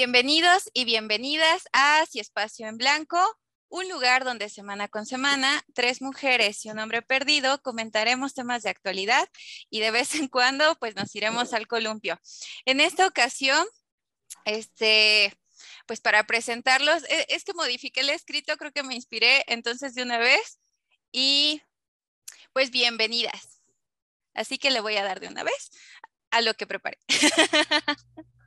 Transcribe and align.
Bienvenidos 0.00 0.70
y 0.72 0.86
bienvenidas 0.86 1.64
a 1.74 2.06
Si 2.06 2.20
Espacio 2.20 2.66
en 2.66 2.78
Blanco, 2.78 3.18
un 3.68 3.86
lugar 3.90 4.24
donde 4.24 4.48
semana 4.48 4.88
con 4.88 5.04
semana 5.04 5.62
tres 5.74 6.00
mujeres 6.00 6.64
y 6.64 6.70
un 6.70 6.78
hombre 6.78 7.02
perdido 7.02 7.60
comentaremos 7.60 8.32
temas 8.32 8.62
de 8.62 8.70
actualidad 8.70 9.28
y 9.68 9.80
de 9.80 9.90
vez 9.90 10.14
en 10.14 10.28
cuando 10.28 10.74
pues 10.76 10.96
nos 10.96 11.14
iremos 11.14 11.52
al 11.52 11.66
columpio. 11.66 12.18
En 12.64 12.80
esta 12.80 13.06
ocasión, 13.06 13.62
este, 14.46 15.34
pues 15.84 16.00
para 16.00 16.24
presentarlos, 16.24 17.04
e, 17.10 17.26
es 17.28 17.44
que 17.44 17.52
modifiqué 17.52 18.00
el 18.00 18.08
escrito, 18.08 18.56
creo 18.56 18.72
que 18.72 18.82
me 18.82 18.94
inspiré 18.94 19.44
entonces 19.48 19.94
de 19.94 20.02
una 20.02 20.16
vez 20.16 20.60
y 21.12 21.60
pues 22.54 22.70
bienvenidas. 22.70 23.60
Así 24.32 24.56
que 24.56 24.70
le 24.70 24.80
voy 24.80 24.96
a 24.96 25.04
dar 25.04 25.20
de 25.20 25.28
una 25.28 25.42
vez 25.42 25.70
a 26.30 26.40
lo 26.40 26.54
que 26.54 26.66
preparé. 26.66 26.96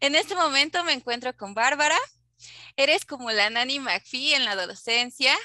en 0.00 0.14
este 0.14 0.34
momento 0.34 0.84
me 0.84 0.92
encuentro 0.92 1.36
con 1.36 1.54
Bárbara. 1.54 1.98
Eres 2.76 3.04
como 3.04 3.30
la 3.30 3.50
Nanny 3.50 3.80
McPhee 3.80 4.34
en 4.34 4.44
la 4.44 4.52
adolescencia 4.52 5.36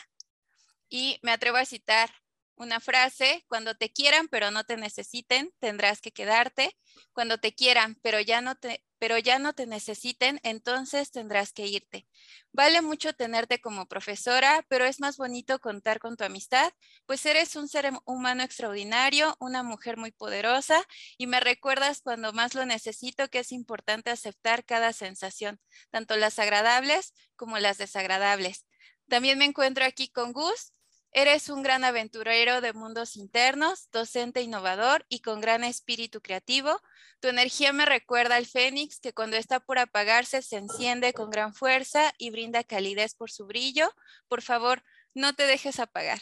y 0.90 1.20
me 1.24 1.32
atrevo 1.32 1.58
a 1.58 1.66
citar 1.66 2.12
una 2.56 2.80
frase, 2.80 3.46
cuando 3.48 3.76
te 3.76 3.92
quieran 3.92 4.28
pero 4.28 4.52
no 4.52 4.64
te 4.64 4.78
necesiten, 4.78 5.52
tendrás 5.60 6.02
que 6.02 6.12
quedarte. 6.12 6.78
Cuando 7.14 7.38
te 7.40 7.54
quieran 7.54 7.98
pero 8.02 8.20
ya 8.20 8.42
no 8.42 8.56
te 8.56 8.84
pero 9.00 9.18
ya 9.18 9.38
no 9.38 9.52
te 9.52 9.68
necesiten, 9.68 10.40
entonces 10.44 11.12
tendrás 11.12 11.52
que 11.52 11.68
irte. 11.68 12.08
Vale 12.54 12.82
mucho 12.82 13.12
tenerte 13.12 13.60
como 13.60 13.86
profesora, 13.86 14.66
pero 14.70 14.86
es 14.86 15.02
más 15.02 15.18
bonito 15.18 15.60
contar 15.60 16.00
con 16.00 16.16
tu 16.16 16.24
amistad, 16.24 16.72
pues 17.06 17.26
eres 17.26 17.58
un 17.58 17.68
ser 17.68 17.92
humano 18.06 18.44
extraordinario, 18.44 19.36
una 19.42 19.62
mujer 19.62 19.98
muy 19.98 20.12
poderosa 20.12 20.82
y 21.18 21.28
me 21.28 21.42
recuerdas 21.42 22.00
cuando 22.02 22.32
más 22.32 22.56
lo 22.56 22.66
necesito 22.66 23.28
que 23.28 23.40
es 23.40 23.52
importante 23.52 24.10
aceptar 24.10 24.64
cada 24.64 24.94
sensación, 24.94 25.60
tanto 25.92 26.16
las 26.16 26.40
agradables 26.40 27.14
como 27.36 27.60
las 27.60 27.78
desagradables. 27.78 28.66
También 29.10 29.38
me 29.38 29.44
encuentro 29.44 29.84
aquí 29.84 30.08
con 30.08 30.32
Gus, 30.32 30.72
Eres 31.16 31.50
un 31.50 31.62
gran 31.62 31.84
aventurero 31.84 32.60
de 32.60 32.74
mundos 32.74 33.16
internos, 33.18 33.88
docente 33.92 34.42
innovador 34.42 35.06
y 35.10 35.20
con 35.20 35.42
gran 35.42 35.64
espíritu 35.64 36.22
creativo. 36.22 36.82
Tu 37.20 37.28
energía 37.28 37.72
me 37.72 37.86
recuerda 37.86 38.36
al 38.36 38.48
fénix 38.48 39.00
que 39.00 39.14
cuando 39.14 39.38
está 39.38 39.60
por 39.60 39.78
apagarse 39.78 40.42
se 40.42 40.58
enciende 40.58 41.14
con 41.14 41.30
gran 41.30 41.54
fuerza 41.54 42.12
y 42.18 42.32
brinda 42.32 42.64
calidez 42.64 43.14
por 43.14 43.30
su 43.30 43.46
brillo. 43.46 43.94
Por 44.28 44.42
favor, 44.42 44.84
no 45.14 45.34
te 45.34 45.46
dejes 45.46 45.80
apagar. 45.80 46.20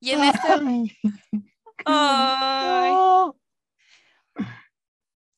Y 0.00 0.10
en 0.10 0.24
este... 0.24 0.48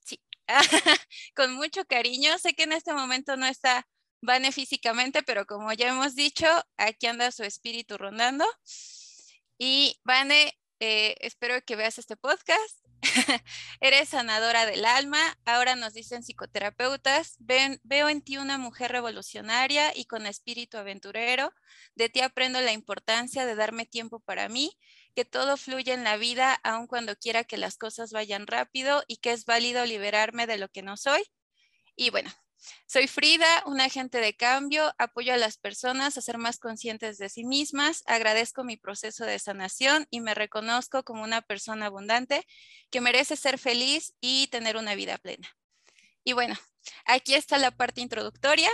Sí, 0.01 0.19
con 1.37 1.55
mucho 1.55 1.85
cariño. 1.85 2.39
Sé 2.39 2.55
que 2.55 2.63
en 2.63 2.73
este 2.73 2.95
momento 2.95 3.37
no 3.37 3.47
está 3.47 3.87
Vane 4.25 4.53
físicamente, 4.53 5.23
pero 5.23 5.47
como 5.47 5.73
ya 5.73 5.89
hemos 5.89 6.15
dicho, 6.15 6.47
aquí 6.79 7.07
anda 7.07 7.31
su 7.31 7.45
espíritu 7.45 7.99
rondando. 7.99 8.47
Y 9.59 10.01
Vane, 10.05 10.59
eh, 10.81 11.15
espero 11.21 11.61
que 11.63 11.77
veas 11.77 11.99
este 11.99 12.17
podcast. 12.17 12.81
Eres 13.81 14.09
sanadora 14.09 14.65
del 14.65 14.87
alma, 14.87 15.21
ahora 15.45 15.77
nos 15.77 15.93
dicen 15.93 16.23
psicoterapeutas, 16.23 17.37
Ven, 17.39 17.79
veo 17.85 18.09
en 18.09 18.23
ti 18.23 18.39
una 18.39 18.57
mujer 18.57 18.93
revolucionaria 18.93 19.93
y 19.95 20.07
con 20.07 20.25
espíritu 20.25 20.79
aventurero. 20.79 21.53
De 21.95 22.09
ti 22.09 22.23
aprendo 22.23 22.63
la 22.63 22.73
importancia 22.73 23.45
de 23.45 23.55
darme 23.55 23.85
tiempo 23.85 24.21
para 24.21 24.49
mí, 24.49 24.73
que 25.15 25.27
todo 25.27 25.59
fluye 25.59 25.93
en 25.93 26.03
la 26.03 26.17
vida 26.17 26.55
aun 26.65 26.87
cuando 26.87 27.15
quiera 27.17 27.45
que 27.45 27.59
las 27.59 27.77
cosas 27.77 28.11
vayan 28.11 28.47
rápido 28.47 29.05
y 29.07 29.19
que 29.19 29.33
es 29.33 29.45
válido 29.45 29.85
liberarme 29.85 30.47
de 30.47 30.57
lo 30.57 30.71
que 30.71 30.83
no 30.83 30.97
soy. 30.97 31.23
Y 31.95 32.09
bueno, 32.11 32.31
soy 32.87 33.07
Frida, 33.09 33.63
un 33.67 33.81
agente 33.81 34.19
de 34.19 34.35
cambio, 34.35 34.95
apoyo 34.99 35.35
a 35.35 35.37
las 35.37 35.59
personas 35.59 36.17
a 36.17 36.21
ser 36.21 36.39
más 36.39 36.59
conscientes 36.59 37.19
de 37.19 37.29
sí 37.29 37.45
mismas, 37.45 38.03
agradezco 38.07 38.65
mi 38.65 38.77
proceso 38.77 39.25
de 39.25 39.39
sanación 39.39 40.07
y 40.11 40.21
me 40.21 40.35
reconozco 40.35 41.03
como 41.03 41.23
una 41.23 41.43
persona 41.43 41.87
abundante 41.87 42.47
que 42.91 43.01
merece 43.01 43.37
ser 43.37 43.59
feliz 43.59 44.15
y 44.21 44.49
tener 44.49 44.77
una 44.77 44.95
vida 44.95 45.19
plena. 45.19 45.49
Y 46.25 46.33
bueno, 46.33 46.55
aquí 47.05 47.35
está 47.35 47.59
la 47.59 47.71
parte 47.71 48.01
introductoria 48.01 48.71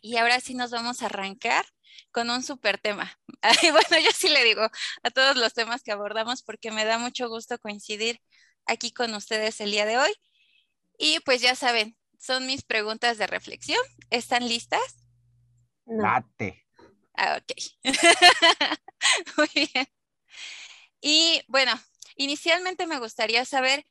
y 0.00 0.16
ahora 0.16 0.40
sí 0.40 0.54
nos 0.54 0.70
vamos 0.70 1.02
a 1.02 1.06
arrancar 1.06 1.64
con 2.10 2.30
un 2.30 2.42
súper 2.42 2.78
tema. 2.78 3.18
Bueno, 3.72 3.98
yo 4.04 4.10
sí 4.14 4.28
le 4.28 4.44
digo 4.44 4.62
a 5.02 5.10
todos 5.10 5.36
los 5.36 5.52
temas 5.52 5.82
que 5.82 5.90
abordamos 5.90 6.42
porque 6.42 6.70
me 6.70 6.84
da 6.84 6.98
mucho 6.98 7.28
gusto 7.28 7.58
coincidir 7.58 8.20
aquí 8.66 8.92
con 8.92 9.12
ustedes 9.14 9.60
el 9.60 9.72
día 9.72 9.84
de 9.84 9.98
hoy. 9.98 10.12
Y 10.96 11.18
pues 11.20 11.40
ya 11.40 11.56
saben, 11.56 11.96
son 12.22 12.46
mis 12.46 12.62
preguntas 12.62 13.18
de 13.18 13.26
reflexión. 13.26 13.80
¿Están 14.10 14.48
listas? 14.48 14.80
Date. 15.84 16.64
Ah, 17.14 17.40
ok. 17.40 17.82
Muy 19.36 19.48
bien. 19.74 19.86
Y 21.00 21.42
bueno, 21.48 21.72
inicialmente 22.14 22.86
me 22.86 23.00
gustaría 23.00 23.44
saber 23.44 23.84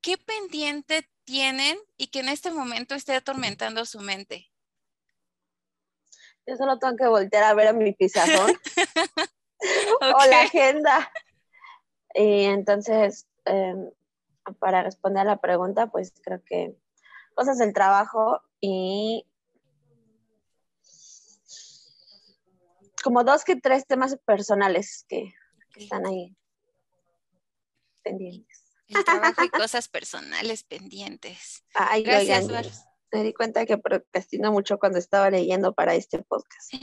qué 0.00 0.16
pendiente 0.16 1.10
tienen 1.24 1.78
y 1.98 2.06
que 2.06 2.20
en 2.20 2.30
este 2.30 2.50
momento 2.52 2.94
esté 2.94 3.14
atormentando 3.14 3.84
su 3.84 4.00
mente. 4.00 4.50
Yo 6.46 6.56
solo 6.56 6.78
tengo 6.78 6.96
que 6.96 7.06
voltear 7.06 7.44
a 7.44 7.54
ver 7.54 7.68
a 7.68 7.72
mi 7.74 7.92
pizarrón 7.92 8.50
o 10.00 10.26
la 10.26 10.40
agenda. 10.40 11.12
Y 12.14 12.44
entonces, 12.44 13.28
em, 13.44 13.90
para 14.58 14.82
responder 14.82 15.20
a 15.20 15.32
la 15.32 15.36
pregunta, 15.36 15.88
pues 15.88 16.14
creo 16.24 16.42
que 16.42 16.79
cosas 17.40 17.56
del 17.56 17.72
trabajo 17.72 18.42
y 18.60 19.26
como 23.02 23.24
dos 23.24 23.44
que 23.44 23.56
tres 23.56 23.86
temas 23.86 24.14
personales 24.26 25.06
que, 25.08 25.32
están 25.74 26.04
ahí 26.04 26.36
pendientes. 28.02 28.62
El 28.88 29.04
trabajo 29.04 29.42
y 29.42 29.48
cosas 29.48 29.88
personales 29.88 30.64
pendientes. 30.64 31.64
Ay, 31.72 32.02
Gracias, 32.02 32.46
Me 33.10 33.22
di 33.22 33.32
cuenta 33.32 33.64
que 33.64 33.78
procrastino 33.78 34.52
mucho 34.52 34.78
cuando 34.78 34.98
estaba 34.98 35.30
leyendo 35.30 35.72
para 35.72 35.94
este 35.94 36.22
podcast. 36.22 36.74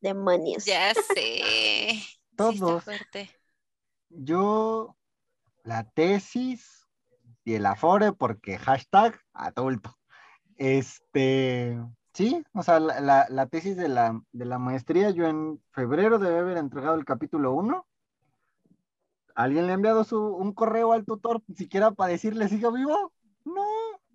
Demonios. 0.00 0.64
Ya 0.64 0.94
sé. 1.14 2.00
Todos. 2.36 2.84
Yo, 4.10 4.96
la 5.64 5.90
tesis, 5.90 6.79
y 7.44 7.54
el 7.54 7.66
Afore 7.66 8.12
porque 8.12 8.58
hashtag 8.58 9.20
adulto. 9.32 9.96
Este, 10.56 11.80
sí, 12.12 12.44
o 12.52 12.62
sea, 12.62 12.80
la, 12.80 13.46
tesis 13.46 13.76
de 13.76 13.88
la, 13.88 14.58
maestría, 14.58 15.10
yo 15.10 15.26
en 15.26 15.62
febrero 15.72 16.18
debe 16.18 16.38
haber 16.38 16.58
entregado 16.58 16.96
el 16.96 17.04
capítulo 17.04 17.52
1. 17.52 17.86
¿Alguien 19.34 19.66
le 19.66 19.72
ha 19.72 19.74
enviado 19.74 20.04
su, 20.04 20.20
un 20.20 20.52
correo 20.52 20.92
al 20.92 21.06
tutor 21.06 21.42
siquiera 21.56 21.92
para 21.92 22.12
decirle 22.12 22.48
siga 22.48 22.70
vivo? 22.70 23.12
No, 23.44 23.64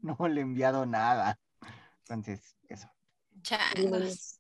no 0.02 0.28
le 0.28 0.42
he 0.42 0.44
enviado 0.44 0.86
nada. 0.86 1.40
Entonces, 2.02 2.56
eso. 2.68 2.88
Changos. 3.42 4.40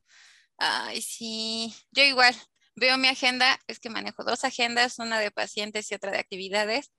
Ay, 0.57 1.01
sí. 1.01 1.73
Yo 1.91 2.03
igual 2.03 2.35
veo 2.75 2.97
mi 2.97 3.07
agenda, 3.07 3.59
es 3.67 3.79
que 3.79 3.89
manejo 3.89 4.23
dos 4.23 4.43
agendas, 4.43 4.99
una 4.99 5.19
de 5.19 5.31
pacientes 5.31 5.91
y 5.91 5.95
otra 5.95 6.11
de 6.11 6.19
actividades 6.19 6.91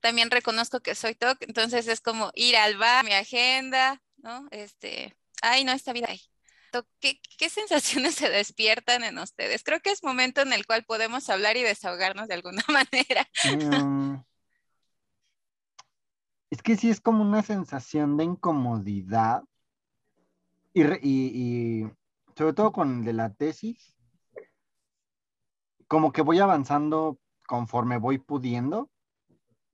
también 0.00 0.30
reconozco 0.30 0.80
que 0.80 0.94
soy 0.94 1.14
TOC, 1.14 1.42
entonces 1.42 1.88
es 1.88 2.00
como 2.00 2.30
ir 2.34 2.56
al 2.56 2.76
bar, 2.76 3.04
mi 3.04 3.12
agenda, 3.12 4.02
¿no? 4.18 4.46
Este, 4.50 5.16
ay, 5.42 5.64
no, 5.64 5.72
esta 5.72 5.92
vida 5.92 6.08
ahí. 6.08 6.20
¿Qué, 7.00 7.20
¿Qué, 7.38 7.48
sensaciones 7.50 8.14
se 8.16 8.28
despiertan 8.28 9.04
en 9.04 9.18
ustedes? 9.18 9.62
Creo 9.62 9.80
que 9.80 9.90
es 9.90 10.02
momento 10.02 10.42
en 10.42 10.52
el 10.52 10.66
cual 10.66 10.84
podemos 10.84 11.30
hablar 11.30 11.56
y 11.56 11.62
desahogarnos 11.62 12.28
de 12.28 12.34
alguna 12.34 12.62
manera. 12.68 13.26
Mm. 13.44 14.16
es 16.50 16.62
que 16.62 16.76
sí 16.76 16.90
es 16.90 17.00
como 17.00 17.22
una 17.22 17.42
sensación 17.42 18.16
de 18.16 18.24
incomodidad 18.24 19.42
y, 20.72 20.82
y, 20.82 21.90
sobre 22.36 22.52
todo 22.52 22.72
con 22.72 22.98
el 22.98 23.04
de 23.04 23.12
la 23.12 23.32
tesis, 23.32 23.93
como 25.94 26.12
que 26.12 26.22
voy 26.22 26.40
avanzando 26.40 27.18
conforme 27.46 27.98
voy 27.98 28.18
pudiendo 28.18 28.90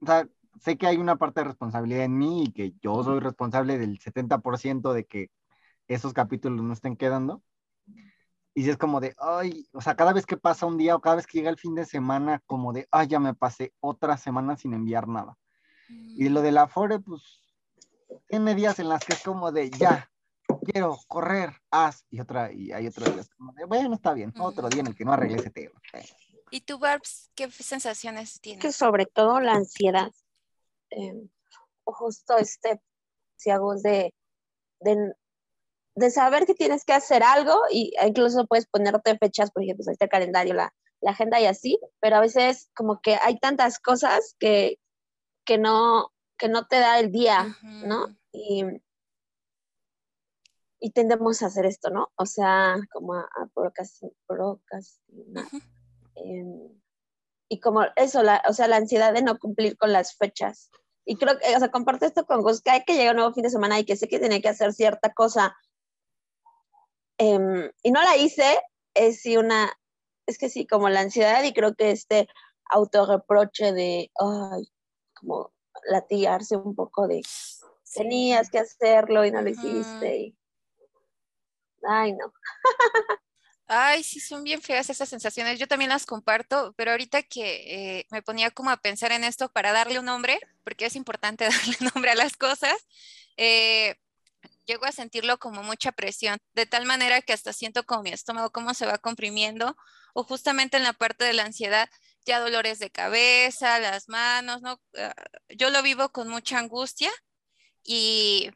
o 0.00 0.06
sea, 0.06 0.26
sé 0.60 0.76
que 0.76 0.86
hay 0.86 0.96
una 0.96 1.16
parte 1.16 1.40
de 1.40 1.48
responsabilidad 1.48 2.04
en 2.04 2.16
mí 2.16 2.44
y 2.44 2.52
que 2.52 2.74
yo 2.80 3.02
soy 3.04 3.20
responsable 3.20 3.78
del 3.78 3.98
70% 3.98 4.92
de 4.92 5.04
que 5.04 5.30
esos 5.88 6.12
capítulos 6.12 6.62
no 6.64 6.72
estén 6.72 6.96
quedando. 6.96 7.42
Y 8.54 8.64
si 8.64 8.70
es 8.70 8.76
como 8.76 9.00
de, 9.00 9.14
ay, 9.18 9.68
o 9.72 9.80
sea, 9.80 9.94
cada 9.94 10.12
vez 10.12 10.26
que 10.26 10.36
pasa 10.36 10.66
un 10.66 10.76
día 10.76 10.96
o 10.96 11.00
cada 11.00 11.16
vez 11.16 11.26
que 11.26 11.38
llega 11.38 11.50
el 11.50 11.58
fin 11.58 11.74
de 11.74 11.84
semana, 11.84 12.42
como 12.46 12.72
de, 12.72 12.88
ay, 12.90 13.06
ya 13.06 13.20
me 13.20 13.34
pasé 13.34 13.72
otra 13.80 14.16
semana 14.16 14.56
sin 14.56 14.74
enviar 14.74 15.06
nada. 15.06 15.36
Y 15.88 16.28
lo 16.28 16.40
de 16.42 16.52
la 16.52 16.66
Fore, 16.66 16.98
pues, 16.98 17.40
tiene 18.28 18.54
días 18.54 18.78
en 18.78 18.88
las 18.88 19.04
que 19.04 19.12
es 19.12 19.22
como 19.22 19.52
de, 19.52 19.70
ya, 19.70 20.09
quiero 20.70 20.98
correr, 21.08 21.50
haz, 21.70 22.04
y 22.10 22.20
otra, 22.20 22.52
y 22.52 22.72
hay 22.72 22.86
otros 22.86 23.12
días 23.12 23.28
como 23.36 23.52
de, 23.52 23.64
bueno, 23.64 23.94
está 23.94 24.14
bien, 24.14 24.32
otro 24.38 24.68
día 24.68 24.80
en 24.80 24.88
el 24.88 24.94
que 24.94 25.04
no 25.04 25.12
arregle 25.12 25.38
ese 25.38 25.50
tema. 25.50 25.80
¿Y 26.50 26.62
tú, 26.62 26.78
Barbs, 26.78 27.30
qué 27.34 27.50
sensaciones 27.50 28.40
tienes? 28.40 28.62
Que 28.62 28.72
sobre 28.72 29.06
todo 29.06 29.40
la 29.40 29.52
ansiedad. 29.52 30.10
Em, 30.90 31.28
justo 31.84 32.36
este 32.38 32.80
decía 33.36 33.58
Gus, 33.58 33.82
de, 33.82 34.12
de, 34.80 35.12
de, 35.94 36.10
saber 36.10 36.44
que 36.44 36.54
tienes 36.54 36.84
que 36.84 36.92
hacer 36.92 37.22
algo 37.22 37.62
y 37.70 37.92
incluso 38.04 38.46
puedes 38.46 38.66
ponerte 38.66 39.16
fechas, 39.16 39.50
por 39.50 39.62
ejemplo, 39.62 39.84
este 39.90 40.08
calendario, 40.08 40.54
la, 40.54 40.74
la 41.00 41.12
agenda 41.12 41.40
y 41.40 41.46
así, 41.46 41.78
pero 42.00 42.16
a 42.16 42.20
veces 42.20 42.70
como 42.74 43.00
que 43.00 43.16
hay 43.22 43.38
tantas 43.38 43.78
cosas 43.78 44.36
que, 44.38 44.78
que, 45.44 45.58
no, 45.58 46.12
que 46.36 46.48
no 46.48 46.66
te 46.66 46.80
da 46.80 46.98
el 46.98 47.12
día, 47.12 47.56
¿no? 47.62 48.16
Y, 48.32 48.64
y 50.80 50.92
tendemos 50.92 51.42
a 51.42 51.46
hacer 51.46 51.66
esto, 51.66 51.90
¿no? 51.90 52.10
O 52.16 52.26
sea, 52.26 52.76
como 52.92 53.14
a, 53.14 53.28
procrastinar. 54.26 55.46
Em, 56.14 56.80
y 57.48 57.60
como 57.60 57.82
eso, 57.96 58.22
la, 58.22 58.42
o 58.48 58.52
sea, 58.52 58.66
la 58.66 58.76
ansiedad 58.76 59.12
de 59.12 59.22
no 59.22 59.38
cumplir 59.38 59.76
con 59.76 59.92
las 59.92 60.16
fechas. 60.16 60.70
Y 61.04 61.16
creo 61.16 61.38
que, 61.38 61.54
o 61.54 61.58
sea, 61.58 61.70
comparto 61.70 62.06
esto 62.06 62.24
con 62.24 62.42
Gus, 62.42 62.62
que 62.62 62.82
llegar 62.94 63.14
un 63.14 63.20
nuevo 63.20 63.34
fin 63.34 63.42
de 63.42 63.50
semana 63.50 63.78
y 63.78 63.84
que 63.84 63.96
sé 63.96 64.08
que 64.08 64.18
tiene 64.18 64.40
que 64.40 64.48
hacer 64.48 64.72
cierta 64.72 65.12
cosa. 65.12 65.54
Em, 67.18 67.70
y 67.82 67.90
no 67.90 68.02
la 68.02 68.16
hice, 68.16 68.58
es 68.94 69.20
sí 69.20 69.36
una, 69.36 69.70
es 70.26 70.38
que 70.38 70.48
sí, 70.48 70.66
como 70.66 70.88
la 70.88 71.00
ansiedad 71.00 71.42
y 71.42 71.52
creo 71.52 71.74
que 71.74 71.90
este 71.90 72.28
autorreproche 72.70 73.72
de, 73.72 74.10
ay, 74.18 74.72
como 75.14 75.52
latillarse 75.88 76.56
un 76.56 76.74
poco 76.74 77.08
de, 77.08 77.22
tenías 77.94 78.50
que 78.50 78.60
hacerlo 78.60 79.26
y 79.26 79.30
no 79.30 79.42
lo 79.42 79.50
hiciste. 79.50 80.16
Y, 80.16 80.39
Ay, 81.82 82.12
no. 82.12 82.32
Ay, 83.72 84.02
sí, 84.02 84.18
son 84.20 84.42
bien 84.42 84.60
feas 84.60 84.90
esas 84.90 85.08
sensaciones. 85.08 85.58
Yo 85.58 85.68
también 85.68 85.90
las 85.90 86.04
comparto, 86.04 86.74
pero 86.76 86.90
ahorita 86.90 87.22
que 87.22 87.98
eh, 88.00 88.06
me 88.10 88.22
ponía 88.22 88.50
como 88.50 88.70
a 88.70 88.78
pensar 88.78 89.12
en 89.12 89.22
esto 89.22 89.48
para 89.52 89.72
darle 89.72 90.00
un 90.00 90.06
nombre, 90.06 90.40
porque 90.64 90.86
es 90.86 90.96
importante 90.96 91.44
darle 91.48 91.76
nombre 91.94 92.10
a 92.10 92.14
las 92.16 92.36
cosas, 92.36 92.74
eh, 93.36 93.94
llego 94.66 94.86
a 94.86 94.92
sentirlo 94.92 95.38
como 95.38 95.62
mucha 95.62 95.92
presión, 95.92 96.38
de 96.54 96.66
tal 96.66 96.86
manera 96.86 97.22
que 97.22 97.32
hasta 97.32 97.52
siento 97.52 97.84
como 97.84 98.02
mi 98.04 98.10
estómago 98.10 98.50
cómo 98.50 98.74
se 98.74 98.86
va 98.86 98.98
comprimiendo, 98.98 99.76
o 100.14 100.24
justamente 100.24 100.76
en 100.76 100.84
la 100.84 100.92
parte 100.94 101.24
de 101.24 101.34
la 101.34 101.44
ansiedad, 101.44 101.88
ya 102.26 102.40
dolores 102.40 102.78
de 102.80 102.90
cabeza, 102.90 103.78
las 103.80 104.08
manos, 104.08 104.62
¿no? 104.62 104.80
Ah, 104.98 105.14
yo 105.50 105.70
lo 105.70 105.82
vivo 105.82 106.10
con 106.10 106.28
mucha 106.28 106.58
angustia 106.58 107.10
y 107.84 108.50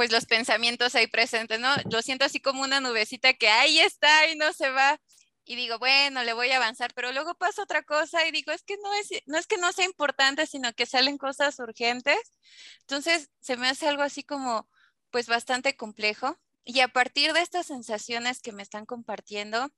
pues 0.00 0.12
los 0.12 0.24
pensamientos 0.24 0.94
ahí 0.94 1.08
presentes, 1.08 1.60
¿no? 1.60 1.68
Lo 1.90 2.00
siento 2.00 2.24
así 2.24 2.40
como 2.40 2.62
una 2.62 2.80
nubecita 2.80 3.34
que 3.34 3.50
ahí 3.50 3.80
está 3.80 4.28
y 4.28 4.34
no 4.34 4.50
se 4.54 4.70
va. 4.70 4.98
Y 5.44 5.56
digo, 5.56 5.78
bueno, 5.78 6.24
le 6.24 6.32
voy 6.32 6.50
a 6.52 6.56
avanzar, 6.56 6.94
pero 6.94 7.12
luego 7.12 7.34
pasa 7.34 7.62
otra 7.62 7.82
cosa 7.82 8.26
y 8.26 8.30
digo, 8.30 8.50
es 8.50 8.62
que 8.62 8.78
no 8.82 8.94
es, 8.94 9.10
no 9.26 9.36
es 9.36 9.46
que 9.46 9.58
no 9.58 9.70
sea 9.72 9.84
importante, 9.84 10.46
sino 10.46 10.72
que 10.72 10.86
salen 10.86 11.18
cosas 11.18 11.58
urgentes. 11.58 12.18
Entonces, 12.80 13.28
se 13.40 13.58
me 13.58 13.68
hace 13.68 13.88
algo 13.88 14.02
así 14.02 14.22
como, 14.24 14.70
pues 15.10 15.26
bastante 15.26 15.76
complejo. 15.76 16.38
Y 16.64 16.80
a 16.80 16.88
partir 16.88 17.34
de 17.34 17.42
estas 17.42 17.66
sensaciones 17.66 18.40
que 18.40 18.52
me 18.52 18.62
están 18.62 18.86
compartiendo, 18.86 19.68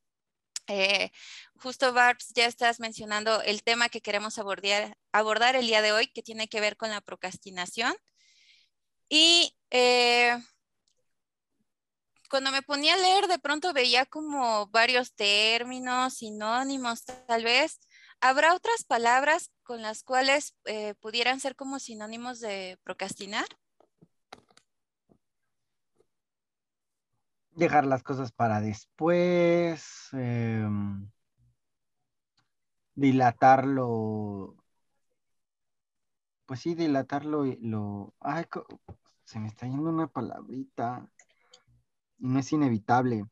eh, 0.69 1.11
justo 1.57 1.93
Barbs, 1.93 2.29
ya 2.33 2.47
estás 2.47 2.79
mencionando 2.79 3.43
el 3.43 3.65
tema 3.65 3.89
que 3.89 4.03
queremos 4.03 4.39
abordar, 4.39 4.97
abordar 5.11 5.57
el 5.57 5.67
día 5.67 5.83
de 5.83 5.91
hoy, 5.91 6.07
que 6.07 6.23
tiene 6.23 6.47
que 6.47 6.61
ver 6.61 6.77
con 6.77 6.91
la 6.91 7.01
procrastinación. 7.01 7.93
Y 9.09 9.57
eh, 9.75 10.39
cuando 12.29 12.51
me 12.51 12.63
ponía 12.63 12.95
a 12.95 12.99
leer, 12.99 13.27
de 13.27 13.39
pronto 13.39 13.73
veía 13.73 14.05
como 14.05 14.67
varios 14.67 15.15
términos, 15.15 16.15
sinónimos, 16.15 17.05
tal 17.05 17.43
vez. 17.45 17.81
¿Habrá 18.21 18.55
otras 18.55 18.85
palabras 18.85 19.51
con 19.63 19.81
las 19.81 20.03
cuales 20.03 20.55
eh, 20.67 20.95
pudieran 21.01 21.41
ser 21.41 21.57
como 21.57 21.79
sinónimos 21.79 22.39
de 22.41 22.79
procrastinar? 22.85 23.47
Dejar 27.53 27.87
las 27.87 28.03
cosas 28.03 28.31
para 28.31 28.61
después, 28.61 30.09
em, 30.13 31.11
dilatarlo, 32.95 34.57
pues 36.47 36.61
sí, 36.61 36.75
dilatarlo, 36.75 37.45
lo, 37.61 38.15
ay, 38.21 38.45
se 39.33 39.41
me 39.41 39.49
está 39.49 39.67
yendo 39.67 39.89
una 39.89 40.09
palabrita 40.09 41.09
y 42.19 42.29
no 42.29 42.39
es 42.39 42.53
inevitable. 42.53 43.25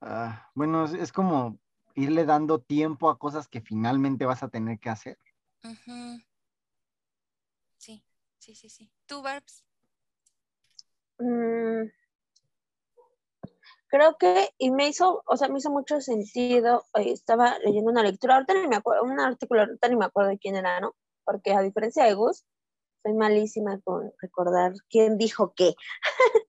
Ah, 0.00 0.48
bueno, 0.54 0.84
es, 0.84 1.12
como 1.12 1.58
irle 1.96 2.24
dando 2.24 2.60
tiempo 2.60 3.10
a 3.10 3.18
cosas 3.18 3.48
que 3.48 3.60
finalmente 3.60 4.26
vas 4.26 4.44
a 4.44 4.48
tener 4.48 4.78
que 4.78 4.90
hacer. 4.90 5.18
Sí, 7.78 8.04
sí, 8.38 8.54
sí, 8.54 8.70
sí. 8.70 8.92
¿Tú, 9.06 9.22
Barbs? 9.22 9.64
Mm, 11.18 11.88
creo 13.88 14.16
que, 14.18 14.50
y 14.56 14.70
me 14.70 14.86
hizo, 14.86 15.24
o 15.26 15.36
sea, 15.36 15.48
me 15.48 15.58
hizo 15.58 15.70
mucho 15.70 16.00
sentido, 16.00 16.84
eh, 16.94 17.10
estaba 17.10 17.58
leyendo 17.58 17.90
una 17.90 18.04
lectura, 18.04 18.36
ahorita 18.36 18.54
ni 18.54 18.68
me 18.68 18.76
acuerdo, 18.76 19.02
un 19.02 19.18
artículo, 19.18 19.62
ahorita 19.62 19.88
ni 19.88 19.96
me 19.96 20.04
acuerdo 20.04 20.30
de 20.30 20.38
quién 20.38 20.54
era, 20.54 20.78
¿no? 20.78 20.94
Porque 21.24 21.52
a 21.52 21.60
diferencia 21.60 22.04
de 22.04 22.14
Gus, 22.14 22.44
soy 23.02 23.14
malísima 23.14 23.80
con 23.82 24.12
recordar 24.20 24.72
quién 24.88 25.18
dijo 25.18 25.52
qué. 25.54 25.74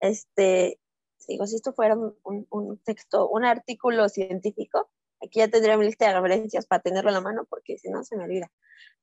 este, 0.00 0.78
digo, 1.26 1.46
si 1.46 1.56
esto 1.56 1.72
fuera 1.72 1.96
un, 1.96 2.78
texto, 2.84 3.28
un 3.28 3.44
artículo 3.44 4.08
científico, 4.08 4.90
aquí 5.22 5.38
ya 5.40 5.48
tendría 5.48 5.76
mi 5.76 5.86
lista 5.86 6.06
de 6.06 6.14
referencias 6.14 6.66
para 6.66 6.82
tenerlo 6.82 7.10
en 7.10 7.14
la 7.14 7.20
mano 7.20 7.46
porque 7.48 7.78
si 7.78 7.88
no 7.88 8.04
se 8.04 8.16
me 8.16 8.24
olvida. 8.24 8.50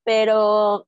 Pero 0.03 0.87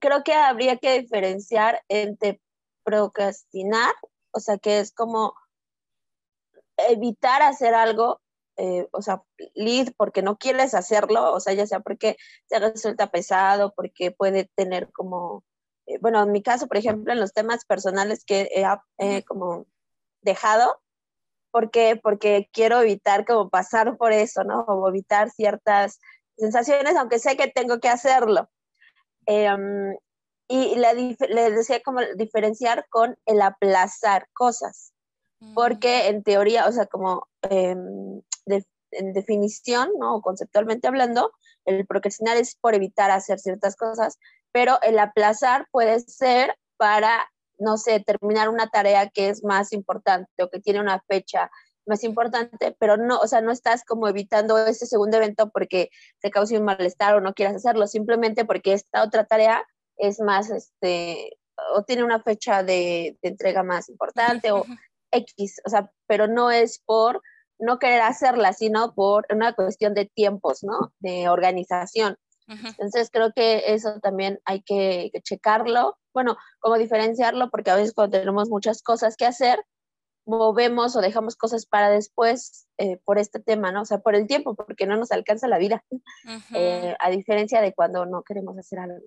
creo 0.00 0.22
que 0.24 0.34
habría 0.34 0.76
que 0.76 1.00
diferenciar 1.00 1.82
entre 1.88 2.40
procrastinar, 2.84 3.94
o 4.30 4.40
sea, 4.40 4.58
que 4.58 4.80
es 4.80 4.92
como 4.92 5.34
evitar 6.76 7.42
hacer 7.42 7.74
algo 7.74 8.20
eh, 8.56 8.88
o 8.92 9.02
sea, 9.02 9.22
lead 9.54 9.88
porque 9.96 10.22
no 10.22 10.38
quieres 10.38 10.74
hacerlo, 10.74 11.32
o 11.32 11.40
sea, 11.40 11.52
ya 11.52 11.66
sea 11.66 11.80
porque 11.80 12.16
te 12.48 12.58
resulta 12.58 13.10
pesado, 13.10 13.72
porque 13.76 14.10
puede 14.10 14.50
tener 14.54 14.90
como, 14.92 15.44
eh, 15.86 15.98
bueno, 16.00 16.22
en 16.22 16.32
mi 16.32 16.42
caso, 16.42 16.66
por 16.66 16.76
ejemplo, 16.76 17.12
en 17.12 17.20
los 17.20 17.32
temas 17.32 17.64
personales 17.66 18.24
que 18.24 18.48
he 18.98 19.24
como 19.24 19.66
dejado, 20.22 20.80
¿por 21.50 21.70
qué? 21.70 21.98
Porque 22.02 22.48
quiero 22.52 22.80
evitar 22.80 23.24
como 23.24 23.48
pasar 23.48 23.96
por 23.96 24.12
eso, 24.12 24.44
¿no? 24.44 24.60
O 24.62 24.88
evitar 24.88 25.30
ciertas 25.30 26.00
sensaciones, 26.36 26.96
aunque 26.96 27.18
sé 27.18 27.36
que 27.36 27.48
tengo 27.48 27.80
que 27.80 27.88
hacerlo. 27.88 28.48
Em, 29.26 29.96
y 30.48 30.76
le 30.76 31.50
decía 31.50 31.80
como 31.82 32.00
diferenciar 32.16 32.86
con 32.88 33.18
el 33.26 33.42
aplazar 33.42 34.28
cosas, 34.32 34.92
porque 35.54 36.04
mm. 36.04 36.14
en 36.14 36.22
teoría, 36.22 36.66
o 36.68 36.72
sea, 36.72 36.86
como 36.86 37.26
em, 38.46 38.62
en 38.92 39.12
definición, 39.12 39.90
¿no? 39.98 40.16
O 40.16 40.22
conceptualmente 40.22 40.88
hablando, 40.88 41.32
el 41.64 41.86
procrastinar 41.86 42.36
es 42.36 42.56
por 42.56 42.74
evitar 42.74 43.10
hacer 43.10 43.38
ciertas 43.38 43.76
cosas, 43.76 44.18
pero 44.52 44.80
el 44.82 44.98
aplazar 44.98 45.66
puede 45.70 46.00
ser 46.00 46.56
para, 46.76 47.28
no 47.58 47.76
sé, 47.76 48.00
terminar 48.00 48.48
una 48.48 48.68
tarea 48.68 49.08
que 49.08 49.28
es 49.28 49.44
más 49.44 49.72
importante 49.72 50.42
o 50.42 50.48
que 50.48 50.60
tiene 50.60 50.80
una 50.80 51.02
fecha 51.08 51.50
más 51.86 52.04
importante, 52.04 52.76
pero 52.78 52.96
no, 52.96 53.18
o 53.18 53.26
sea, 53.26 53.40
no 53.40 53.52
estás 53.52 53.84
como 53.84 54.08
evitando 54.08 54.58
ese 54.58 54.86
segundo 54.86 55.18
evento 55.18 55.50
porque 55.50 55.90
te 56.20 56.30
cause 56.30 56.58
un 56.58 56.64
malestar 56.64 57.14
o 57.14 57.20
no 57.20 57.32
quieras 57.32 57.56
hacerlo, 57.56 57.86
simplemente 57.86 58.44
porque 58.44 58.72
esta 58.72 59.04
otra 59.04 59.24
tarea 59.24 59.64
es 59.96 60.20
más, 60.20 60.50
este, 60.50 61.38
o 61.74 61.84
tiene 61.84 62.04
una 62.04 62.22
fecha 62.22 62.62
de, 62.62 63.18
de 63.22 63.28
entrega 63.28 63.62
más 63.62 63.88
importante 63.88 64.50
o 64.50 64.64
X, 65.12 65.60
o 65.64 65.70
sea, 65.70 65.90
pero 66.06 66.26
no 66.26 66.50
es 66.50 66.80
por 66.84 67.22
no 67.58 67.78
querer 67.78 68.02
hacerla, 68.02 68.52
sino 68.52 68.94
por 68.94 69.26
una 69.30 69.54
cuestión 69.54 69.94
de 69.94 70.06
tiempos, 70.06 70.62
¿no? 70.62 70.92
De 71.00 71.28
organización. 71.28 72.16
Entonces 72.48 73.10
creo 73.10 73.32
que 73.34 73.74
eso 73.74 73.98
también 74.00 74.38
hay 74.44 74.62
que, 74.62 75.10
checarlo, 75.24 75.98
bueno, 76.14 76.36
como 76.60 76.78
diferenciarlo, 76.78 77.50
porque 77.50 77.70
a 77.70 77.76
veces 77.76 77.92
cuando 77.92 78.18
tenemos 78.18 78.48
muchas 78.48 78.82
cosas 78.82 79.16
que 79.16 79.26
hacer, 79.26 79.58
movemos 80.26 80.94
o 80.94 81.00
dejamos 81.00 81.36
cosas 81.36 81.66
para 81.66 81.90
después 81.90 82.68
eh, 82.78 82.98
por 83.04 83.18
este 83.18 83.40
tema, 83.40 83.72
¿no? 83.72 83.82
O 83.82 83.84
sea, 83.84 83.98
por 83.98 84.14
el 84.14 84.26
tiempo, 84.28 84.54
porque 84.54 84.86
no 84.86 84.96
nos 84.96 85.10
alcanza 85.10 85.48
la 85.48 85.58
vida, 85.58 85.84
eh, 86.54 86.94
a 87.00 87.10
diferencia 87.10 87.60
de 87.60 87.74
cuando 87.74 88.06
no 88.06 88.22
queremos 88.22 88.56
hacer 88.58 88.78
algo. 88.78 89.06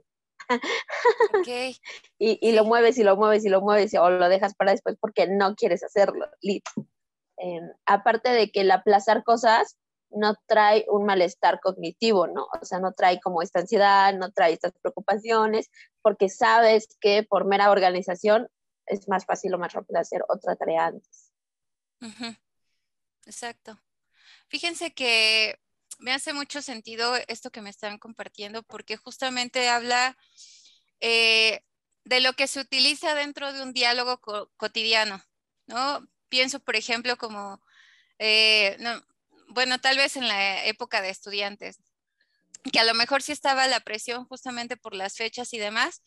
Okay. 1.39 1.77
y, 2.20 2.39
y 2.41 2.51
lo 2.53 2.65
mueves 2.65 2.98
y 2.98 3.03
lo 3.03 3.15
mueves 3.15 3.46
y 3.46 3.50
lo 3.50 3.62
mueves 3.62 3.94
o 3.94 4.10
lo 4.10 4.29
dejas 4.29 4.56
para 4.56 4.72
después 4.72 4.98
porque 5.00 5.27
no 5.27 5.56
quieres 5.56 5.84
hacerlo. 5.84 6.25
Em, 7.39 7.72
aparte 7.86 8.29
de 8.29 8.51
que 8.51 8.62
el 8.62 8.72
aplazar 8.72 9.24
cosas 9.24 9.77
no 10.10 10.36
trae 10.46 10.86
un 10.89 11.05
malestar 11.05 11.60
cognitivo, 11.62 12.27
¿no? 12.27 12.48
O 12.62 12.65
sea, 12.65 12.79
no 12.79 12.91
trae 12.93 13.22
como 13.22 13.41
esta 13.41 13.60
ansiedad, 13.60 14.13
no 14.13 14.31
trae 14.31 14.53
estas 14.53 14.74
preocupaciones, 14.81 15.69
porque 16.01 16.29
sabes 16.29 16.98
que 17.00 17.24
por 17.24 17.46
mera 17.46 17.72
organización 17.72 18.50
es 18.86 19.08
más 19.08 19.25
fácil 19.25 19.53
o 19.53 19.58
más 19.58 19.72
rápido 19.74 20.00
hacer 20.00 20.24
otra 20.27 20.55
tarea 20.55 20.88
antes. 20.88 21.31
Exacto. 23.25 23.79
Fíjense 24.48 24.93
que 24.93 25.60
me 26.00 26.12
hace 26.12 26.34
mucho 26.34 26.62
sentido 26.62 27.15
esto 27.27 27.51
que 27.51 27.62
me 27.62 27.69
están 27.69 28.00
compartiendo, 28.00 28.63
porque 28.63 28.98
justamente 28.98 29.69
habla 29.69 30.17
eh, 31.00 31.62
de 32.03 32.19
lo 32.19 32.34
que 32.34 32.48
se 32.48 32.60
utiliza 32.60 33.13
dentro 33.13 33.53
de 33.53 33.62
un 33.62 33.74
diálogo 33.74 34.19
cotidiano, 34.58 35.22
¿no? 35.67 36.08
Pienso, 36.29 36.59
por 36.59 36.75
ejemplo, 36.75 37.17
como, 37.17 37.62
eh, 38.19 38.77
bueno, 39.50 39.79
tal 39.79 39.98
vez 39.98 40.15
en 40.15 40.27
la 40.27 40.65
época 40.65 41.01
de 41.01 41.09
estudiantes, 41.09 41.79
que 42.71 42.79
a 42.79 42.83
lo 42.83 42.93
mejor 42.93 43.21
sí 43.21 43.31
estaba 43.31 43.67
la 43.67 43.79
presión 43.79 44.25
justamente 44.25 44.77
por 44.77 44.93
las 44.93 45.17
fechas 45.17 45.53
y 45.53 45.59
demás, 45.59 46.01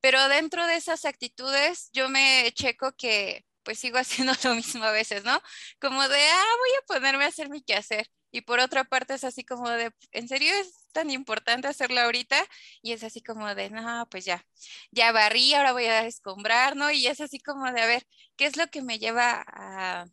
pero 0.00 0.28
dentro 0.28 0.66
de 0.66 0.76
esas 0.76 1.04
actitudes 1.04 1.90
yo 1.92 2.08
me 2.08 2.50
checo 2.54 2.92
que 2.96 3.44
pues 3.62 3.78
sigo 3.78 3.98
haciendo 3.98 4.32
lo 4.44 4.54
mismo 4.54 4.84
a 4.84 4.92
veces, 4.92 5.24
¿no? 5.24 5.40
Como 5.80 6.06
de, 6.08 6.18
ah, 6.18 6.54
voy 6.58 6.70
a 6.78 6.86
ponerme 6.86 7.24
a 7.24 7.28
hacer 7.28 7.48
mi 7.50 7.62
quehacer. 7.62 8.08
Y 8.32 8.42
por 8.42 8.60
otra 8.60 8.84
parte 8.84 9.14
es 9.14 9.24
así 9.24 9.44
como 9.44 9.68
de, 9.70 9.92
¿en 10.12 10.28
serio 10.28 10.52
es 10.54 10.88
tan 10.92 11.10
importante 11.10 11.68
hacerlo 11.68 12.00
ahorita? 12.00 12.36
Y 12.82 12.92
es 12.92 13.02
así 13.04 13.22
como 13.22 13.54
de, 13.54 13.70
no, 13.70 14.06
pues 14.10 14.24
ya, 14.24 14.44
ya 14.92 15.12
barrí, 15.12 15.54
ahora 15.54 15.72
voy 15.72 15.86
a 15.86 16.06
escombrar, 16.06 16.76
¿no? 16.76 16.90
Y 16.90 17.06
es 17.06 17.20
así 17.20 17.40
como 17.40 17.70
de, 17.72 17.80
a 17.80 17.86
ver, 17.86 18.06
¿qué 18.36 18.46
es 18.46 18.56
lo 18.56 18.68
que 18.68 18.82
me 18.82 18.98
lleva 18.98 19.44
a 19.46 20.06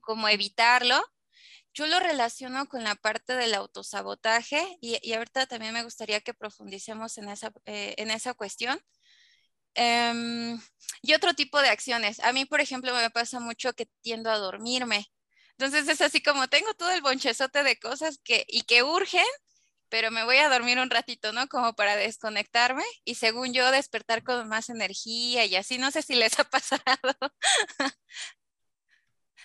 como 0.00 0.28
evitarlo? 0.28 1.02
Yo 1.74 1.86
lo 1.86 2.00
relaciono 2.00 2.66
con 2.66 2.84
la 2.84 2.94
parte 2.96 3.34
del 3.34 3.54
autosabotaje 3.54 4.78
y, 4.80 4.98
y 5.02 5.14
ahorita 5.14 5.46
también 5.46 5.72
me 5.74 5.84
gustaría 5.84 6.20
que 6.20 6.34
profundicemos 6.34 7.18
en 7.18 7.28
esa, 7.30 7.52
eh, 7.66 7.94
en 7.98 8.10
esa 8.10 8.34
cuestión. 8.34 8.80
Em, 9.74 10.60
y 11.02 11.14
otro 11.14 11.34
tipo 11.34 11.60
de 11.60 11.68
acciones. 11.68 12.20
A 12.20 12.32
mí, 12.32 12.44
por 12.44 12.60
ejemplo, 12.60 12.94
me 12.94 13.10
pasa 13.10 13.40
mucho 13.40 13.72
que 13.72 13.86
tiendo 14.02 14.30
a 14.30 14.38
dormirme. 14.38 15.06
Entonces 15.62 15.88
es 15.88 16.00
así 16.00 16.20
como 16.20 16.48
tengo 16.48 16.74
todo 16.74 16.90
el 16.90 17.02
bonchezote 17.02 17.62
de 17.62 17.78
cosas 17.78 18.18
que 18.24 18.44
y 18.48 18.62
que 18.62 18.82
urgen, 18.82 19.24
pero 19.88 20.10
me 20.10 20.24
voy 20.24 20.38
a 20.38 20.48
dormir 20.48 20.80
un 20.80 20.90
ratito, 20.90 21.32
¿no? 21.32 21.46
Como 21.46 21.74
para 21.74 21.94
desconectarme 21.94 22.82
y 23.04 23.14
según 23.14 23.52
yo 23.52 23.70
despertar 23.70 24.24
con 24.24 24.48
más 24.48 24.70
energía 24.70 25.44
y 25.44 25.54
así. 25.54 25.78
No 25.78 25.92
sé 25.92 26.02
si 26.02 26.16
les 26.16 26.36
ha 26.40 26.44
pasado. 26.50 26.82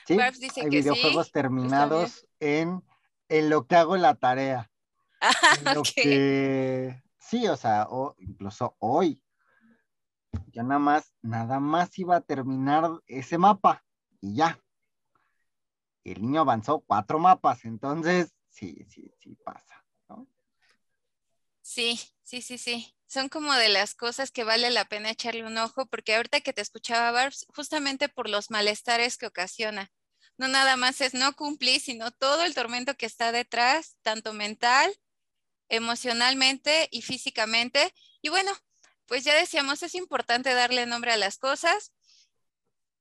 Sí, 0.08 0.18
hay 0.20 0.70
videojuegos 0.70 1.32
terminados 1.32 2.26
en, 2.40 2.84
en, 3.30 3.50
lo 3.52 3.68
que 3.68 3.76
hago 3.76 3.96
la 3.96 4.16
tarea. 4.16 4.72
lo 5.76 5.84
que, 5.84 7.00
sí, 7.20 7.48
o 7.48 7.58
sea, 7.58 7.86
o 7.92 8.16
incluso 8.18 8.76
hoy. 8.80 9.22
Yo 10.48 10.64
nada 10.64 10.80
más, 10.80 11.14
nada 11.22 11.60
más 11.60 11.96
iba 12.00 12.16
a 12.16 12.22
terminar 12.22 12.90
ese 13.06 13.38
mapa 13.38 13.84
y 14.20 14.36
ya 14.36 14.60
el 16.12 16.22
niño 16.22 16.42
avanzó 16.42 16.80
cuatro 16.80 17.20
mapas, 17.20 17.66
entonces 17.66 18.34
sí, 18.50 18.86
sí, 18.90 19.12
sí 19.20 19.36
pasa, 19.44 19.86
¿no? 20.10 20.28
Sí, 21.62 22.00
sí, 22.24 22.42
sí, 22.42 22.58
sí. 22.58 22.96
Son 23.08 23.30
como 23.30 23.54
de 23.54 23.70
las 23.70 23.96
cosas 23.96 24.32
que 24.32 24.44
vale 24.44 24.70
la 24.70 24.86
pena 24.86 25.12
echarle 25.12 25.46
un 25.46 25.58
ojo, 25.58 25.86
porque 25.86 26.16
ahorita 26.16 26.42
que 26.42 26.54
te 26.54 26.62
escuchaba, 26.62 27.12
Barbs, 27.12 27.46
justamente 27.56 28.10
por 28.10 28.30
los 28.30 28.52
malestares 28.52 29.18
que 29.18 29.28
ocasiona. 29.28 29.92
No 30.38 30.48
nada 30.48 30.78
más 30.78 31.02
es 31.02 31.14
no 31.14 31.34
cumplir, 31.34 31.82
sino 31.82 32.12
todo 32.12 32.44
el 32.44 32.54
tormento 32.54 32.96
que 32.96 33.06
está 33.06 33.32
detrás, 33.32 33.98
tanto 34.02 34.34
mental, 34.34 34.94
emocionalmente 35.70 36.88
y 36.92 37.02
físicamente. 37.02 37.94
Y 38.22 38.30
bueno, 38.30 38.52
pues 39.06 39.24
ya 39.24 39.34
decíamos, 39.36 39.84
es 39.84 39.96
importante 39.96 40.54
darle 40.54 40.86
nombre 40.86 41.12
a 41.12 41.18
las 41.18 41.38
cosas 41.38 41.94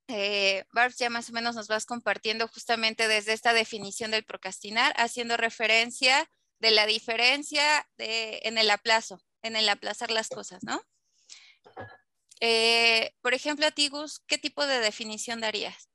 eh, 0.07 0.65
Barbs, 0.71 0.97
ya 0.97 1.09
más 1.09 1.29
o 1.29 1.33
menos 1.33 1.55
nos 1.55 1.67
vas 1.67 1.85
compartiendo 1.85 2.47
justamente 2.47 3.07
desde 3.07 3.33
esta 3.33 3.53
definición 3.53 4.11
del 4.11 4.23
procrastinar, 4.23 4.93
haciendo 4.97 5.37
referencia 5.37 6.29
de 6.59 6.71
la 6.71 6.85
diferencia 6.85 7.87
en 7.97 8.57
el 8.57 8.69
aplazo, 8.71 9.21
en 9.41 9.55
el 9.55 9.69
aplazar 9.69 10.11
las 10.11 10.29
cosas, 10.29 10.63
¿no? 10.63 10.81
Eh, 12.39 13.13
por 13.21 13.33
ejemplo, 13.33 13.65
a 13.67 13.71
ti, 13.71 13.89
Gus, 13.89 14.19
¿qué 14.27 14.37
tipo 14.37 14.65
de 14.65 14.79
definición 14.79 15.41
darías? 15.41 15.89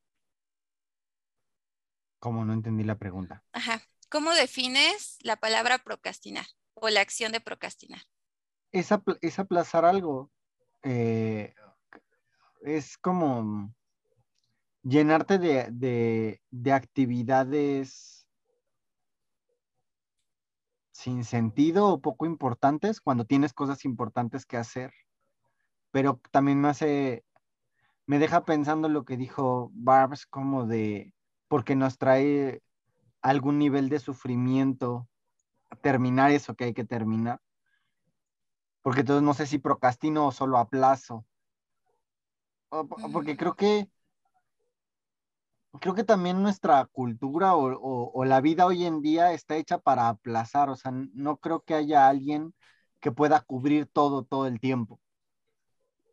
¿Cómo 2.19 2.45
no 2.45 2.53
entendí 2.53 2.83
la 2.83 2.97
pregunta? 2.97 3.43
Ajá. 3.51 3.81
¿Cómo 4.09 4.31
defines 4.33 5.17
la 5.21 5.37
palabra 5.37 5.79
procrastinar 5.79 6.45
o 6.73 6.89
la 6.89 7.01
acción 7.01 7.31
de 7.31 7.41
procrastinar? 7.41 8.03
Es, 8.71 8.91
aplazar 8.91 9.85
algo. 9.85 10.31
Eh, 10.83 11.53
es 12.61 12.97
como 12.97 13.73
llenarte 14.83 15.39
de, 15.39 16.41
actividades 16.71 18.27
sin 20.91 21.25
sentido 21.25 21.87
o 21.87 22.01
poco 22.01 22.25
importantes 22.25 23.01
cuando 23.01 23.25
tienes 23.25 23.53
cosas 23.53 23.85
importantes 23.85 24.45
que 24.45 24.57
hacer. 24.57 24.93
Pero 25.91 26.21
también 26.31 26.61
me 26.61 26.69
hace, 26.69 27.25
me 28.05 28.19
deja 28.19 28.45
pensando 28.45 28.89
lo 28.89 29.05
que 29.05 29.17
dijo 29.17 29.71
Barbs 29.73 30.25
como 30.25 30.65
de, 30.65 31.13
porque 31.47 31.75
nos 31.75 31.97
trae 31.97 32.61
algún 33.21 33.57
nivel 33.57 33.89
de 33.89 33.99
sufrimiento 33.99 35.07
terminar 35.81 36.31
eso 36.31 36.55
que 36.55 36.65
hay 36.65 36.73
que 36.73 36.85
terminar. 36.85 37.41
Porque 38.81 39.01
entonces 39.01 39.23
no 39.23 39.33
sé 39.33 39.45
si 39.45 39.59
procrastino 39.59 40.27
o 40.27 40.31
solo 40.31 40.57
aplazo. 40.57 41.25
porque 43.11 43.37
creo 43.37 43.55
que 43.55 43.87
creo 45.79 45.95
que 45.95 46.03
también 46.03 46.41
nuestra 46.41 46.85
cultura 46.85 47.55
o, 47.55 48.25
la 48.25 48.41
vida 48.41 48.65
hoy 48.65 48.85
en 48.85 49.01
día 49.01 49.33
está 49.33 49.55
hecha 49.55 49.79
para 49.79 50.09
aplazar, 50.09 50.69
o 50.69 50.75
sea, 50.75 50.91
no 50.91 51.37
creo 51.37 51.61
que 51.61 51.73
haya 51.73 52.07
alguien 52.07 52.53
que 52.99 53.11
pueda 53.11 53.41
cubrir 53.41 53.87
todo 53.87 54.23
todo 54.23 54.47
el 54.47 54.59
tiempo. 54.59 54.99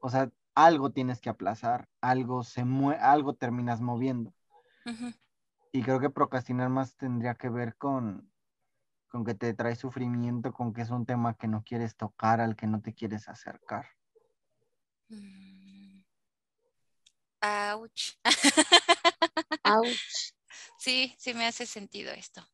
O 0.00 0.10
sea, 0.10 0.30
algo 0.54 0.90
tienes 0.92 1.20
que 1.20 1.30
aplazar, 1.30 1.88
algo 2.00 2.42
se 2.42 2.64
algo 3.00 3.34
terminas 3.34 3.80
moviendo. 3.80 4.32
Y 5.72 5.82
creo 5.82 6.00
que 6.00 6.10
procrastinar 6.10 6.68
más 6.68 6.96
tendría 6.96 7.34
que 7.34 7.48
ver 7.48 7.76
con, 7.76 8.32
con 9.08 9.24
que 9.24 9.34
te 9.34 9.54
trae 9.54 9.76
sufrimiento, 9.76 10.52
con 10.52 10.72
que 10.72 10.82
es 10.82 10.90
un 10.90 11.06
tema 11.06 11.34
que 11.34 11.48
no 11.48 11.62
quieres 11.62 11.96
tocar, 11.96 12.40
al 12.40 12.56
que 12.56 12.66
no 12.66 12.80
te 12.80 12.94
quieres 12.94 13.28
acercar. 13.28 13.86
Mm. 15.10 15.49
Ouch. 17.42 18.16
Sí, 20.78 21.14
sí 21.18 21.34
me 21.34 21.46
hace 21.46 21.66
sentido 21.66 22.10
esto. 22.12 22.46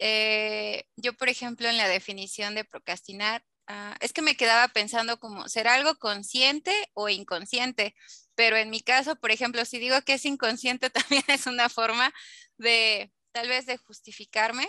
Eh, 0.00 0.84
yo, 0.96 1.12
por 1.12 1.28
ejemplo, 1.28 1.68
en 1.68 1.76
la 1.76 1.88
definición 1.88 2.54
de 2.54 2.64
procrastinar, 2.64 3.44
ah, 3.66 3.96
es 4.00 4.12
que 4.14 4.22
me 4.22 4.36
quedaba 4.36 4.68
pensando 4.68 5.18
como, 5.18 5.48
¿será 5.48 5.74
algo 5.74 5.94
consciente 5.96 6.72
o 6.94 7.08
inconsciente? 7.10 7.94
Pero 8.34 8.56
en 8.56 8.70
mi 8.70 8.80
caso, 8.80 9.16
por 9.16 9.30
ejemplo, 9.30 9.64
si 9.66 9.78
digo 9.78 10.00
que 10.02 10.14
es 10.14 10.24
inconsciente, 10.24 10.90
también 11.22 11.24
es 11.28 11.46
una 11.46 11.68
forma 11.68 12.12
de, 12.56 13.12
tal 13.32 13.48
vez, 13.48 13.66
de 13.66 13.76
justificarme. 13.76 14.68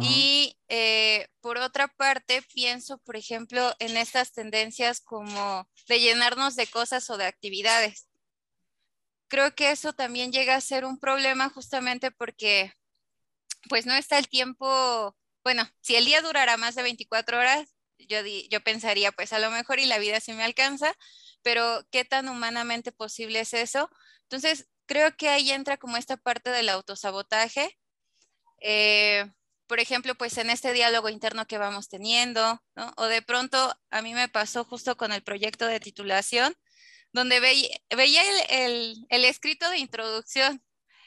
Y 0.00 0.56
eh, 0.68 1.26
por 1.40 1.58
otra 1.58 1.88
parte, 1.88 2.42
pienso, 2.54 2.98
por 2.98 3.16
ejemplo, 3.16 3.74
en 3.80 3.96
estas 3.96 4.30
tendencias 4.30 5.00
como 5.00 5.68
de 5.88 5.98
llenarnos 5.98 6.54
de 6.54 6.68
cosas 6.68 7.10
o 7.10 7.16
de 7.16 7.24
actividades 7.24 8.06
creo 9.30 9.54
que 9.54 9.70
eso 9.70 9.94
también 9.94 10.32
llega 10.32 10.56
a 10.56 10.60
ser 10.60 10.84
un 10.84 10.98
problema 10.98 11.48
justamente 11.48 12.10
porque 12.10 12.74
pues 13.68 13.86
no 13.86 13.94
está 13.94 14.18
el 14.18 14.28
tiempo, 14.28 15.16
bueno, 15.44 15.66
si 15.80 15.96
el 15.96 16.04
día 16.04 16.20
durara 16.20 16.56
más 16.56 16.74
de 16.74 16.82
24 16.82 17.38
horas, 17.38 17.74
yo, 17.98 18.18
yo 18.50 18.60
pensaría 18.62 19.12
pues 19.12 19.32
a 19.32 19.38
lo 19.38 19.50
mejor 19.50 19.78
y 19.78 19.86
la 19.86 19.98
vida 19.98 20.20
sí 20.20 20.32
me 20.32 20.44
alcanza, 20.44 20.92
pero 21.42 21.86
¿qué 21.90 22.04
tan 22.04 22.28
humanamente 22.28 22.92
posible 22.92 23.40
es 23.40 23.54
eso? 23.54 23.88
Entonces, 24.22 24.68
creo 24.86 25.16
que 25.16 25.28
ahí 25.28 25.52
entra 25.52 25.76
como 25.76 25.96
esta 25.96 26.16
parte 26.16 26.50
del 26.50 26.68
autosabotaje. 26.68 27.78
Eh, 28.60 29.30
por 29.68 29.78
ejemplo, 29.78 30.16
pues 30.16 30.36
en 30.38 30.50
este 30.50 30.72
diálogo 30.72 31.08
interno 31.08 31.46
que 31.46 31.58
vamos 31.58 31.88
teniendo, 31.88 32.60
¿no? 32.74 32.92
O 32.96 33.06
de 33.06 33.22
pronto 33.22 33.72
a 33.90 34.02
mí 34.02 34.14
me 34.14 34.28
pasó 34.28 34.64
justo 34.64 34.96
con 34.96 35.12
el 35.12 35.22
proyecto 35.22 35.66
de 35.66 35.78
titulación, 35.78 36.54
donde 37.12 37.40
veía, 37.40 38.22
el, 38.48 39.24
escrito 39.24 39.68
de 39.70 39.78
introducción 39.78 40.62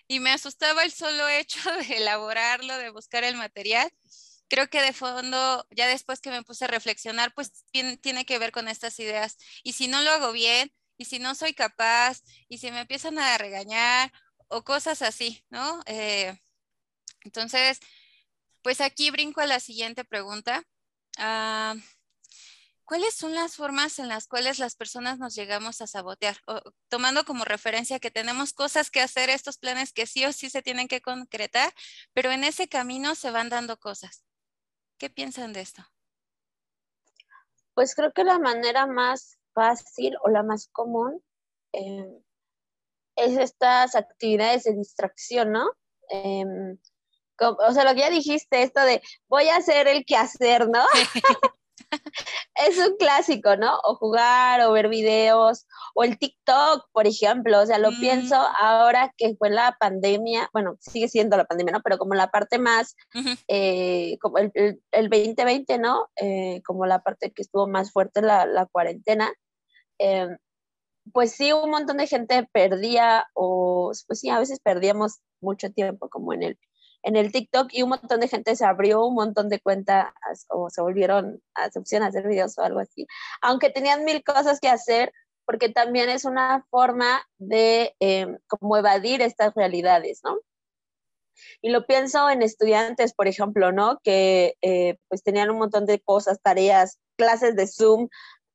y 0.08 0.20
me 0.20 0.32
asustaba 0.32 0.84
el 0.84 0.92
solo 0.92 1.28
hecho 1.30 1.60
de 1.88 1.98
elaborarlo, 1.98 2.78
de 2.78 2.90
buscar 2.90 3.24
el 3.24 3.36
material. 3.36 3.92
Creo 4.50 4.70
que 4.70 4.82
de 4.82 4.94
fondo, 4.94 5.66
ya 5.72 5.88
después 5.88 6.20
que 6.20 6.30
me 6.30 6.44
puse 6.44 6.66
a 6.66 6.68
reflexionar, 6.68 7.34
pues 7.34 7.66
tiene, 7.72 8.26
que 8.26 8.40
ver 8.40 8.52
con 8.52 8.68
estas 8.68 9.00
ideas. 9.00 9.38
Y 9.64 9.74
si 9.74 9.88
no 9.88 10.02
lo 10.02 10.12
hago 10.12 10.32
bien, 10.32 10.72
y 10.98 11.06
si 11.06 11.20
no 11.20 11.34
soy 11.34 11.54
capaz, 11.54 12.22
y 12.48 12.60
si 12.60 12.72
me 12.72 12.82
empiezan 12.82 13.18
a 13.18 13.38
regañar 13.38 14.12
o 14.50 14.64
cosas 14.64 15.02
así, 15.02 15.44
¿no? 15.50 15.82
Eh, 15.88 16.38
entonces, 17.22 17.80
pues 18.62 18.82
aquí 18.82 19.10
brinco 19.12 19.42
a 19.42 19.48
la 19.48 19.60
siguiente 19.60 20.06
pregunta. 20.06 20.64
Ah, 21.18 21.76
¿cuáles 22.86 23.16
son 23.16 23.34
las 23.34 23.56
formas 23.56 24.00
en 24.00 24.08
las 24.08 24.28
cuales 24.28 24.60
las 24.60 24.76
personas 24.76 25.20
nos 25.20 25.36
llegamos 25.36 25.82
a 25.82 25.88
sabotear? 25.88 26.38
tomando 26.90 27.26
como 27.26 27.46
referencia 27.46 28.00
que 28.00 28.12
tenemos 28.12 28.54
cosas 28.54 28.92
que 28.92 29.02
hacer, 29.02 29.30
estos 29.30 29.58
planes 29.58 29.94
que 29.94 30.06
sí 30.06 30.26
o 30.26 30.34
sí 30.34 30.50
se 30.50 30.62
tienen 30.62 30.88
que 30.88 31.02
concretar, 31.02 31.74
pero 32.14 32.32
en 32.32 32.44
ese 32.44 32.68
camino 32.68 33.16
se 33.16 33.32
van 33.32 33.50
dando 33.50 33.78
cosas. 33.78 34.26
¿Qué 34.98 35.10
piensan 35.10 35.54
de 35.54 35.62
esto? 35.62 35.84
Pues 37.74 37.96
creo 37.96 38.14
que 38.14 38.24
la 38.24 38.40
manera 38.40 38.86
más 38.86 39.38
fácil 39.54 40.16
o 40.24 40.30
la 40.30 40.44
más 40.44 40.68
común 40.72 41.24
em, 41.72 42.22
es 43.16 43.38
estas 43.38 43.96
actividades 43.96 44.64
de 44.64 44.74
distracción, 44.74 45.52
¿no? 45.52 45.70
Em, 46.10 46.78
o 47.40 47.72
sea, 47.72 47.84
lo 47.84 47.94
que 47.94 48.02
ya 48.02 48.10
dijiste, 48.10 48.62
esto 48.62 48.82
de 48.82 49.02
voy 49.28 49.48
a 49.50 49.58
hacer 49.58 49.88
el 49.88 50.06
quehacer, 50.06 50.70
¿no? 50.70 50.86
es 52.56 52.78
un 52.78 52.96
clásico, 52.98 53.56
¿no? 53.56 53.80
O 53.84 53.96
jugar, 53.96 54.62
o 54.62 54.72
ver 54.72 54.88
videos, 54.90 55.66
o 55.96 56.04
el 56.04 56.18
TikTok, 56.18 56.88
por 56.92 57.08
ejemplo. 57.08 57.62
O 57.62 57.66
sea, 57.66 57.78
lo 57.78 57.90
pienso 58.00 58.36
ahora 58.36 59.14
que 59.18 59.36
fue 59.36 59.50
la 59.50 59.76
pandemia, 59.80 60.50
bueno, 60.54 60.78
sigue 60.80 61.08
siendo 61.08 61.38
la 61.38 61.46
pandemia, 61.46 61.74
¿no? 61.74 61.82
Pero 61.82 61.98
como 61.98 62.14
la 62.14 62.30
parte 62.32 62.60
más, 62.60 62.96
eh, 63.48 64.18
como 64.22 64.38
el, 64.38 64.52
2020, 64.92 65.78
¿no? 65.80 66.08
Eh, 66.16 66.62
como 66.66 66.86
la 66.86 67.00
parte 67.00 67.32
que 67.32 67.42
estuvo 67.42 67.68
más 67.68 67.92
fuerte 67.92 68.22
la, 68.22 68.46
la 68.46 68.66
cuarentena. 68.68 69.32
Em, 69.98 70.38
pues 71.12 71.34
sí, 71.34 71.52
un 71.52 71.70
montón 71.70 71.98
de 71.98 72.08
gente 72.08 72.48
perdía, 72.54 73.28
o 73.34 73.92
pues 74.08 74.20
sí, 74.20 74.30
a 74.30 74.40
veces 74.40 74.60
perdíamos 74.60 75.20
mucho 75.42 75.72
tiempo 75.72 76.10
como 76.10 76.34
en 76.34 76.44
el 76.44 76.60
en 77.04 77.16
el 77.16 77.32
TikTok 77.32 77.68
y 77.72 77.84
un 77.84 77.90
montón 77.90 78.20
de 78.20 78.28
gente 78.28 78.56
se 78.56 78.66
abrió 78.66 79.06
un 79.06 79.16
montón 79.16 79.50
de 79.50 79.60
cuentas 79.60 80.14
o 80.50 80.70
se 80.70 80.82
volvieron 80.82 81.42
a 81.56 81.70
opción 81.78 82.04
a 82.04 82.08
hacer 82.08 82.28
videos 82.28 82.58
o 82.58 82.62
algo 82.62 82.80
así, 82.80 83.06
aunque 83.42 83.70
tenían 83.70 84.06
mil 84.06 84.24
cosas 84.24 84.60
que 84.60 84.70
hacer, 84.70 85.14
porque 85.46 85.70
también 85.70 86.10
es 86.10 86.26
una 86.26 86.66
forma 86.70 87.22
de 87.38 87.96
em, 88.00 88.40
como 88.48 88.78
evadir 88.78 89.22
estas 89.22 89.54
realidades, 89.54 90.22
¿no? 90.24 90.40
Y 91.62 91.70
lo 91.70 91.86
pienso 91.86 92.30
en 92.30 92.42
estudiantes, 92.42 93.14
por 93.14 93.28
ejemplo, 93.28 93.72
¿no? 93.72 94.00
Que 94.04 94.56
eh, 94.62 94.98
pues 95.10 95.24
tenían 95.24 95.50
un 95.50 95.58
montón 95.58 95.86
de 95.86 96.00
cosas, 96.00 96.40
tareas, 96.42 97.00
clases 97.18 97.56
de 97.56 97.68
Zoom, 97.68 98.08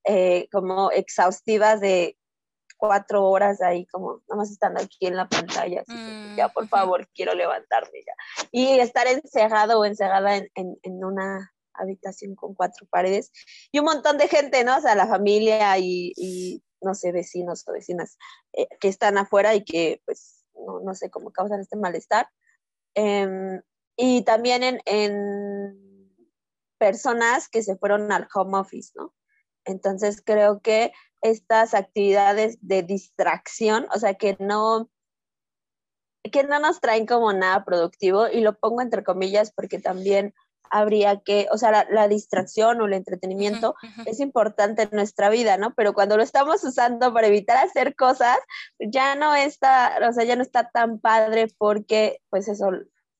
eh, 0.04 0.48
como 0.52 0.90
exhaustivas 0.90 1.80
de 1.80 2.17
cuatro 2.78 3.24
horas 3.26 3.60
ahí 3.60 3.84
como 3.86 4.22
nada 4.28 4.36
más 4.36 4.50
estando 4.50 4.80
aquí 4.80 5.06
en 5.06 5.16
la 5.16 5.28
pantalla, 5.28 5.82
así 5.82 6.36
ya 6.36 6.48
por 6.48 6.68
favor 6.68 7.06
quiero 7.14 7.34
levantarme 7.34 7.98
ya. 8.06 8.46
Y 8.50 8.78
estar 8.78 9.06
encerrado 9.06 9.80
o 9.80 9.84
encerrada 9.84 10.36
en, 10.36 10.48
en, 10.54 11.04
una 11.04 11.52
habitación 11.74 12.34
con 12.34 12.54
cuatro 12.54 12.86
paredes 12.88 13.30
y 13.70 13.80
un 13.80 13.84
montón 13.84 14.16
de 14.16 14.28
gente, 14.28 14.64
¿no? 14.64 14.78
O 14.78 14.80
sea, 14.80 14.94
la 14.94 15.06
familia 15.06 15.76
y, 15.78 16.12
y 16.16 16.62
no 16.80 16.94
sé, 16.94 17.12
vecinos 17.12 17.66
o 17.66 17.72
vecinas 17.72 18.16
eh, 18.52 18.68
que 18.80 18.88
están 18.88 19.18
afuera 19.18 19.54
y 19.54 19.64
que 19.64 20.00
pues 20.06 20.44
no, 20.54 20.80
no 20.80 20.94
sé 20.94 21.10
cómo 21.10 21.32
causan 21.32 21.60
este 21.60 21.76
malestar. 21.76 22.28
Em, 22.94 23.60
y 23.96 24.22
también 24.22 24.62
en, 24.62 24.80
en 24.86 26.14
personas 26.78 27.48
que 27.48 27.62
se 27.62 27.76
fueron 27.76 28.12
al 28.12 28.28
home 28.32 28.58
office, 28.58 28.92
¿no? 28.94 29.14
Entonces 29.64 30.22
creo 30.24 30.60
que 30.60 30.92
estas 31.22 31.74
actividades 31.74 32.58
de 32.60 32.82
distracción, 32.82 33.86
o 33.94 33.98
sea, 33.98 34.14
que 34.14 34.36
no, 34.38 34.88
que 36.30 36.44
no 36.44 36.58
nos 36.60 36.80
traen 36.80 37.06
como 37.06 37.32
nada 37.32 37.64
productivo, 37.64 38.28
y 38.28 38.40
lo 38.40 38.58
pongo 38.58 38.82
entre 38.82 39.04
comillas 39.04 39.52
porque 39.52 39.78
también 39.78 40.34
habría 40.70 41.20
que, 41.20 41.46
o 41.50 41.58
sea, 41.58 41.86
la, 41.90 42.08
distracción 42.08 42.80
o 42.80 42.86
el 42.86 42.92
entretenimiento 42.92 43.74
es 44.06 44.20
importante 44.20 44.82
en 44.82 44.90
nuestra 44.92 45.30
vida, 45.30 45.56
¿no? 45.56 45.74
Pero 45.74 45.94
cuando 45.94 46.16
lo 46.16 46.22
estamos 46.22 46.62
usando 46.64 47.12
para 47.12 47.26
evitar 47.26 47.56
hacer 47.56 47.94
cosas, 47.96 48.36
ya 48.78 49.14
no 49.14 49.34
está, 49.34 49.98
o 50.08 50.12
sea, 50.12 50.24
ya 50.24 50.36
no 50.36 50.42
está 50.42 50.70
tan 50.70 50.98
padre 50.98 51.48
porque, 51.58 52.20
pues 52.30 52.48
eso 52.48 52.70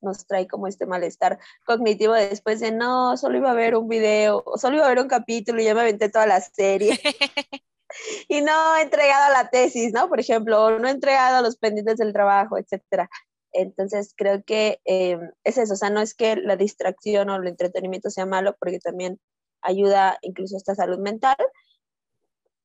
nos 0.01 0.25
trae 0.27 0.47
como 0.47 0.67
este 0.67 0.85
malestar 0.85 1.39
cognitivo 1.65 2.13
después 2.13 2.59
de, 2.59 2.71
no, 2.71 3.17
solo 3.17 3.37
iba 3.37 3.51
a 3.51 3.55
ver 3.55 3.75
un 3.75 3.87
video, 3.89 4.43
solo 4.55 4.77
iba 4.77 4.85
a 4.85 4.89
ver 4.89 4.99
un 4.99 5.09
capítulo 5.09 5.61
y 5.61 5.65
ya 5.65 5.73
me 5.73 5.81
aventé 5.81 6.09
toda 6.09 6.25
la 6.25 6.41
serie. 6.41 6.99
y 8.27 8.41
no 8.41 8.77
entregado 8.77 9.33
la 9.33 9.49
tesis, 9.49 9.93
¿no? 9.93 10.09
Por 10.09 10.19
ejemplo, 10.19 10.79
no 10.79 10.87
he 10.87 10.91
entregado 10.91 11.41
los 11.41 11.57
pendientes 11.57 11.97
del 11.97 12.13
trabajo, 12.13 12.57
etcétera. 12.57 13.09
Entonces, 13.51 14.13
creo 14.15 14.43
que 14.43 14.79
eh, 14.85 15.17
es 15.43 15.57
eso, 15.57 15.73
o 15.73 15.77
sea, 15.77 15.89
no 15.89 16.01
es 16.01 16.13
que 16.13 16.35
la 16.35 16.55
distracción 16.55 17.29
o 17.29 17.35
el 17.37 17.47
entretenimiento 17.47 18.09
sea 18.09 18.25
malo, 18.25 18.55
porque 18.59 18.79
también 18.79 19.19
ayuda 19.61 20.17
incluso 20.21 20.55
a 20.55 20.59
esta 20.59 20.75
salud 20.75 20.99
mental, 20.99 21.37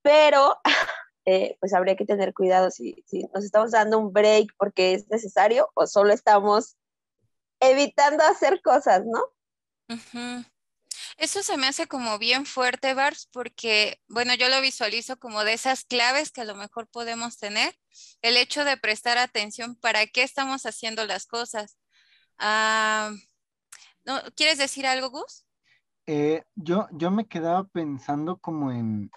pero 0.02 0.58
eh, 1.24 1.56
pues 1.60 1.72
habría 1.74 1.96
que 1.96 2.04
tener 2.04 2.34
cuidado 2.34 2.70
si, 2.70 3.02
si, 3.06 3.24
nos 3.34 3.44
estamos 3.44 3.70
dando 3.70 3.98
un 3.98 4.12
break 4.12 4.50
porque 4.58 4.94
es 4.94 5.08
necesario 5.10 5.70
o 5.74 5.86
solo 5.86 6.12
estamos 6.12 6.76
evitando 7.60 8.22
hacer 8.24 8.60
cosas, 8.62 9.04
¿no? 9.06 9.20
Eso 11.16 11.42
se 11.42 11.56
me 11.56 11.66
hace 11.66 11.86
como 11.86 12.18
bien 12.18 12.44
fuerte, 12.46 12.94
Bars, 12.94 13.28
porque, 13.32 14.00
bueno, 14.08 14.34
yo 14.34 14.48
lo 14.48 14.60
visualizo 14.60 15.18
como 15.18 15.44
de 15.44 15.52
esas 15.52 15.84
claves 15.84 16.32
que 16.32 16.40
a 16.40 16.44
lo 16.44 16.56
mejor 16.56 16.88
podemos 16.88 17.38
tener. 17.38 17.74
El 18.22 18.36
hecho 18.36 18.64
de 18.64 18.76
prestar 18.76 19.18
atención 19.18 19.76
para 19.76 20.06
qué 20.06 20.22
estamos 20.22 20.66
haciendo 20.66 21.06
las 21.06 21.26
cosas. 21.26 21.78
Ah, 22.38 23.12
¿no? 24.04 24.20
¿Quieres 24.34 24.58
decir 24.58 24.86
algo, 24.86 25.10
Gus? 25.10 25.46
Eh, 26.06 26.42
yo, 26.54 26.88
yo 26.92 27.10
me 27.10 27.26
quedaba 27.26 27.64
pensando 27.64 28.38
como 28.38 28.72
en, 28.72 29.10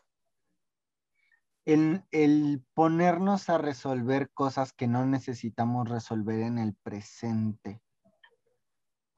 en 1.65 2.05
el 2.11 2.63
ponernos 2.73 3.49
a 3.49 3.57
resolver 3.57 4.29
cosas 4.31 4.71
que 4.71 4.87
no 4.87 5.05
necesitamos 5.05 5.89
resolver 5.89 6.39
en 6.39 6.59
el 6.59 6.75
presente. 6.75 7.81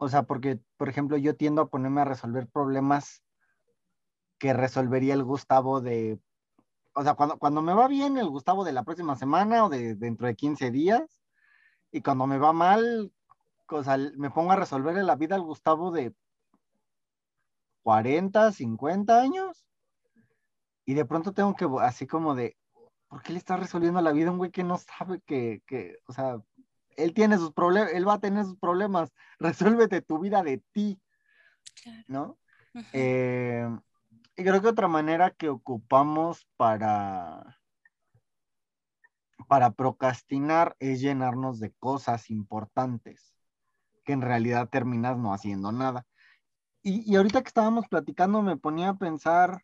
O 0.02 0.08
sea, 0.08 0.24
porque, 0.24 0.60
por 0.78 0.88
ejemplo, 0.88 1.18
yo 1.18 1.36
tiendo 1.36 1.62
a 1.62 1.70
ponerme 1.70 2.02
a 2.02 2.06
resolver 2.06 2.48
problemas 2.48 3.22
que 4.40 4.54
resolvería 4.54 5.14
el 5.14 5.26
Gustavo 5.26 5.82
de, 5.82 6.22
o 6.94 7.04
sea, 7.04 7.16
cuando, 7.16 7.38
cuando 7.38 7.62
me 7.62 7.74
va 7.74 7.90
bien 7.90 8.18
el 8.18 8.30
Gustavo 8.30 8.64
de 8.64 8.72
la 8.72 8.84
próxima 8.84 9.18
semana 9.18 9.66
o 9.66 9.70
de 9.70 9.96
dentro 9.96 10.28
de 10.28 10.38
15 10.38 10.72
días, 10.72 11.22
y 11.92 12.02
cuando 12.02 12.28
me 12.28 12.38
va 12.38 12.54
mal, 12.54 13.12
o 13.68 13.84
sea, 13.84 13.98
me 14.16 14.32
pongo 14.32 14.54
a 14.54 14.56
resolver 14.56 14.96
la 15.04 15.18
vida 15.18 15.36
al 15.36 15.42
Gustavo 15.42 15.92
de 15.92 16.16
40, 17.84 18.54
50 18.54 19.22
años, 19.22 19.66
y 20.86 20.94
de 20.94 21.04
pronto 21.04 21.34
tengo 21.34 21.56
que, 21.56 21.68
así 21.82 22.08
como 22.08 22.36
de, 22.36 22.56
¿por 23.10 23.22
qué 23.22 23.34
le 23.34 23.40
está 23.40 23.58
resolviendo 23.58 24.02
la 24.02 24.14
vida 24.14 24.30
a 24.30 24.32
un 24.32 24.38
güey 24.38 24.52
que 24.52 24.64
no 24.64 24.78
sabe 24.78 25.20
que, 25.26 25.62
que 25.68 25.98
o 26.08 26.14
sea, 26.14 26.42
él 27.00 27.14
tiene 27.14 27.38
sus 27.38 27.52
problemas, 27.54 27.94
él 27.94 28.08
va 28.08 28.14
a 28.14 28.20
tener 28.20 28.46
sus 28.46 28.58
problemas, 28.58 29.12
resuélvete 29.40 30.02
tu 30.02 30.20
vida 30.20 30.44
de 30.44 30.62
ti, 30.72 31.02
¿no? 32.08 32.38
Eh, 32.94 33.68
y 34.36 34.44
creo 34.44 34.62
que 34.62 34.68
otra 34.68 34.88
manera 34.88 35.32
que 35.32 35.50
ocupamos 35.50 36.48
para, 36.56 37.60
para 39.48 39.72
procrastinar 39.72 40.76
es 40.80 41.02
llenarnos 41.02 41.60
de 41.60 41.72
cosas 41.74 42.30
importantes, 42.30 43.34
que 44.06 44.14
en 44.14 44.22
realidad 44.22 44.70
terminas 44.70 45.18
no 45.18 45.34
haciendo 45.34 45.72
nada. 45.72 46.06
Y, 46.82 47.12
y 47.12 47.16
ahorita 47.16 47.42
que 47.42 47.48
estábamos 47.48 47.88
platicando 47.88 48.42
me 48.42 48.56
ponía 48.56 48.90
a 48.90 48.98
pensar 48.98 49.64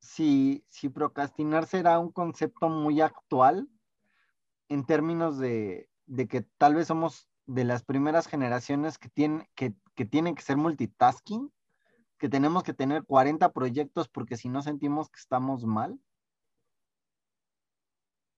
si, 0.00 0.64
si 0.68 0.88
procrastinar 0.88 1.66
será 1.66 1.98
un 1.98 2.10
concepto 2.10 2.68
muy 2.68 3.00
actual 3.00 3.68
en 4.70 4.86
términos 4.86 5.36
de, 5.38 5.90
que 6.28 6.42
tal 6.56 6.76
vez 6.76 6.86
somos 6.86 7.28
de 7.46 7.64
las 7.64 7.82
primeras 7.82 8.28
generaciones 8.28 8.98
que, 8.98 9.08
tienen 9.08 9.46
que, 9.54 9.74
tienen 10.06 10.36
que 10.36 10.42
ser 10.42 10.56
multitasking, 10.56 11.52
que 12.18 12.28
tenemos 12.28 12.62
que 12.62 12.72
tener 12.72 13.04
40 13.04 13.52
proyectos 13.52 14.08
porque 14.08 14.36
si 14.36 14.48
no 14.48 14.62
sentimos 14.62 15.10
que 15.10 15.18
estamos 15.18 15.64
mal. 15.64 16.00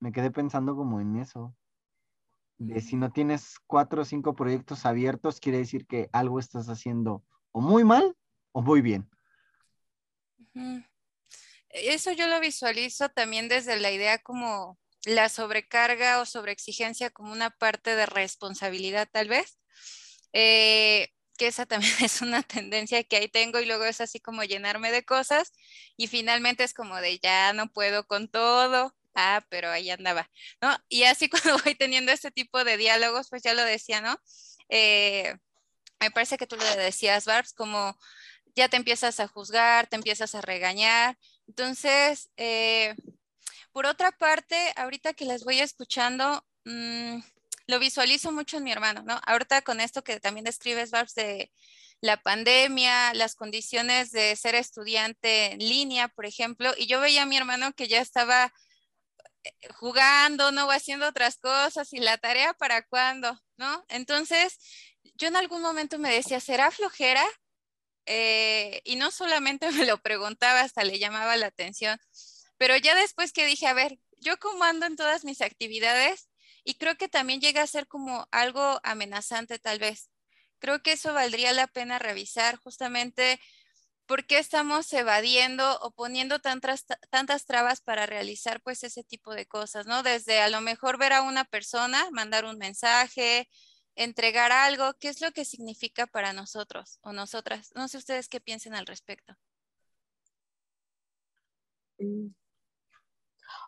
Me 0.01 0.11
quedé 0.11 0.31
pensando 0.31 0.75
como 0.75 1.01
en 1.01 1.17
eso. 1.17 1.55
De 2.57 2.81
si 2.81 2.97
no 2.97 3.13
tienes 3.13 3.59
cuatro 3.67 4.03
o 4.03 4.05
cinco 4.05 4.35
proyectos 4.35 4.87
abiertos, 4.87 5.39
quiere 5.39 5.59
decir 5.59 5.87
que 5.87 6.09
algo 6.13 6.39
estás 6.39 6.69
haciendo 6.69 7.23
o 7.53 7.61
muy 7.61 7.85
mal 7.85 8.17
o 8.53 8.63
muy 8.63 8.81
bien. 8.81 9.09
Eso 11.69 12.13
yo 12.13 12.27
lo 12.27 12.41
visualizo 12.41 13.11
también 13.11 13.49
desde 13.49 13.79
la 13.79 13.91
idea 13.91 14.19
como 14.19 14.79
la 15.05 15.29
sobrecarga 15.29 16.21
o 16.21 16.27
sobreexigencia 16.27 17.11
como 17.11 17.33
una 17.33 17.51
parte 17.51 17.97
de 17.97 18.07
responsabilidad 18.07 19.09
tal 19.11 19.29
vez, 19.29 19.59
eh, 20.33 21.09
que 21.37 21.49
esa 21.49 21.67
también 21.67 21.93
es 22.05 22.23
una 22.23 22.43
tendencia 22.43 23.03
que 23.05 23.17
ahí 23.17 23.29
tengo 23.29 23.61
y 23.61 23.67
luego 23.67 23.85
es 23.85 24.01
así 24.01 24.21
como 24.21 24.45
llenarme 24.45 24.93
de 24.93 25.05
cosas 25.05 25.53
y 25.97 26.07
finalmente 26.07 26.65
es 26.65 26.75
como 26.75 26.97
de 27.01 27.19
ya 27.19 27.53
no 27.53 27.69
puedo 27.73 28.07
con 28.07 28.29
todo, 28.29 28.95
ah, 29.15 29.45
pero 29.49 29.71
ahí 29.71 29.91
andaba, 29.91 30.31
¿no? 30.61 30.77
Y 30.89 31.05
así 31.05 31.29
cuando 31.31 31.59
voy 31.65 31.75
teniendo 31.75 32.13
este 32.13 32.31
tipo 32.31 32.65
de 32.65 32.77
diálogos, 32.77 33.29
pues 33.31 33.43
ya 33.43 33.55
lo 33.55 33.65
decía, 33.65 34.01
¿no? 34.01 34.17
Eh, 34.69 35.35
me 36.01 36.11
parece 36.11 36.37
que 36.37 36.47
tú 36.47 36.57
lo 36.57 36.77
decías, 36.77 37.27
Barbs, 37.27 37.53
como 37.55 37.97
ya 38.55 38.69
te 38.69 38.77
empiezas 38.77 39.21
a 39.21 39.29
juzgar, 39.29 39.87
te 39.89 39.97
empiezas 39.97 40.35
a 40.35 40.41
regañar. 40.41 41.19
Entonces, 41.47 42.31
eh, 42.37 42.95
por 43.73 43.87
otra 43.87 44.13
parte, 44.13 44.73
ahorita 44.77 45.15
que 45.15 45.25
las 45.25 45.45
voy 45.45 45.61
escuchando, 45.61 46.45
mm, 46.65 47.19
lo 47.67 47.79
visualizo 47.79 48.33
mucho 48.33 48.59
en 48.59 48.65
mi 48.65 48.73
hermano, 48.73 49.03
¿no? 49.03 49.21
Ahorita 49.27 49.63
con 49.63 49.81
esto 49.81 50.05
que 50.05 50.21
también 50.21 50.45
describes, 50.45 50.91
Barbs, 50.91 51.15
de 51.15 51.51
la 52.01 52.21
pandemia, 52.23 53.15
las 53.15 53.35
condiciones 53.35 54.11
de 54.11 54.37
ser 54.37 54.55
estudiante 54.57 55.53
en 55.53 55.61
línea, 55.61 56.09
por 56.09 56.27
ejemplo, 56.27 56.73
y 56.77 56.87
yo 56.87 57.01
veía 57.01 57.23
a 57.23 57.27
mi 57.27 57.37
hermano 57.37 57.73
que 57.75 57.89
ya 57.89 58.01
estaba 58.01 58.53
eh, 59.45 59.53
jugando, 59.75 60.53
¿no? 60.53 60.67
O 60.67 60.71
haciendo 60.71 61.09
otras 61.09 61.39
cosas 61.39 61.93
y 61.93 61.99
la 62.01 62.19
tarea 62.19 62.55
para 62.55 62.83
cuándo, 62.87 63.41
¿no? 63.57 63.85
Entonces, 63.89 64.59
yo 65.15 65.29
en 65.29 65.37
algún 65.37 65.63
momento 65.63 65.99
me 65.99 66.13
decía, 66.13 66.41
¿será 66.41 66.71
flojera? 66.71 67.25
Eh, 68.07 68.81
y 68.85 68.97
no 68.97 69.11
solamente 69.11 69.71
me 69.73 69.87
lo 69.87 69.99
preguntaba, 69.99 70.61
hasta 70.61 70.85
le 70.85 70.99
llamaba 70.99 71.37
la 71.37 71.47
atención, 71.47 71.99
pero 72.63 72.77
ya 72.77 72.95
después 72.95 73.33
que 73.33 73.45
dije, 73.45 73.67
a 73.67 73.75
ver, 73.75 73.99
yo 74.21 74.39
como 74.39 74.63
ando 74.63 74.87
en 74.87 74.95
todas 74.95 75.25
mis 75.25 75.41
actividades 75.41 76.29
y 76.63 76.75
creo 76.75 76.97
que 76.97 77.09
también 77.09 77.41
llega 77.41 77.61
a 77.61 77.67
ser 77.67 77.89
como 77.89 78.29
algo 78.31 78.79
amenazante 78.85 79.59
tal 79.59 79.81
vez. 79.81 80.11
Creo 80.61 80.81
que 80.81 80.93
eso 80.93 81.13
valdría 81.13 81.53
la 81.55 81.67
pena 81.67 81.99
revisar 81.99 82.55
justamente 82.59 83.41
por 84.07 84.27
qué 84.27 84.39
estamos 84.39 84.93
evadiendo 84.93 85.77
o 85.81 85.91
poniendo 85.91 86.39
tantas, 86.39 86.87
tantas 87.11 87.47
trabas 87.47 87.81
para 87.81 88.07
realizar 88.07 88.63
pues 88.63 88.85
ese 88.85 89.03
tipo 89.03 89.35
de 89.35 89.47
cosas, 89.47 89.87
¿no? 89.87 90.05
Desde 90.05 90.41
a 90.41 90.49
lo 90.49 90.61
mejor 90.61 90.99
ver 90.99 91.15
a 91.15 91.23
una 91.23 91.45
persona, 91.45 92.13
mandar 92.13 92.45
un 92.45 92.59
mensaje, 92.59 93.49
entregar 93.97 94.53
algo, 94.53 94.95
¿qué 95.01 95.09
es 95.09 95.21
lo 95.21 95.33
que 95.33 95.45
significa 95.45 96.07
para 96.07 96.33
nosotros 96.33 97.01
o 97.03 97.13
nosotras? 97.13 97.73
No 97.75 97.89
sé 97.89 97.99
ustedes 97.99 98.29
qué 98.29 98.41
piensen 98.41 98.77
al 98.77 98.87
respecto. 98.87 99.37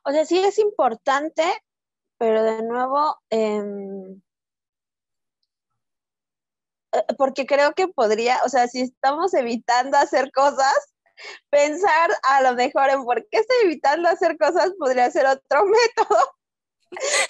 O 0.05 0.11
sea, 0.12 0.25
sí 0.27 0.38
es 0.38 0.59
importante, 0.59 1.43
pero 2.19 2.43
de 2.43 2.62
nuevo, 2.62 3.19
em, 3.31 4.21
eh, 6.93 7.05
porque 7.19 7.47
creo 7.47 7.73
que 7.75 7.88
podría, 7.88 8.38
o 8.45 8.49
sea, 8.49 8.69
si 8.69 8.83
estamos 8.83 9.35
evitando 9.35 9.97
hacer 9.99 10.31
cosas, 10.33 10.75
pensar 11.51 12.11
a 12.23 12.43
lo 12.43 12.55
mejor 12.55 12.90
en 12.90 13.05
por 13.05 13.27
qué 13.29 13.38
estoy 13.38 13.57
evitando 13.64 14.09
hacer 14.09 14.37
cosas 14.38 14.73
podría 14.79 15.11
ser 15.11 15.27
otro 15.27 15.64
método 15.67 16.35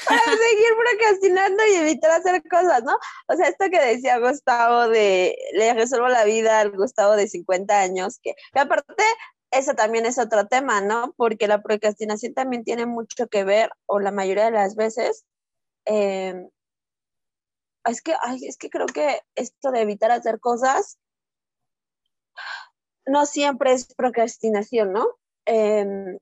para 0.06 0.20
seguir 0.24 0.72
procrastinando 0.76 1.66
y 1.66 1.74
evitar 1.74 2.10
hacer 2.12 2.42
cosas, 2.48 2.82
¿no? 2.84 2.96
O 3.28 3.36
sea, 3.36 3.48
esto 3.48 3.66
que 3.70 3.80
decía 3.80 4.18
Gustavo 4.18 4.88
de 4.88 5.36
le 5.52 5.74
resuelvo 5.74 6.08
la 6.08 6.24
vida 6.24 6.60
al 6.60 6.72
Gustavo 6.72 7.16
de 7.16 7.28
50 7.28 7.80
años, 7.80 8.18
que, 8.22 8.34
aparte, 8.54 9.04
eso 9.54 9.74
también 9.74 10.06
es 10.06 10.18
otro 10.18 10.46
tema, 10.46 10.80
¿no? 10.80 11.14
Porque 11.16 11.48
la 11.48 11.62
procrastinación 11.62 12.34
también 12.34 12.64
tiene 12.64 12.86
mucho 12.86 13.28
que 13.28 13.44
ver, 13.44 13.70
o 13.86 14.00
la 14.00 14.10
mayoría 14.12 14.46
de 14.46 14.50
las 14.52 14.76
veces, 14.76 15.24
em, 15.86 16.48
es 17.86 18.02
que, 18.02 18.14
es 18.42 18.56
que 18.56 18.70
creo 18.70 18.86
que 18.86 19.20
esto 19.34 19.70
de 19.70 19.82
evitar 19.82 20.10
hacer 20.10 20.40
cosas 20.40 20.98
no 23.06 23.26
siempre 23.26 23.72
es 23.72 23.94
procrastinación, 23.94 24.92
¿no? 24.92 25.06
Em, 25.46 26.18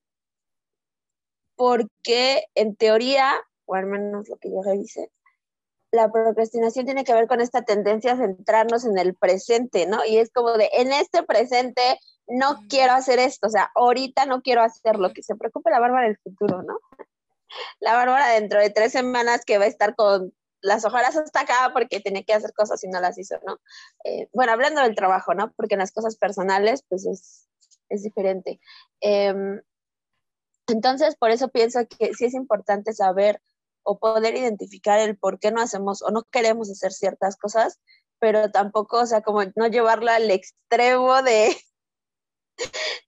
porque 1.57 2.45
en 2.55 2.77
teoría, 2.77 3.33
o 3.67 3.75
al 3.75 3.87
menos 3.87 4.29
lo 4.29 4.37
que 4.39 4.51
yo 4.51 4.63
revisé, 4.63 5.11
la 5.93 6.11
procrastinación 6.11 6.87
tiene 6.87 7.05
que 7.05 7.15
ver 7.15 7.29
con 7.29 7.41
esta 7.41 7.63
tendencia 7.63 8.13
a 8.13 8.17
centrarnos 8.17 8.85
en 8.85 8.99
el 8.99 9.15
presente, 9.15 9.87
¿no? 9.87 10.05
Y 10.05 10.19
es 10.19 10.31
como 10.33 10.53
de, 10.55 10.71
en 10.73 10.93
este 10.93 11.23
presente 11.23 11.99
no 12.27 12.63
quiero 12.69 12.93
hacer 12.93 13.19
esto, 13.19 13.47
o 13.47 13.51
sea, 13.51 13.71
ahorita 13.75 14.27
no 14.27 14.43
quiero 14.43 14.63
hacerlo, 14.63 15.13
que 15.13 15.23
se 15.23 15.35
preocupe 15.35 15.71
la 15.71 15.81
Bárbara 15.81 16.07
del 16.07 16.19
futuro, 16.19 16.63
¿no? 16.63 16.79
La 17.81 17.95
Bárbara 17.95 18.29
dentro 18.29 18.61
de 18.61 18.71
tres 18.71 18.93
semanas 18.93 19.45
que 19.45 19.59
va 19.59 19.65
a 19.65 19.69
estar 19.69 19.95
con 19.95 20.33
las 20.61 20.85
ojeras 20.85 21.17
hasta 21.17 21.41
acá 21.41 21.71
porque 21.73 22.01
tenía 22.01 22.23
que 22.23 22.33
hacer 22.33 22.53
cosas 22.55 22.83
y 22.85 22.89
no 22.89 23.01
las 23.01 23.19
hizo, 23.19 23.37
¿no? 23.45 23.59
Eh, 24.05 24.29
bueno, 24.33 24.53
hablando 24.53 24.81
del 24.81 24.95
trabajo, 24.95 25.35
¿no? 25.35 25.53
Porque 25.53 25.75
en 25.75 25.81
las 25.81 25.93
cosas 25.93 26.17
personales, 26.17 26.85
pues 26.89 27.05
es, 27.05 27.49
es 27.89 28.03
diferente. 28.03 28.61
Eh, 29.01 29.35
entonces, 30.69 31.17
por 31.17 31.31
eso 31.31 31.49
pienso 31.49 31.81
que 31.87 32.15
sí 32.15 32.27
es 32.27 32.35
importante 32.35 32.93
saber 32.93 33.43
o 33.83 33.99
poder 33.99 34.37
identificar 34.37 35.01
el 35.01 35.17
por 35.19 35.39
qué 35.39 35.51
no 35.51 35.61
hacemos 35.61 36.03
o 36.03 36.11
no 36.11 36.23
queremos 36.31 36.71
hacer 36.71 36.93
ciertas 36.93 37.37
cosas, 37.37 37.81
pero 38.19 38.51
tampoco, 38.51 39.01
o 39.01 39.07
sea, 39.07 39.23
como 39.23 39.43
no 39.57 39.67
llevarla 39.67 40.15
al 40.17 40.31
extremo 40.31 41.23
de, 41.23 41.57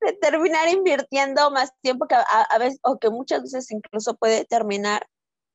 de 0.01 0.13
terminar 0.15 0.69
invirtiendo 0.69 1.51
más 1.51 1.73
tiempo 1.81 2.07
que 2.07 2.15
a, 2.15 2.59
veces, 2.59 2.79
o 2.83 2.99
que 2.99 3.11
muchas 3.11 3.43
veces 3.43 3.71
incluso 3.71 4.17
puede 4.17 4.45
terminar 4.45 5.07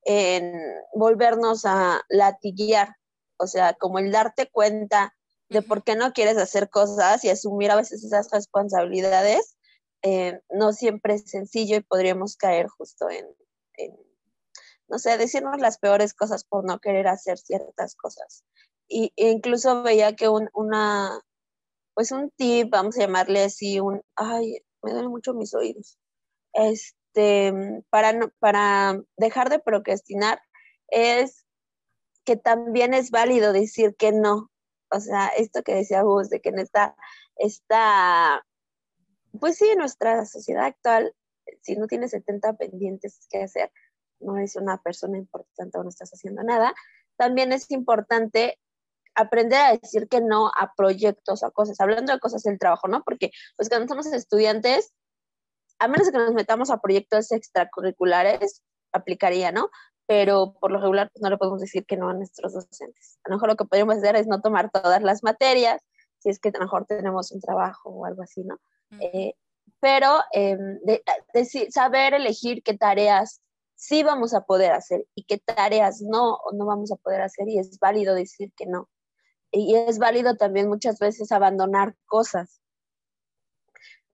en 0.04 0.54
volvernos 0.94 1.66
a 1.66 2.02
latiguear, 2.10 2.96
o 3.38 3.48
sea, 3.48 3.74
como 3.74 4.00
el 4.00 4.12
darte 4.12 4.50
cuenta 4.50 5.14
de 5.50 5.62
por 5.62 5.84
qué 5.84 5.96
no 5.96 6.14
quieres 6.14 6.38
hacer 6.38 6.70
cosas 6.70 7.24
y 7.24 7.30
asumir 7.30 7.72
a 7.72 7.76
veces 7.76 8.04
esas 8.04 8.30
responsabilidades 8.32 9.58
eh, 10.04 10.40
no 10.50 10.72
siempre 10.72 11.16
es 11.16 11.30
sencillo 11.30 11.78
y 11.78 11.82
podríamos 11.82 12.38
caer 12.38 12.68
justo 12.68 13.10
en, 13.10 13.26
no 14.88 15.00
sé, 15.00 15.18
decirnos 15.18 15.60
las 15.60 15.78
peores 15.78 16.14
cosas 16.14 16.44
por 16.44 16.66
no 16.66 16.80
querer 16.80 17.08
hacer 17.08 17.38
ciertas 17.38 17.96
cosas. 17.96 18.44
Y, 18.88 19.14
e 19.16 19.30
incluso 19.30 19.84
veía 19.84 20.16
que 20.16 20.30
un, 20.30 20.50
una, 20.54 21.22
pues 21.94 22.12
un 22.12 22.32
tip, 22.32 22.70
vamos 22.72 22.98
a 22.98 23.02
llamarle 23.02 23.44
así, 23.44 23.80
un, 23.80 24.02
ay, 24.16 24.60
me 24.82 24.92
duelen 24.92 25.12
mucho 25.12 25.34
mis 25.34 25.54
oídos, 25.54 25.98
este, 26.54 27.84
para, 27.90 28.32
para 28.40 29.02
dejar 29.18 29.50
de 29.50 29.60
procrastinar 29.60 30.42
es 30.88 31.46
que 32.26 32.36
también 32.36 32.94
es 32.94 33.12
válido 33.12 33.54
decir 33.54 33.96
que 33.96 34.12
no. 34.12 34.52
O 34.92 35.00
sea, 35.00 35.28
esto 35.28 35.62
que 35.64 35.76
decía 35.76 36.02
Gus, 36.02 36.30
de 36.30 36.42
que 36.42 36.50
en 36.50 36.60
esta, 36.60 36.96
esta 37.36 38.44
pues 39.40 39.58
sí, 39.58 39.74
nuestra 39.78 40.26
sociedad 40.26 40.66
actual, 40.66 41.14
si 41.62 41.76
no 41.76 41.88
tienes 41.88 42.12
70 42.12 42.54
pendientes 42.54 43.28
que 43.30 43.44
hacer, 43.44 43.72
no 44.20 44.38
es 44.38 44.56
una 44.56 44.82
persona 44.82 45.18
importante 45.18 45.78
o 45.78 45.84
no 45.84 45.90
estás 45.90 46.12
haciendo 46.12 46.44
nada, 46.44 46.74
también 47.18 47.52
es 47.52 47.70
importante 47.72 48.60
aprender 49.16 49.60
a 49.60 49.78
decir 49.78 50.08
que 50.08 50.22
no 50.22 50.48
a 50.48 50.74
proyectos, 50.76 51.44
a 51.44 51.52
cosas, 51.52 51.80
hablando 51.80 52.14
de 52.14 52.20
cosas 52.20 52.44
del 52.44 52.60
trabajo, 52.60 52.88
¿no? 52.88 53.04
Porque 53.04 53.32
pues 53.58 53.70
cuando 53.70 53.88
somos 53.88 54.08
estudiantes, 54.08 54.94
a 55.80 55.88
menos 55.88 56.12
que 56.12 56.18
nos 56.18 56.34
metamos 56.34 56.70
a 56.70 56.80
proyectos 56.80 57.32
extracurriculares, 57.32 58.64
aplicaría, 58.92 59.52
¿no? 59.52 59.70
Pero 60.08 60.56
por 60.60 60.72
lo 60.72 60.80
regular 60.80 61.10
pues, 61.14 61.22
no 61.22 61.30
le 61.30 61.38
podemos 61.38 61.62
decir 61.62 61.86
que 61.86 61.98
no 61.98 62.10
a 62.10 62.14
nuestros 62.14 62.54
docentes. 62.54 63.20
A 63.24 63.30
lo 63.30 63.36
mejor 63.36 63.50
lo 63.50 63.56
que 63.56 63.66
podemos 63.66 63.98
hacer 63.98 64.16
es 64.16 64.28
no 64.28 64.42
tomar 64.42 64.72
todas 64.72 65.02
las 65.04 65.24
materias, 65.24 65.82
si 66.20 66.30
es 66.30 66.40
que 66.40 66.50
a 66.50 66.54
lo 66.54 66.66
mejor 66.66 66.86
tenemos 66.86 67.32
un 67.32 67.40
trabajo 67.40 67.90
o 67.90 68.06
algo 68.06 68.24
así, 68.24 68.44
¿no? 68.44 68.60
Eh, 69.00 69.34
pero 69.80 70.20
em, 70.32 70.80
saber 71.70 72.14
elegir 72.14 72.64
qué 72.64 72.78
tareas 72.78 73.42
sí 73.76 74.04
vamos 74.04 74.34
a 74.34 74.42
poder 74.42 74.74
hacer 74.74 75.06
y 75.16 75.24
qué 75.24 75.38
tareas 75.38 76.02
no 76.02 76.40
no 76.54 76.66
vamos 76.66 76.92
a 76.92 76.98
poder 76.98 77.22
hacer 77.22 77.48
y 77.48 77.60
es 77.60 77.80
válido 77.80 78.14
decir 78.14 78.52
que 78.56 78.66
no. 78.66 78.90
Y 79.52 79.76
es 79.76 79.98
válido 79.98 80.36
también 80.36 80.68
muchas 80.68 81.00
veces 81.00 81.32
abandonar 81.32 81.96
cosas. 82.06 82.62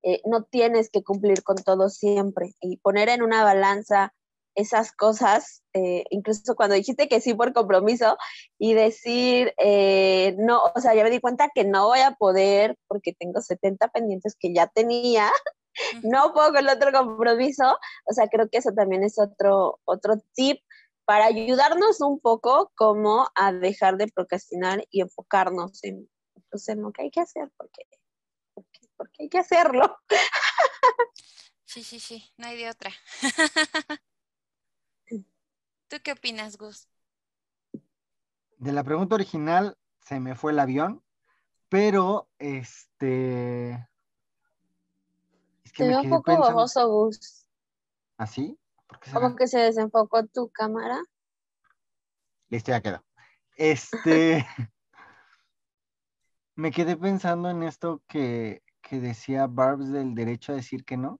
Eh, 0.04 0.22
no 0.26 0.44
tienes 0.44 0.90
que 0.90 1.04
cumplir 1.04 1.44
con 1.44 1.56
todo 1.58 1.90
siempre 1.90 2.54
y 2.62 2.78
poner 2.78 3.10
en 3.10 3.24
una 3.24 3.44
balanza 3.44 4.14
esas 4.56 4.94
cosas, 4.94 5.64
eh, 5.74 6.06
incluso 6.10 6.56
cuando 6.56 6.76
dijiste 6.76 7.08
que 7.08 7.20
sí 7.20 7.34
por 7.34 7.54
compromiso 7.54 8.18
y 8.58 8.74
decir, 8.74 9.54
eh, 9.58 10.36
no, 10.38 10.62
o 10.64 10.80
sea, 10.80 10.96
ya 10.96 11.04
me 11.04 11.10
di 11.10 11.20
cuenta 11.20 11.52
que 11.54 11.66
no 11.66 11.88
voy 11.88 12.00
a 12.00 12.12
poder 12.12 12.78
porque 12.88 13.14
tengo 13.14 13.42
70 13.42 13.90
pendientes 13.90 14.36
que 14.40 14.54
ya 14.54 14.68
tenía, 14.68 15.30
no 16.04 16.34
puedo 16.34 16.50
con 16.50 16.58
el 16.58 16.70
otro 16.70 16.92
compromiso, 16.92 17.78
o 18.06 18.14
sea, 18.14 18.28
creo 18.28 18.50
que 18.50 18.60
eso 18.60 18.72
también 18.72 19.04
es 19.04 19.20
otro, 19.20 19.80
otro 19.84 20.16
tip 20.34 20.62
para 21.06 21.26
ayudarnos 21.26 22.02
un 22.02 22.20
poco 22.20 22.72
como 22.76 23.28
a 23.36 23.54
dejar 23.54 23.98
de 23.98 24.08
procrastinar 24.08 24.86
y 24.90 25.02
enfocarnos 25.02 25.84
en, 25.84 26.10
pues, 26.50 26.68
en 26.70 26.82
lo 26.82 26.92
que 26.92 27.04
hay 27.04 27.12
que 27.12 27.22
hacer, 27.22 27.52
porque, 27.58 27.88
porque, 28.54 28.80
porque 28.98 29.24
hay 29.24 29.30
que 29.30 29.40
hacerlo. 29.40 29.98
Sí, 31.68 31.84
sí, 31.84 32.00
sí, 32.00 32.24
no 32.38 32.48
hay 32.48 32.56
de 32.56 32.70
otra. 32.70 32.90
¿Tú 35.90 35.98
qué 36.02 36.14
opinas, 36.14 36.58
Gus? 36.58 36.88
De 38.58 38.72
la 38.72 38.82
pregunta 38.82 39.16
original 39.16 39.78
se 40.00 40.22
me 40.22 40.36
fue 40.36 40.54
el 40.54 40.60
avión, 40.60 41.04
pero 41.68 42.30
este. 42.40 43.72
Es 45.66 45.74
que 45.74 45.84
me 45.84 46.00
un 46.00 46.10
poco 46.10 46.38
borroso, 46.38 46.88
Gus. 46.88 47.46
¿Así? 48.16 48.58
¿Ah, 48.96 49.12
¿Cómo 49.14 49.36
que 49.36 49.48
se 49.48 49.60
desenfocó 49.60 50.26
tu 50.26 50.50
cámara? 50.50 51.02
Listo, 52.50 52.72
ya 52.72 52.82
quedó. 52.82 53.04
Este. 53.58 54.46
me 56.56 56.72
quedé 56.72 56.96
pensando 56.96 57.50
en 57.50 57.64
esto 57.64 58.02
que, 58.08 58.64
que 58.82 59.00
decía 59.00 59.48
Barbs 59.48 59.92
del 59.92 60.16
derecho 60.16 60.54
a 60.54 60.56
decir 60.56 60.86
que 60.86 60.98
no. 60.98 61.20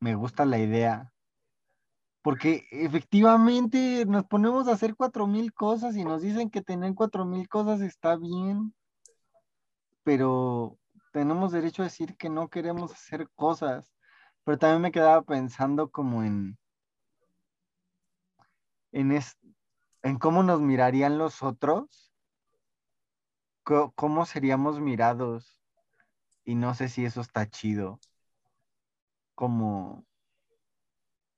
Me 0.00 0.16
gusta 0.16 0.44
la 0.44 0.58
idea 0.58 1.12
Porque 2.22 2.66
efectivamente 2.72 4.04
nos 4.06 4.24
ponemos 4.24 4.66
a 4.66 4.72
hacer 4.72 4.96
cuatro 4.96 5.26
mil 5.26 5.52
cosas 5.52 5.96
y 5.96 6.04
nos 6.04 6.22
dicen 6.22 6.50
que 6.50 6.62
tener 6.62 6.94
cuatro 6.94 7.24
mil 7.24 7.48
cosas 7.48 7.80
está 7.80 8.16
bien, 8.16 8.74
pero 10.02 10.78
tenemos 11.12 11.52
derecho 11.52 11.82
a 11.82 11.86
decir 11.86 12.16
que 12.16 12.28
no 12.28 12.48
queremos 12.48 12.92
hacer 12.92 13.28
cosas. 13.34 13.91
Pero 14.44 14.58
también 14.58 14.82
me 14.82 14.92
quedaba 14.92 15.22
pensando 15.22 15.90
como 15.90 16.24
en, 16.24 16.58
en, 18.90 19.18
en 20.02 20.18
cómo 20.18 20.42
nos 20.42 20.60
mirarían 20.60 21.18
los 21.18 21.42
otros, 21.42 22.12
cómo 23.62 24.26
seríamos 24.26 24.80
mirados. 24.80 25.60
Y 26.44 26.56
no 26.56 26.74
sé 26.74 26.88
si 26.88 27.04
eso 27.04 27.20
está 27.20 27.48
chido. 27.48 28.00
Como 29.34 30.04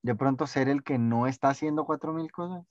de 0.02 0.14
pronto 0.14 0.46
ser 0.46 0.68
el 0.68 0.82
que 0.82 0.98
no 0.98 1.26
está 1.26 1.48
haciendo 1.48 1.84
cuatro 1.84 2.12
mil 2.12 2.30
cosas. 2.32 2.64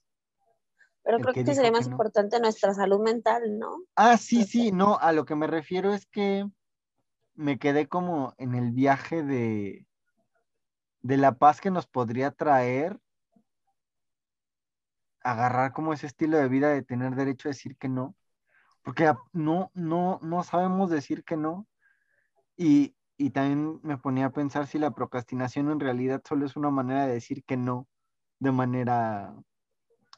Pero 1.03 1.19
creo 1.19 1.33
que, 1.33 1.53
sería 1.53 1.71
más 1.71 1.85
importante 1.85 2.39
nuestra 2.39 2.73
salud 2.73 3.01
mental, 3.01 3.59
¿no? 3.59 3.83
Ah, 3.95 4.17
sí, 4.17 4.45
sí, 4.45 4.71
no, 4.71 4.97
a 4.99 5.11
lo 5.11 5.25
que 5.25 5.35
me 5.35 5.47
refiero 5.47 5.93
es 5.93 6.05
que 6.05 6.45
me 7.33 7.59
quedé 7.59 7.87
como 7.87 8.33
en 8.37 8.55
el 8.55 8.71
viaje 8.71 9.21
de, 9.21 9.85
de 11.03 11.17
la 11.17 11.37
paz 11.37 11.61
que 11.61 11.69
nos 11.69 11.85
podría 11.85 12.31
traer 12.31 12.99
agarrar 15.21 15.73
como 15.73 15.93
ese 15.93 16.07
estilo 16.07 16.37
de 16.37 16.49
vida 16.49 16.69
de 16.69 16.81
tener 16.81 17.15
derecho 17.15 17.47
a 17.47 17.51
decir 17.51 17.77
que 17.77 17.87
no, 17.87 18.15
porque 18.83 19.13
no, 19.31 19.71
no, 19.73 20.19
no 20.21 20.43
sabemos 20.43 20.89
decir 20.89 21.23
que 21.23 21.37
no. 21.37 21.67
Y, 22.57 22.95
y 23.17 23.29
también 23.29 23.79
me 23.83 23.97
ponía 23.97 24.27
a 24.27 24.33
pensar 24.33 24.67
si 24.67 24.77
la 24.79 24.91
procrastinación 24.91 25.71
en 25.71 25.79
realidad 25.79 26.21
solo 26.27 26.45
es 26.45 26.55
una 26.55 26.69
manera 26.69 27.05
de 27.05 27.13
decir 27.13 27.43
que 27.45 27.57
no 27.57 27.87
de 28.39 28.51
manera 28.51 29.33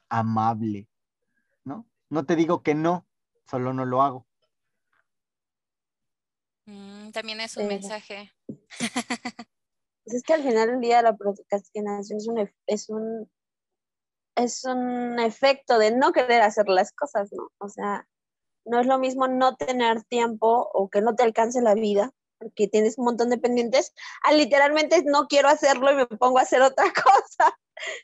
amable, 0.10 0.88
¿no? 1.64 1.88
No 2.10 2.26
te 2.26 2.36
digo 2.36 2.64
que 2.64 2.74
no, 2.74 3.08
solo 3.46 3.74
no 3.74 3.86
lo 3.86 4.02
hago. 4.02 4.28
Mm, 6.66 7.12
también 7.12 7.40
es 7.42 7.58
un 7.58 7.68
mensaje. 7.68 8.34
Pues 10.06 10.18
es 10.18 10.24
que 10.24 10.34
al 10.34 10.44
final 10.44 10.70
del 10.70 10.82
día 10.82 11.02
la 11.02 11.18
procrastinación 11.18 12.20
es 12.20 12.28
un, 12.28 12.52
es 12.68 12.90
un, 12.90 13.32
es 14.36 14.64
un 14.64 15.20
efecto 15.20 15.80
de 15.80 15.92
no 15.92 16.12
querer 16.14 16.42
hacer 16.44 16.70
las 16.70 16.92
cosas, 16.94 17.30
¿no? 17.34 17.50
O 17.58 17.68
sea, 17.68 18.08
no 18.66 18.80
es 18.80 18.88
lo 18.88 19.00
mismo 19.00 19.28
no 19.28 19.56
tener 19.56 20.04
tiempo 20.04 20.70
o 20.74 20.90
que 20.90 21.02
no 21.02 21.16
te 21.16 21.24
alcance 21.24 21.62
la 21.62 21.74
vida 21.74 22.14
porque 22.38 22.68
tienes 22.68 22.98
un 22.98 23.06
montón 23.06 23.30
de 23.30 23.38
pendientes, 23.38 23.94
a 24.24 24.34
literalmente 24.34 25.04
no 25.06 25.28
quiero 25.28 25.48
hacerlo 25.48 25.92
y 25.92 25.96
me 25.96 26.06
pongo 26.06 26.38
a 26.38 26.44
hacer 26.44 26.62
otra 26.62 26.86
cosa, 26.94 27.58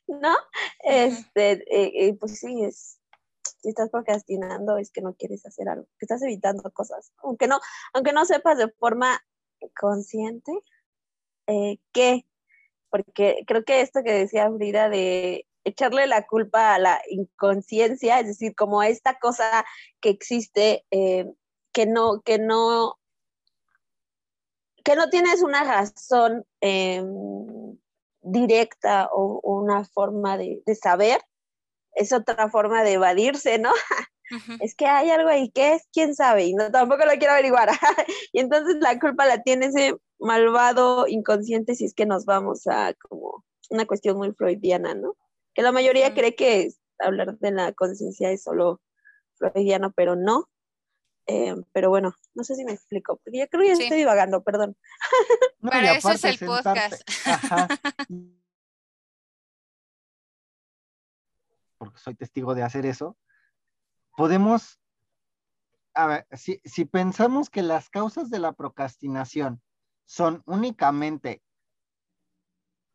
¿no? 0.08 0.36
Este, 0.84 1.64
eh, 1.70 2.14
pues 2.20 2.40
sí, 2.40 2.64
es, 2.64 3.00
si 3.62 3.70
estás 3.70 3.90
procrastinando 3.90 4.78
es 4.78 4.92
que 4.92 5.02
no 5.02 5.14
quieres 5.16 5.46
hacer 5.46 5.70
algo, 5.70 5.86
que 6.00 6.06
estás 6.06 6.22
evitando 6.24 6.72
cosas, 6.72 7.12
aunque 7.18 7.48
no, 7.48 7.60
aunque 7.94 8.14
no 8.14 8.26
sepas 8.26 8.58
de 8.58 8.70
forma 8.70 9.20
consciente 9.80 10.52
eh, 11.48 11.78
qué, 11.92 12.26
porque 12.90 13.44
creo 13.48 13.64
que 13.64 13.82
esto 13.82 14.02
que 14.04 14.14
decía 14.14 14.52
Frida 14.52 14.90
de 14.90 15.46
echarle 15.64 16.08
la 16.08 16.26
culpa 16.26 16.74
a 16.76 16.80
la 16.80 17.02
inconsciencia, 17.10 18.20
es 18.20 18.28
decir, 18.28 18.56
como 18.56 18.84
esta 18.84 19.20
cosa 19.20 19.66
que 20.02 20.10
existe, 20.10 20.86
eh, 20.92 21.26
que 21.72 21.86
no, 21.86 22.22
que 22.22 22.40
no 22.40 22.98
que 24.84 24.96
no 24.96 25.10
tienes 25.10 25.44
una 25.44 25.64
razón 25.64 26.46
em, 26.60 27.78
directa 28.22 29.10
o, 29.12 29.40
una 29.44 29.86
forma 29.86 30.38
de, 30.38 30.62
saber, 30.76 31.22
es 32.02 32.12
otra 32.14 32.50
forma 32.50 32.84
de 32.84 32.94
evadirse, 32.94 33.60
¿no? 33.60 33.72
Es 34.62 34.76
que 34.76 34.86
hay 34.86 35.10
algo 35.10 35.28
ahí, 35.28 35.52
¿qué 35.52 35.74
es? 35.74 35.90
¿Quién 35.92 36.16
sabe? 36.16 36.46
Y 36.46 36.54
no, 36.54 36.72
tampoco 36.72 37.04
lo 37.04 37.12
quiero 37.18 37.34
averiguar. 37.34 37.70
y 38.32 38.40
entonces 38.40 38.78
la 38.80 38.98
culpa 38.98 39.26
la 39.26 39.44
tiene 39.44 39.66
ese 39.66 39.96
malvado 40.20 41.06
inconsciente 41.06 41.76
si 41.76 41.84
es 41.84 41.94
que 41.94 42.06
nos 42.06 42.24
vamos 42.24 42.66
a 42.66 42.94
como 42.94 43.44
una 43.70 43.86
cuestión 43.86 44.16
muy 44.18 44.32
freudiana, 44.32 44.94
¿no? 44.94 45.18
Que 45.54 45.62
la 45.62 45.74
mayoría 45.74 46.14
cree 46.14 46.34
que 46.34 46.70
hablar 47.00 47.38
de 47.40 47.52
la 47.52 47.74
conciencia 47.74 48.32
es 48.32 48.44
solo 48.44 48.80
freudiano, 49.38 49.92
pero 49.92 50.16
no. 50.16 50.48
Eh, 51.28 51.56
pero 51.74 51.90
bueno, 51.90 52.16
no 52.34 52.44
sé 52.46 52.56
si 52.56 52.64
me 52.64 52.72
explico, 52.72 53.20
porque 53.24 53.40
yo 53.40 53.48
creo 53.50 53.64
que 53.64 53.68
ya 53.68 53.84
estoy 53.84 53.98
divagando, 53.98 54.44
perdón. 54.44 54.78
Para 55.60 55.94
eso 55.94 56.12
es 56.12 56.24
el 56.24 56.40
podcast. 56.40 57.04
porque 61.82 61.98
soy 61.98 62.14
testigo 62.14 62.54
de 62.54 62.62
hacer 62.62 62.86
eso, 62.86 63.18
podemos, 64.16 64.80
a 65.96 66.06
ver, 66.06 66.28
si, 66.32 66.86
pensamos 66.86 67.50
que 67.50 67.64
las 67.64 67.90
causas 67.90 68.30
de 68.30 68.38
la 68.38 68.54
procrastinación 68.54 69.64
son 70.06 70.44
únicamente 70.46 71.42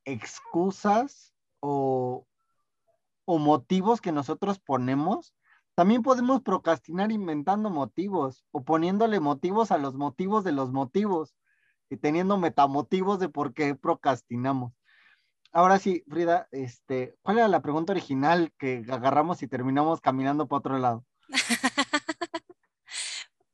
excusas 0.05 1.35
o, 1.59 2.29
o 3.25 3.38
motivos 3.38 4.01
que 4.01 4.12
nosotros 4.12 4.61
ponemos, 4.61 5.35
también 5.75 6.05
podemos 6.05 6.42
procrastinar 6.42 7.11
inventando 7.11 7.70
motivos 7.70 8.46
o 8.53 8.62
poniéndole 8.62 9.18
motivos 9.18 9.72
a 9.72 9.79
los 9.79 9.96
motivos 9.96 10.44
de 10.44 10.53
los 10.53 10.70
motivos 10.70 11.35
y 11.90 11.96
teniendo 11.96 12.38
metamotivos 12.38 13.18
de 13.18 13.31
por 13.31 13.53
qué 13.53 13.75
procrastinamos. 13.75 14.75
Ahora 15.57 15.79
sí, 15.79 16.05
Frida, 16.07 16.49
este, 16.53 17.16
¿cuál 17.23 17.38
era 17.38 17.49
la 17.49 17.62
pregunta 17.62 17.92
original 17.92 18.53
que 18.59 18.85
agarramos 18.90 19.42
y 19.42 19.49
terminamos 19.49 20.03
caminando 20.03 20.47
para 20.47 20.59
otro 20.59 20.79
lado? 20.79 21.03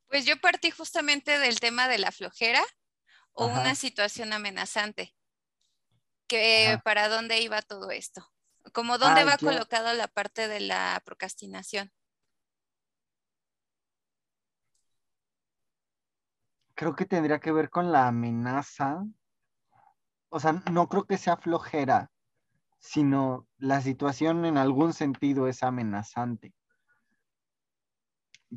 pues 0.08 0.26
yo 0.26 0.36
partí 0.40 0.72
justamente 0.72 1.38
del 1.38 1.60
tema 1.60 1.86
de 1.86 1.98
la 1.98 2.10
flojera 2.10 2.60
o 3.34 3.46
una 3.46 3.76
situación 3.76 4.32
amenazante. 4.32 5.14
Que 6.26 6.76
para 6.82 7.08
dónde 7.08 7.40
iba 7.40 7.62
todo 7.62 7.92
esto? 7.92 8.28
Como 8.72 8.98
dónde 8.98 9.22
va 9.22 9.38
colocado 9.38 9.92
la 9.92 10.08
parte 10.08 10.48
de 10.48 10.58
la 10.58 11.00
procrastinación. 11.04 11.92
creo 16.74 16.96
que 16.96 17.06
tendría 17.06 17.38
que 17.38 17.52
ver 17.52 17.70
con 17.70 17.92
la 17.92 18.08
amenaza. 18.08 19.04
O 20.34 20.40
sea, 20.40 20.52
no 20.72 20.88
creo 20.88 21.04
que 21.04 21.18
sea 21.18 21.36
flojera, 21.36 22.10
sino 22.78 23.46
la 23.58 23.82
situación 23.82 24.46
en 24.46 24.56
algún 24.56 24.94
sentido 24.94 25.46
es 25.46 25.62
amenazante. 25.62 26.54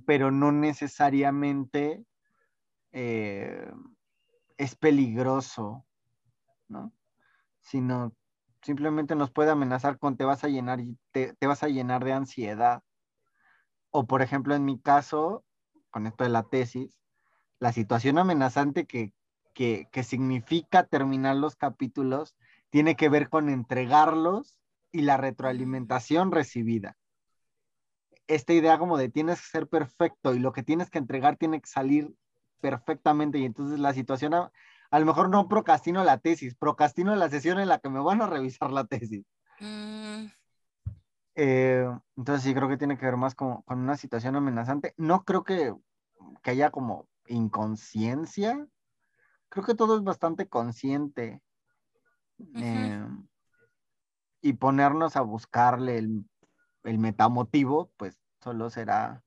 Pero 0.06 0.32
no 0.32 0.54
necesariamente 0.54 2.06
eh, 2.94 3.70
es 4.56 4.76
peligroso, 4.78 5.86
¿no? 6.70 6.94
Sino 7.60 8.16
simplemente 8.62 9.16
nos 9.16 9.32
puede 9.32 9.52
amenazar 9.52 10.00
con 10.00 10.16
te 10.16 10.24
vas 10.24 10.46
a 10.46 10.48
llenar, 10.48 10.80
te, 11.12 11.34
te 11.34 11.46
vas 11.46 11.62
a 11.62 11.68
llenar 11.68 12.06
de 12.06 12.14
ansiedad. 12.14 12.84
O 13.90 14.08
por 14.08 14.22
ejemplo, 14.22 14.56
en 14.56 14.64
mi 14.64 14.80
caso, 14.80 15.44
con 15.92 16.08
esto 16.08 16.24
de 16.24 16.30
la 16.30 16.44
tesis, 16.44 16.98
la 17.60 17.74
situación 17.74 18.18
amenazante 18.18 18.86
que, 18.86 19.12
significa 20.04 20.84
terminar 20.84 21.36
los 21.38 21.56
capítulos 21.56 22.36
tiene 22.70 22.96
que 22.96 23.10
ver 23.10 23.30
con 23.30 23.50
entregarlos 23.50 24.58
y 24.92 25.02
la 25.02 25.18
retroalimentación 25.18 26.32
recibida. 26.32 26.98
Esta 28.28 28.54
idea 28.54 28.78
como 28.78 28.98
de 28.98 29.10
tienes 29.10 29.40
que 29.42 29.48
ser 29.48 29.68
perfecto 29.68 30.34
y 30.34 30.40
lo 30.40 30.52
que 30.52 30.64
tienes 30.64 30.90
que 30.90 30.98
entregar 30.98 31.38
tiene 31.38 31.62
que 31.62 31.70
salir 31.70 32.14
perfectamente 32.60 33.38
y 33.38 33.46
entonces 33.46 33.80
la 33.80 33.94
situación, 33.94 34.34
a, 34.34 34.52
lo 34.92 35.06
mejor 35.06 35.30
no 35.30 35.48
procrastino 35.48 36.04
la 36.04 36.18
tesis, 36.18 36.56
procrastino 36.56 37.16
la 37.16 37.30
sesión 37.30 37.60
en 37.60 37.70
la 37.70 37.80
que 37.80 37.90
me 37.90 38.00
van 38.00 38.22
a 38.22 38.28
revisar 38.28 38.72
la 38.72 38.86
tesis. 38.86 39.26
Mm. 39.60 40.26
Eh, 41.36 41.86
entonces 42.16 42.44
sí 42.44 42.54
creo 42.54 42.68
que 42.70 42.78
tiene 42.78 42.98
que 42.98 43.06
ver 43.06 43.18
más 43.18 43.36
con, 43.36 43.62
con 43.62 43.80
una 43.80 43.98
situación 43.98 44.36
amenazante. 44.36 44.94
No 44.98 45.24
creo 45.24 45.44
que, 45.44 45.74
que 46.42 46.52
haya 46.52 46.72
como 46.72 47.08
inconsciencia. 47.28 48.68
Creo 49.50 49.66
que 49.66 49.76
todo 49.76 49.98
es 49.98 50.04
bastante 50.04 50.48
consciente. 50.48 51.42
Em, 52.38 53.28
y 54.42 54.54
ponernos 54.54 55.16
a 55.16 55.22
buscarle 55.22 55.98
el, 55.98 56.26
el 56.84 57.00
metamotivo, 57.00 57.92
pues 57.98 58.18
solo 58.42 58.70
será 58.70 59.24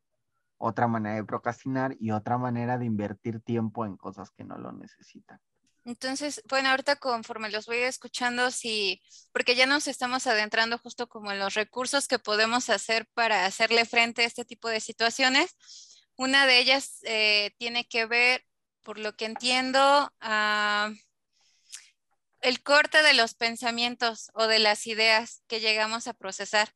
otra 0.58 0.88
manera 0.88 1.16
de 1.16 1.24
procrastinar 1.24 1.96
y 1.98 2.10
otra 2.10 2.36
manera 2.36 2.78
de 2.78 2.84
invertir 2.84 3.40
tiempo 3.40 3.86
en 3.86 3.96
cosas 3.96 4.30
que 4.30 4.44
no 4.44 4.58
lo 4.58 4.72
necesitan. 4.72 5.40
Entonces, 5.84 6.42
bueno, 6.50 6.68
ahorita 6.68 6.96
conforme 6.96 7.50
los 7.50 7.64
voy 7.64 7.78
escuchando, 7.78 8.50
sí, 8.50 9.00
porque 9.32 9.54
ya 9.54 9.64
nos 9.64 9.88
estamos 9.88 10.26
adentrando 10.26 10.76
justo 10.76 11.08
como 11.08 11.32
en 11.32 11.38
los 11.38 11.54
recursos 11.54 12.08
que 12.08 12.18
podemos 12.18 12.68
hacer 12.68 13.06
para 13.14 13.46
hacerle 13.46 13.86
frente 13.86 14.22
a 14.22 14.26
este 14.26 14.44
tipo 14.44 14.68
de 14.68 14.80
situaciones. 14.80 15.56
Una 16.16 16.46
de 16.46 16.58
ellas 16.58 16.98
eh, 17.04 17.52
tiene 17.56 17.86
que 17.86 18.04
ver, 18.04 18.44
por 18.82 18.98
lo 18.98 19.16
que 19.16 19.26
entiendo, 19.26 20.12
ah, 20.20 20.90
el 22.40 22.62
corte 22.62 23.02
de 23.02 23.14
los 23.14 23.34
pensamientos 23.34 24.30
o 24.34 24.46
de 24.46 24.58
las 24.58 24.86
ideas 24.86 25.42
que 25.48 25.60
llegamos 25.60 26.06
a 26.06 26.14
procesar, 26.14 26.72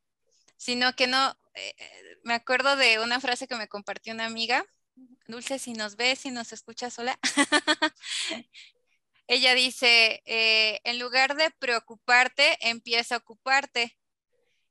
sino 0.57 0.93
que 0.95 1.07
no, 1.07 1.37
eh, 1.55 1.73
eh, 1.77 2.17
me 2.23 2.33
acuerdo 2.33 2.75
de 2.75 2.99
una 2.99 3.19
frase 3.19 3.47
que 3.47 3.55
me 3.55 3.67
compartió 3.67 4.13
una 4.13 4.25
amiga, 4.25 4.65
Dulce, 5.27 5.57
si 5.59 5.73
nos 5.73 5.95
ves, 5.95 6.19
si 6.19 6.31
nos 6.31 6.51
escuchas 6.53 6.93
sola, 6.93 7.17
ella 9.27 9.55
dice, 9.55 10.21
eh, 10.25 10.79
en 10.83 10.99
lugar 10.99 11.35
de 11.35 11.49
preocuparte, 11.51 12.57
empieza 12.61 13.15
a 13.15 13.17
ocuparte. 13.19 13.97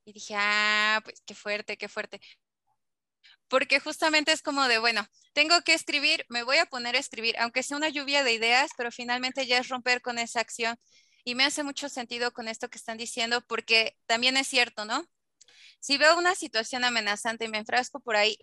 Y 0.04 0.12
dije, 0.12 0.34
ah, 0.36 1.00
pues 1.04 1.22
qué 1.24 1.34
fuerte, 1.34 1.76
qué 1.76 1.88
fuerte. 1.88 2.20
Porque 3.52 3.80
justamente 3.80 4.32
es 4.32 4.40
como 4.40 4.66
de, 4.66 4.78
bueno, 4.78 5.06
tengo 5.34 5.60
que 5.60 5.74
escribir, 5.74 6.24
me 6.30 6.42
voy 6.42 6.56
a 6.56 6.64
poner 6.64 6.96
a 6.96 6.98
escribir, 6.98 7.36
aunque 7.38 7.62
sea 7.62 7.76
una 7.76 7.90
lluvia 7.90 8.24
de 8.24 8.32
ideas, 8.32 8.70
pero 8.78 8.90
finalmente 8.90 9.46
ya 9.46 9.58
es 9.58 9.68
romper 9.68 10.00
con 10.00 10.18
esa 10.18 10.40
acción. 10.40 10.78
Y 11.22 11.34
me 11.34 11.44
hace 11.44 11.62
mucho 11.62 11.90
sentido 11.90 12.32
con 12.32 12.48
esto 12.48 12.70
que 12.70 12.78
están 12.78 12.96
diciendo, 12.96 13.42
porque 13.46 13.94
también 14.06 14.38
es 14.38 14.46
cierto, 14.48 14.86
¿no? 14.86 15.04
Si 15.80 15.98
veo 15.98 16.16
una 16.16 16.34
situación 16.34 16.82
amenazante 16.82 17.44
y 17.44 17.48
me 17.48 17.58
enfrasco 17.58 18.00
por 18.00 18.16
ahí, 18.16 18.38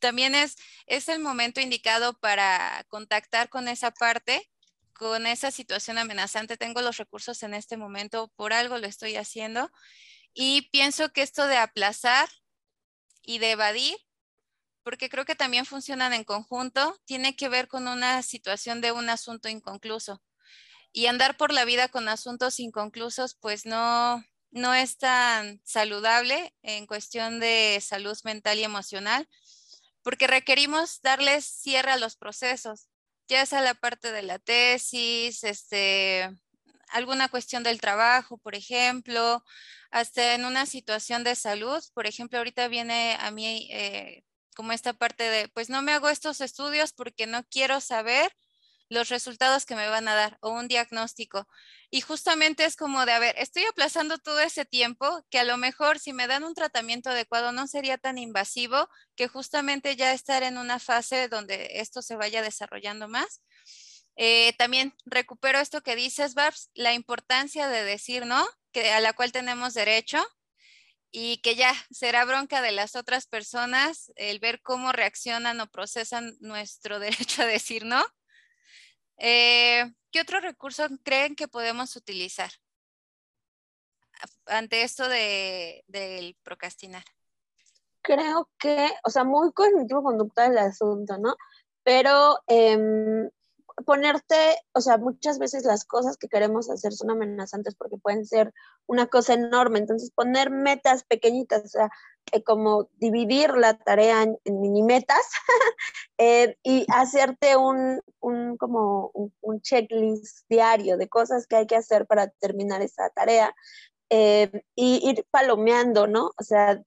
también 0.00 0.34
es, 0.34 0.56
es 0.84 1.08
el 1.08 1.20
momento 1.20 1.62
indicado 1.62 2.12
para 2.20 2.84
contactar 2.90 3.48
con 3.48 3.68
esa 3.68 3.90
parte, 3.90 4.50
con 4.92 5.26
esa 5.26 5.50
situación 5.50 5.96
amenazante. 5.96 6.58
Tengo 6.58 6.82
los 6.82 6.98
recursos 6.98 7.42
en 7.42 7.54
este 7.54 7.78
momento, 7.78 8.30
por 8.36 8.52
algo 8.52 8.76
lo 8.76 8.86
estoy 8.86 9.16
haciendo. 9.16 9.70
Y 10.34 10.68
pienso 10.68 11.10
que 11.10 11.22
esto 11.22 11.46
de 11.46 11.56
aplazar 11.56 12.28
y 13.22 13.38
de 13.38 13.52
evadir 13.52 13.96
porque 14.82 15.08
creo 15.08 15.24
que 15.24 15.34
también 15.34 15.66
funcionan 15.66 16.12
en 16.12 16.24
conjunto, 16.24 16.98
tiene 17.04 17.36
que 17.36 17.48
ver 17.48 17.68
con 17.68 17.88
una 17.88 18.22
situación 18.22 18.80
de 18.80 18.92
un 18.92 19.08
asunto 19.10 19.48
inconcluso. 19.48 20.22
Y 20.92 21.06
andar 21.06 21.36
por 21.36 21.52
la 21.52 21.64
vida 21.64 21.88
con 21.88 22.08
asuntos 22.08 22.60
inconclusos, 22.60 23.34
pues 23.34 23.64
no, 23.66 24.22
no 24.50 24.74
es 24.74 24.98
tan 24.98 25.60
saludable 25.64 26.54
en 26.62 26.86
cuestión 26.86 27.40
de 27.40 27.78
salud 27.80 28.18
mental 28.24 28.58
y 28.58 28.64
emocional, 28.64 29.28
porque 30.02 30.26
requerimos 30.26 31.00
darles 31.00 31.46
cierre 31.46 31.92
a 31.92 31.96
los 31.96 32.16
procesos, 32.16 32.88
ya 33.28 33.46
sea 33.46 33.62
la 33.62 33.74
parte 33.74 34.12
de 34.12 34.22
la 34.22 34.38
tesis, 34.38 35.44
este, 35.44 36.28
alguna 36.88 37.28
cuestión 37.28 37.62
del 37.62 37.80
trabajo, 37.80 38.38
por 38.38 38.54
ejemplo, 38.54 39.42
hasta 39.90 40.34
en 40.34 40.44
una 40.44 40.66
situación 40.66 41.24
de 41.24 41.34
salud. 41.34 41.82
Por 41.94 42.06
ejemplo, 42.06 42.38
ahorita 42.38 42.68
viene 42.68 43.16
a 43.20 43.30
mí 43.30 43.68
eh, 43.72 44.24
como 44.54 44.72
esta 44.72 44.92
parte 44.92 45.24
de, 45.24 45.48
pues 45.48 45.70
no 45.70 45.82
me 45.82 45.92
hago 45.92 46.08
estos 46.08 46.40
estudios 46.40 46.92
porque 46.92 47.26
no 47.26 47.44
quiero 47.44 47.80
saber 47.80 48.32
los 48.92 49.08
resultados 49.08 49.64
que 49.64 49.74
me 49.74 49.88
van 49.88 50.06
a 50.06 50.14
dar 50.14 50.38
o 50.40 50.50
un 50.50 50.68
diagnóstico. 50.68 51.48
Y 51.90 52.02
justamente 52.02 52.64
es 52.64 52.76
como 52.76 53.04
de, 53.06 53.12
a 53.12 53.18
ver, 53.18 53.34
estoy 53.38 53.64
aplazando 53.64 54.18
todo 54.18 54.40
ese 54.40 54.64
tiempo 54.64 55.24
que 55.30 55.38
a 55.38 55.44
lo 55.44 55.56
mejor 55.56 55.98
si 55.98 56.12
me 56.12 56.26
dan 56.26 56.44
un 56.44 56.54
tratamiento 56.54 57.10
adecuado 57.10 57.52
no 57.52 57.66
sería 57.66 57.98
tan 57.98 58.18
invasivo 58.18 58.88
que 59.16 59.28
justamente 59.28 59.96
ya 59.96 60.12
estar 60.12 60.42
en 60.42 60.58
una 60.58 60.78
fase 60.78 61.28
donde 61.28 61.68
esto 61.80 62.02
se 62.02 62.16
vaya 62.16 62.42
desarrollando 62.42 63.08
más. 63.08 63.42
Eh, 64.16 64.52
también 64.58 64.94
recupero 65.06 65.58
esto 65.58 65.82
que 65.82 65.96
dices, 65.96 66.34
Babs, 66.34 66.70
la 66.74 66.92
importancia 66.92 67.68
de 67.68 67.84
decir 67.84 68.26
no, 68.26 68.46
que 68.72 68.90
a 68.92 69.00
la 69.00 69.14
cual 69.14 69.32
tenemos 69.32 69.74
derecho, 69.74 70.22
y 71.12 71.36
que 71.42 71.54
ya 71.54 71.74
será 71.90 72.24
bronca 72.24 72.62
de 72.62 72.72
las 72.72 72.96
otras 72.96 73.26
personas 73.26 74.10
el 74.16 74.38
ver 74.38 74.62
cómo 74.62 74.92
reaccionan 74.92 75.60
o 75.60 75.66
procesan 75.66 76.36
nuestro 76.40 76.98
derecho 76.98 77.42
a 77.42 77.46
decir 77.46 77.84
no. 77.84 78.02
Eh, 79.18 79.84
¿Qué 80.10 80.20
otro 80.20 80.40
recurso 80.40 80.86
creen 81.04 81.36
que 81.36 81.48
podemos 81.48 81.94
utilizar 81.96 82.50
ante 84.46 84.82
esto 84.82 85.08
de, 85.08 85.84
del 85.86 86.36
procrastinar? 86.42 87.04
Creo 88.00 88.50
que, 88.58 88.90
o 89.04 89.10
sea, 89.10 89.24
muy 89.24 89.52
cognitivo 89.52 90.02
conductual 90.02 90.52
el 90.52 90.58
asunto, 90.58 91.18
¿no? 91.18 91.36
Pero 91.84 92.40
em, 92.46 93.30
ponerte, 93.84 94.56
o 94.72 94.80
sea, 94.80 94.98
muchas 94.98 95.38
veces 95.38 95.64
las 95.64 95.84
cosas 95.84 96.16
que 96.16 96.28
queremos 96.28 96.70
hacer 96.70 96.92
son 96.92 97.10
amenazantes 97.10 97.74
porque 97.74 97.96
pueden 97.96 98.26
ser 98.26 98.52
una 98.86 99.06
cosa 99.06 99.34
enorme. 99.34 99.78
Entonces, 99.78 100.10
poner 100.10 100.50
metas 100.50 101.04
pequeñitas, 101.04 101.64
o 101.64 101.68
sea, 101.68 101.90
eh, 102.30 102.42
como 102.42 102.88
dividir 102.98 103.50
la 103.56 103.76
tarea 103.76 104.22
en, 104.22 104.38
mini 104.44 104.82
metas 104.82 105.24
eh, 106.18 106.56
y 106.62 106.86
hacerte 106.88 107.56
un, 107.56 108.00
un 108.20 108.56
como 108.56 109.10
un, 109.12 109.60
checklist 109.60 110.46
diario 110.48 110.96
de 110.96 111.08
cosas 111.08 111.46
que 111.46 111.56
hay 111.56 111.66
que 111.66 111.76
hacer 111.76 112.06
para 112.06 112.28
terminar 112.28 112.80
esa 112.82 113.10
tarea. 113.10 113.54
Eh, 114.14 114.50
y 114.76 115.08
ir 115.08 115.24
palomeando, 115.30 116.06
¿no? 116.06 116.32
O 116.38 116.42
sea, 116.42 116.82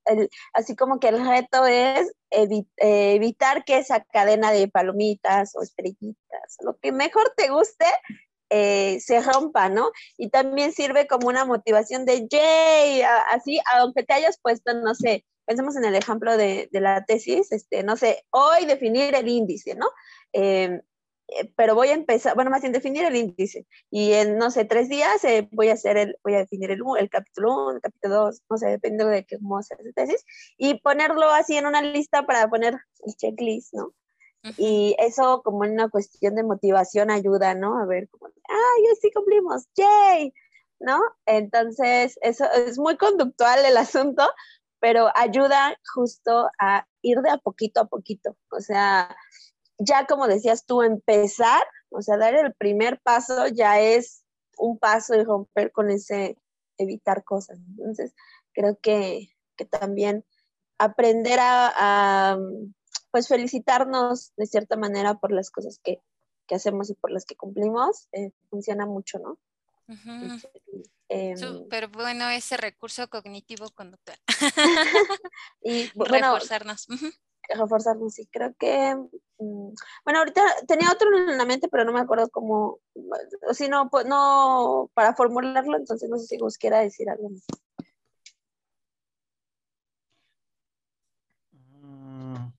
así 0.53 0.75
como 0.75 0.99
que 0.99 1.07
el 1.07 1.25
reto 1.25 1.65
es 1.65 2.13
evitar 2.29 3.65
que 3.65 3.77
esa 3.77 4.03
cadena 4.03 4.51
de 4.51 4.67
palomitas 4.67 5.55
o 5.55 5.63
estrellitas, 5.63 6.57
lo 6.63 6.77
que 6.77 6.91
mejor 6.91 7.33
te 7.35 7.49
guste, 7.49 7.87
eh, 8.51 8.99
se 8.99 9.21
rompa, 9.21 9.69
¿no? 9.69 9.89
Y 10.17 10.29
también 10.29 10.71
sirve 10.71 11.07
como 11.07 11.27
una 11.27 11.45
motivación 11.45 12.05
de, 12.05 12.27
yay, 12.29 13.01
así, 13.31 13.59
aunque 13.73 14.03
te 14.03 14.13
hayas 14.13 14.39
puesto, 14.39 14.75
no 14.75 14.93
sé, 14.93 15.25
pensemos 15.45 15.75
en 15.77 15.85
el 15.85 15.95
ejemplo 15.95 16.37
de, 16.37 16.69
la 16.73 17.05
tesis, 17.05 17.51
este, 17.51 17.81
no 17.81 17.97
sé, 17.97 18.23
hoy 18.29 18.65
definir 18.65 19.15
el 19.15 19.27
índice, 19.27 19.73
¿no? 19.73 19.87
Eh, 20.31 20.69
eh, 20.73 20.81
pero 21.55 21.75
voy 21.75 21.89
a 21.89 21.93
empezar, 21.93 22.35
bueno, 22.35 22.51
más 22.51 22.61
bien 22.61 22.73
definir 22.73 23.05
el 23.05 23.15
índice. 23.15 23.65
Y 23.89 24.13
en, 24.13 24.37
no 24.37 24.51
sé, 24.51 24.65
tres 24.65 24.89
días 24.89 25.23
eh, 25.23 25.47
voy 25.51 25.69
a 25.69 25.73
hacer 25.73 25.97
el, 25.97 26.17
voy 26.23 26.35
a 26.35 26.39
definir 26.39 26.71
el, 26.71 26.81
el 26.99 27.09
capítulo 27.09 27.67
1, 27.67 27.71
el 27.75 27.81
capítulo 27.81 28.15
2, 28.25 28.41
no 28.49 28.57
sé, 28.57 28.67
depende 28.67 29.05
de 29.05 29.25
cómo 29.25 29.61
se 29.63 29.73
hace 29.73 29.93
tesis, 29.93 30.23
y 30.57 30.79
ponerlo 30.79 31.29
así 31.29 31.57
en 31.57 31.65
una 31.65 31.81
lista 31.81 32.25
para 32.25 32.47
poner 32.47 32.79
el 33.05 33.15
checklist, 33.15 33.73
¿no? 33.73 33.93
Y 34.57 34.95
eso 34.99 35.41
como 35.43 35.65
en 35.65 35.71
una 35.71 35.89
cuestión 35.89 36.35
de 36.35 36.43
motivación 36.43 37.09
ayuda, 37.09 37.55
¿no? 37.55 37.79
A 37.79 37.85
ver, 37.85 38.07
como, 38.09 38.27
¡ay, 38.27 38.83
hoy 38.87 38.95
sí 39.01 39.11
cumplimos! 39.11 39.65
¡Yay! 39.75 40.33
¿No? 40.79 40.99
Entonces, 41.25 42.19
eso 42.21 42.45
es 42.51 42.77
muy 42.77 42.95
conductual 42.95 43.65
el 43.65 43.77
asunto, 43.77 44.23
pero 44.79 45.09
ayuda 45.15 45.75
justo 45.95 46.47
a 46.59 46.85
ir 47.01 47.21
de 47.21 47.31
a 47.31 47.37
poquito 47.37 47.81
a 47.81 47.85
poquito. 47.85 48.37
O 48.51 48.59
sea, 48.59 49.15
ya 49.77 50.05
como 50.05 50.27
decías 50.27 50.65
tú, 50.65 50.81
empezar, 50.81 51.63
o 51.89 52.01
sea, 52.01 52.17
dar 52.17 52.35
el 52.35 52.53
primer 52.53 52.99
paso 53.01 53.47
ya 53.47 53.79
es 53.79 54.23
un 54.57 54.77
paso 54.77 55.15
y 55.15 55.23
romper 55.23 55.71
con 55.71 55.89
ese 55.89 56.37
evitar 56.77 57.23
cosas. 57.23 57.59
Entonces, 57.69 58.13
creo 58.53 58.77
que, 58.81 59.29
también 59.69 60.25
aprender 60.77 61.39
a, 61.41 62.37
pues 63.11 63.27
felicitarnos 63.29 64.33
de 64.35 64.45
cierta 64.45 64.75
manera 64.75 65.15
por 65.15 65.31
las 65.31 65.49
cosas 65.49 65.79
que, 65.83 66.01
hacemos 66.51 66.89
y 66.89 66.93
por 66.93 67.11
las 67.11 67.25
que 67.25 67.35
cumplimos, 67.35 68.07
eh, 68.11 68.31
funciona 68.49 68.85
mucho, 68.85 69.17
¿no? 69.17 69.39
Em, 71.07 71.37
Súper 71.37 71.87
bueno 71.87 72.29
ese 72.29 72.57
recurso 72.57 73.07
cognitivo 73.09 73.69
conductual. 73.71 74.19
y 75.63 75.89
bueno, 75.95 76.33
reforzarnos 76.33 76.87
reforzarnos. 77.49 78.13
Sí, 78.13 78.27
creo 78.31 78.53
que, 78.59 78.95
mm, 79.39 79.73
bueno, 80.03 80.19
ahorita 80.19 80.41
tenía 80.67 80.91
otro 80.91 81.09
en 81.17 81.37
la 81.37 81.45
mente, 81.45 81.67
pero 81.69 81.85
no 81.85 81.91
me 81.93 81.99
acuerdo 82.01 82.29
cómo, 82.29 82.79
si 83.53 83.67
no, 83.69 83.89
pues, 83.89 84.05
no, 84.05 84.89
para 84.93 85.15
formularlo, 85.15 85.77
entonces 85.77 86.09
no 86.09 86.17
sé 86.17 86.27
si 86.27 86.37
vos 86.37 86.57
quiera 86.57 86.79
decir 86.79 87.09
algo 87.09 87.29
más. 87.29 87.43
Mm. 91.81 92.51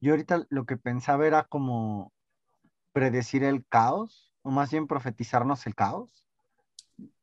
Yo 0.00 0.12
ahorita 0.12 0.46
lo 0.50 0.66
que 0.66 0.76
pensaba 0.76 1.26
era 1.26 1.44
como 1.44 2.12
predecir 2.92 3.44
el 3.44 3.66
caos, 3.66 4.32
o 4.42 4.50
más 4.50 4.70
bien 4.70 4.86
profetizarnos 4.86 5.66
el 5.66 5.74
caos. 5.74 6.26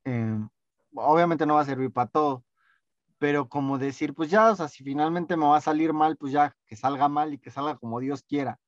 Em, 0.04 0.50
obviamente 0.94 1.46
no 1.46 1.56
va 1.56 1.62
a 1.62 1.66
servir 1.66 1.92
para 1.92 2.10
todo, 2.10 2.44
pero 3.24 3.48
como 3.48 3.78
decir, 3.78 4.14
pues 4.14 4.30
ya, 4.30 4.52
o 4.52 4.56
sea, 4.58 4.68
si 4.68 4.84
finalmente 4.84 5.38
me 5.38 5.46
va 5.46 5.56
a 5.56 5.62
salir 5.62 5.94
mal, 5.94 6.18
pues 6.18 6.34
ya, 6.34 6.58
que 6.68 6.76
salga 6.76 7.08
mal 7.08 7.34
y 7.34 7.38
que 7.38 7.52
salga 7.52 7.78
como 7.78 8.02
Dios 8.02 8.22
quiera. 8.24 8.60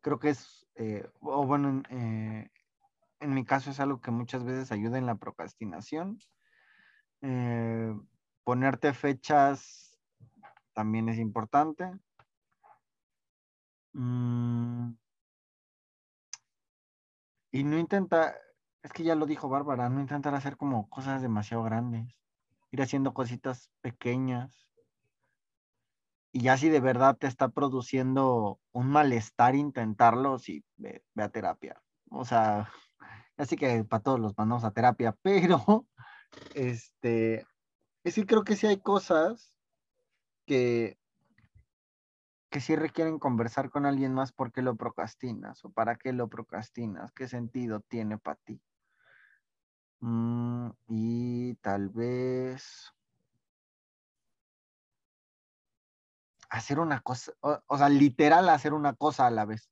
Creo 0.00 0.18
que 0.18 0.30
es, 0.30 0.66
eh, 0.74 1.08
o 1.20 1.46
bueno, 1.46 1.80
eh, 1.90 2.50
en 3.20 3.34
mi 3.34 3.44
caso 3.44 3.70
es 3.70 3.78
algo 3.78 4.00
que 4.00 4.10
muchas 4.10 4.42
veces 4.42 4.72
ayuda 4.72 4.98
en 4.98 5.06
la 5.06 5.14
procrastinación. 5.14 6.18
Eh, 7.22 7.94
ponerte 8.42 8.92
fechas 8.94 9.96
también 10.72 11.08
es 11.08 11.18
importante. 11.18 11.92
Mm. 13.92 14.94
y 17.52 17.62
no 17.62 17.78
intenta, 17.78 18.34
es 18.82 18.92
que 18.92 19.04
ya 19.04 19.14
lo 19.14 19.26
dijo 19.26 19.48
Bárbara, 19.48 19.88
no 19.88 20.00
intentar 20.00 20.34
hacer 20.34 20.56
como 20.56 20.88
cosas 20.90 21.22
demasiado 21.22 21.62
grandes 21.62 22.19
ir 22.70 22.82
haciendo 22.82 23.14
cositas 23.14 23.70
pequeñas. 23.80 24.68
Y 26.32 26.42
ya 26.42 26.56
si 26.56 26.68
de 26.68 26.80
verdad 26.80 27.16
te 27.16 27.26
está 27.26 27.48
produciendo 27.48 28.60
un 28.72 28.88
malestar 28.88 29.54
intentarlo, 29.56 30.38
sí, 30.38 30.64
ve, 30.76 31.02
a 31.16 31.28
terapia. 31.28 31.82
O 32.10 32.24
sea, 32.24 32.70
Así 33.40 33.56
que 33.56 33.84
para 33.84 34.02
todos 34.02 34.20
los 34.20 34.36
mandamos 34.36 34.64
a 34.64 34.70
terapia, 34.70 35.16
pero 35.22 35.86
este, 36.52 37.46
es 38.04 38.14
que 38.14 38.26
creo 38.26 38.44
que 38.44 38.54
sí 38.54 38.66
hay 38.66 38.78
cosas 38.80 39.54
que, 40.46 40.98
que 42.50 42.60
sí 42.60 42.76
requieren 42.76 43.18
conversar 43.18 43.70
con 43.70 43.86
alguien 43.86 44.12
más 44.12 44.32
por 44.32 44.52
qué 44.52 44.60
lo 44.60 44.76
procrastinas 44.76 45.64
o 45.64 45.70
para 45.70 45.96
qué 45.96 46.12
lo 46.12 46.28
procrastinas, 46.28 47.12
qué 47.12 47.28
sentido 47.28 47.80
tiene 47.80 48.18
para 48.18 48.38
ti. 48.44 48.60
Mm, 50.00 50.70
y 50.88 51.54
tal 51.56 51.90
vez 51.90 52.92
hacer 56.48 56.80
una 56.80 57.00
cosa, 57.00 57.32
o, 57.40 57.78
sea, 57.78 57.88
literal 57.88 58.48
hacer 58.48 58.74
una 58.74 58.94
cosa 58.94 59.26
a 59.26 59.30
la 59.30 59.44
vez. 59.44 59.70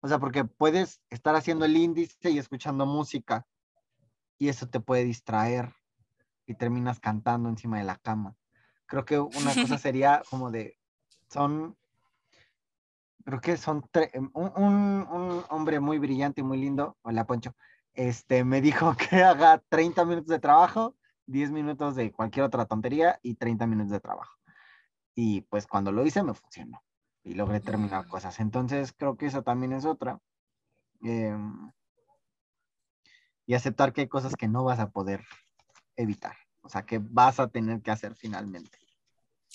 O 0.00 0.08
sea, 0.08 0.18
porque 0.18 0.44
puedes 0.44 1.00
estar 1.10 1.34
haciendo 1.36 1.64
el 1.64 1.76
índice 1.76 2.30
y 2.30 2.38
escuchando 2.38 2.84
música 2.84 3.46
y 4.38 4.48
eso 4.48 4.68
te 4.68 4.80
puede 4.80 5.04
distraer 5.04 5.74
y 6.46 6.54
terminas 6.54 7.00
cantando 7.00 7.48
encima 7.48 7.78
de 7.78 7.84
la 7.84 7.96
cama. 7.96 8.34
Creo 8.86 9.04
que 9.04 9.18
una 9.18 9.54
cosa 9.54 9.78
sería 9.78 10.22
como 10.30 10.50
de, 10.50 10.78
son, 11.30 11.76
creo 13.24 13.40
que 13.40 13.56
son, 13.56 13.88
un, 14.32 14.52
un, 14.54 15.44
hombre 15.50 15.80
muy 15.80 15.98
brillante 15.98 16.40
y 16.40 16.44
muy 16.44 16.58
lindo, 16.58 16.96
hola 17.02 17.26
Poncho, 17.26 17.54
este, 17.96 18.44
me 18.44 18.60
dijo 18.60 18.94
que 19.10 19.22
haga 19.22 19.62
30 19.68 20.04
minutos 20.04 20.28
de 20.28 20.38
trabajo, 20.38 20.96
10 21.26 21.50
minutos 21.50 21.96
de 21.96 22.12
cualquier 22.12 22.44
otra 22.44 22.66
tontería 22.66 23.18
y 23.22 23.34
30 23.34 23.66
minutos 23.66 23.90
de 23.90 24.00
trabajo. 24.00 24.36
Y 25.14 25.40
pues 25.42 25.66
cuando 25.66 25.90
lo 25.92 26.06
hice 26.06 26.22
me 26.22 26.34
funcionó 26.34 26.82
y 27.24 27.34
logré 27.34 27.60
terminar 27.60 28.06
mm. 28.06 28.08
cosas. 28.08 28.38
Entonces 28.38 28.92
creo 28.92 29.16
que 29.16 29.26
esa 29.26 29.42
también 29.42 29.72
es 29.72 29.84
otra. 29.84 30.20
Em, 31.02 31.72
y 33.46 33.54
aceptar 33.54 33.92
que 33.92 34.02
hay 34.02 34.08
cosas 34.08 34.34
que 34.36 34.48
no 34.48 34.64
vas 34.64 34.78
a 34.78 34.90
poder 34.90 35.24
evitar, 35.96 36.36
o 36.62 36.68
sea, 36.68 36.82
que 36.82 36.98
vas 37.00 37.38
a 37.38 37.48
tener 37.48 37.80
que 37.80 37.90
hacer 37.90 38.14
finalmente. 38.16 38.78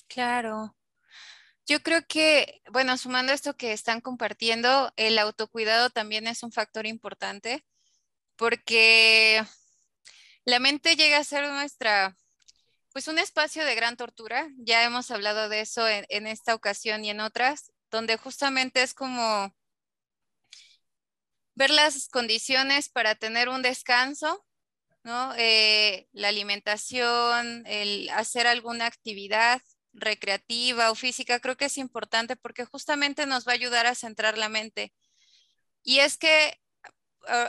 Claro. 0.07 0.75
Yo 1.65 1.81
creo 1.81 2.01
que, 2.07 2.61
bueno, 2.71 2.97
sumando 2.97 3.33
esto 3.33 3.55
que 3.55 3.73
están 3.73 4.01
compartiendo, 4.01 4.91
el 4.95 5.19
autocuidado 5.19 5.89
también 5.89 6.27
es 6.27 6.43
un 6.43 6.51
factor 6.51 6.85
importante 6.85 7.63
porque 8.41 9.45
la 10.45 10.57
mente 10.57 10.95
llega 10.95 11.19
a 11.19 11.23
ser 11.23 11.47
nuestra, 11.47 12.17
pues 12.91 13.07
un 13.07 13.19
espacio 13.19 13.63
de 13.63 13.75
gran 13.75 13.97
tortura. 13.97 14.49
Ya 14.57 14.83
hemos 14.83 15.11
hablado 15.11 15.47
de 15.47 15.61
eso 15.61 15.87
en, 15.87 16.25
esta 16.25 16.55
ocasión 16.55 17.05
y 17.05 17.11
en 17.11 17.19
otras, 17.19 17.71
donde 17.91 18.17
justamente 18.17 18.81
es 18.81 18.95
como 18.95 19.53
ver 21.53 21.69
las 21.69 22.07
condiciones 22.09 22.89
para 22.89 23.13
tener 23.13 23.47
un 23.47 23.61
descanso, 23.61 24.43
¿no? 25.03 25.35
Eh, 25.37 26.07
la 26.11 26.29
alimentación, 26.29 27.63
el 27.67 28.09
hacer 28.09 28.47
alguna 28.47 28.87
actividad 28.87 29.61
recreativa 29.93 30.89
o 30.89 30.95
física, 30.95 31.39
creo 31.39 31.57
que 31.57 31.65
es 31.65 31.77
importante 31.77 32.35
porque 32.37 32.65
justamente 32.65 33.27
nos 33.27 33.47
va 33.47 33.51
a 33.51 33.55
ayudar 33.55 33.85
a 33.85 33.93
centrar 33.93 34.39
la 34.39 34.49
mente. 34.49 34.91
Y 35.83 35.99
es 35.99 36.17
que 36.17 36.60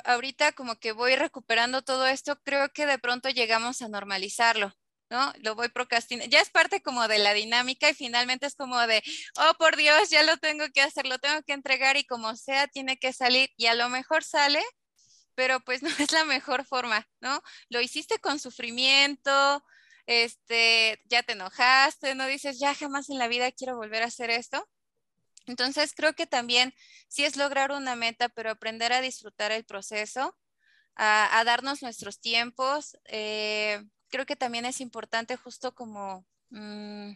ahorita 0.05 0.53
como 0.53 0.77
que 0.77 0.93
voy 0.93 1.17
recuperando 1.17 1.83
todo 1.83 2.07
esto, 2.07 2.41
creo 2.43 2.69
que 2.73 2.87
de 2.87 2.99
pronto 2.99 3.29
llegamos 3.31 3.83
a 3.83 3.89
normalizarlo. 3.89 4.73
¿no? 5.13 5.33
Lo 5.41 5.55
voy 5.55 5.69
procrastinando. 5.69 6.31
Ya 6.31 6.41
es 6.41 6.51
parte 6.51 6.83
como 6.83 7.07
de 7.07 7.19
la 7.19 7.35
dinámica 7.35 7.91
y 7.91 7.95
finalmente 7.95 8.47
es 8.47 8.55
como 8.55 8.79
de, 8.87 9.03
oh, 9.37 9.55
por 9.59 9.77
Dios, 9.77 10.09
ya 10.11 10.23
lo 10.23 10.39
tengo 10.39 10.65
que 10.73 10.81
hacer, 10.81 11.07
lo 11.07 11.19
tengo 11.19 11.43
que 11.43 11.53
entregar 11.53 11.97
y 11.99 12.05
como 12.05 12.35
sea, 12.35 12.67
tiene 12.67 12.97
que 12.99 13.13
salir 13.13 13.51
y 13.59 13.67
a 13.67 13.75
lo 13.75 13.91
mejor 13.91 14.25
sale, 14.25 14.63
pero 15.35 15.61
pues 15.61 15.83
no 15.83 15.91
es 15.99 16.13
la 16.13 16.25
mejor 16.25 16.65
forma, 16.65 17.07
¿no? 17.21 17.43
Lo 17.69 17.81
hiciste 17.81 18.19
con 18.21 18.39
sufrimiento, 18.39 19.63
este, 20.07 21.01
ya 21.07 21.23
te 21.23 21.33
enojaste, 21.33 22.15
no 22.15 22.27
dices, 22.27 22.59
ya 22.59 22.75
jamás 22.75 23.11
en 23.11 23.19
la 23.19 23.29
vida 23.29 23.53
quiero 23.53 23.77
volver 23.77 24.03
a 24.03 24.07
hacer 24.07 24.31
esto. 24.31 24.67
Entonces, 25.47 25.95
creo 25.95 26.15
que 26.15 26.27
también 26.27 26.75
sí 27.09 27.25
es 27.25 27.37
lograr 27.37 27.73
una 27.73 27.97
meta, 27.97 28.29
pero 28.29 28.51
aprender 28.51 28.93
a 28.93 29.01
disfrutar 29.01 29.53
el 29.53 29.65
proceso, 29.65 30.37
a, 30.95 31.43
darnos 31.45 31.83
nuestros 31.83 32.21
tiempos. 32.21 32.97
Eh, 33.07 33.83
creo 34.09 34.27
que 34.27 34.37
también 34.37 34.65
es 34.65 34.81
importante 34.81 35.37
justo 35.37 35.75
como, 35.75 36.27
mm, 36.51 37.13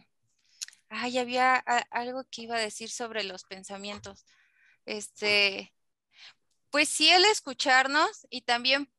ay, 0.89 1.17
había 1.17 1.55
algo 1.91 2.23
que 2.29 2.43
iba 2.43 2.55
a 2.55 2.59
decir 2.59 2.89
sobre 2.89 3.23
los 3.23 3.43
pensamientos. 3.45 4.25
Este, 4.85 5.73
pues 6.69 6.89
sí, 6.89 7.09
el 7.09 7.25
escucharnos 7.25 8.27
y 8.29 8.41
también 8.41 8.91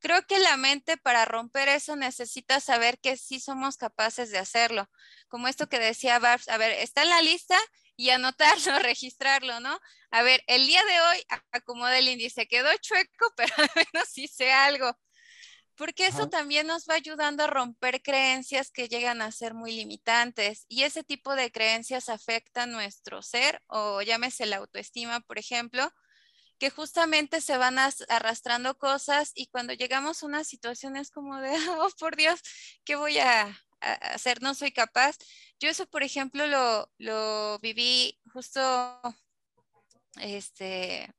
creo 0.00 0.26
que 0.26 0.38
la 0.38 0.56
mente 0.56 0.96
para 0.96 1.24
romper 1.24 1.68
eso 1.68 1.96
necesita 1.96 2.60
saber 2.60 2.98
que 2.98 3.16
sí 3.16 3.40
somos 3.40 3.76
capaces 3.76 4.30
de 4.30 4.38
hacerlo. 4.38 4.88
Como 5.28 5.48
esto 5.48 5.68
que 5.68 5.78
decía 5.78 6.18
Barbs, 6.18 6.48
a 6.48 6.56
ver, 6.56 6.72
está 6.72 7.02
en 7.02 7.10
la 7.10 7.22
lista 7.22 7.56
y 7.98 8.10
anotarlo, 8.10 8.78
registrarlo, 8.82 9.60
¿no? 9.60 9.78
A 10.10 10.22
ver, 10.22 10.42
el 10.46 10.66
día 10.66 10.82
de 10.84 11.00
hoy 11.00 11.24
acomoda 11.50 11.98
el 11.98 12.08
índice, 12.08 12.46
quedó 12.46 12.70
chueco, 12.80 13.26
pero 13.36 13.52
al 13.58 13.68
menos 13.74 14.16
hice 14.16 14.52
algo. 14.52 14.96
Porque 15.74 16.06
eso 16.06 16.28
también 16.28 16.66
nos 16.66 16.86
va 16.86 16.94
ayudando 16.94 17.44
a 17.44 17.46
romper 17.46 18.02
creencias 18.02 18.72
que 18.72 18.88
llegan 18.88 19.22
a 19.22 19.30
ser 19.30 19.54
muy 19.54 19.72
limitantes 19.72 20.64
y 20.68 20.82
ese 20.82 21.04
tipo 21.04 21.36
de 21.36 21.52
creencias 21.52 22.08
afectan 22.08 22.72
nuestro 22.72 23.22
ser 23.22 23.62
o 23.68 24.02
llámese 24.02 24.46
la 24.46 24.56
autoestima, 24.56 25.20
por 25.20 25.38
ejemplo, 25.38 25.92
que 26.58 26.70
justamente 26.70 27.40
se 27.40 27.56
van 27.58 27.78
arrastrando 28.08 28.76
cosas 28.76 29.30
y 29.36 29.46
cuando 29.46 29.72
llegamos 29.72 30.22
a 30.22 30.26
una 30.26 30.42
situación 30.42 30.96
es 30.96 31.12
como 31.12 31.36
de, 31.40 31.50
oh, 31.78 31.88
por 31.98 32.16
Dios, 32.16 32.40
¿qué 32.84 32.96
voy 32.96 33.18
a, 33.18 33.56
hacer? 33.80 34.42
No 34.42 34.54
soy 34.54 34.72
capaz. 34.72 35.16
Yo 35.60 35.68
eso, 35.68 35.86
por 35.86 36.02
ejemplo, 36.02 36.46
lo, 36.46 36.90
lo 36.98 37.58
viví 37.60 38.18
justo, 38.32 39.00
este, 40.20 41.12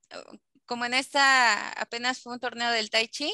como 0.66 0.86
en 0.86 0.93
esta, 0.93 1.72
apenas 1.74 2.22
fue 2.22 2.34
un 2.34 2.39
torneo 2.39 2.72
del 2.72 2.89
Tai 2.89 3.07
Chi 3.07 3.34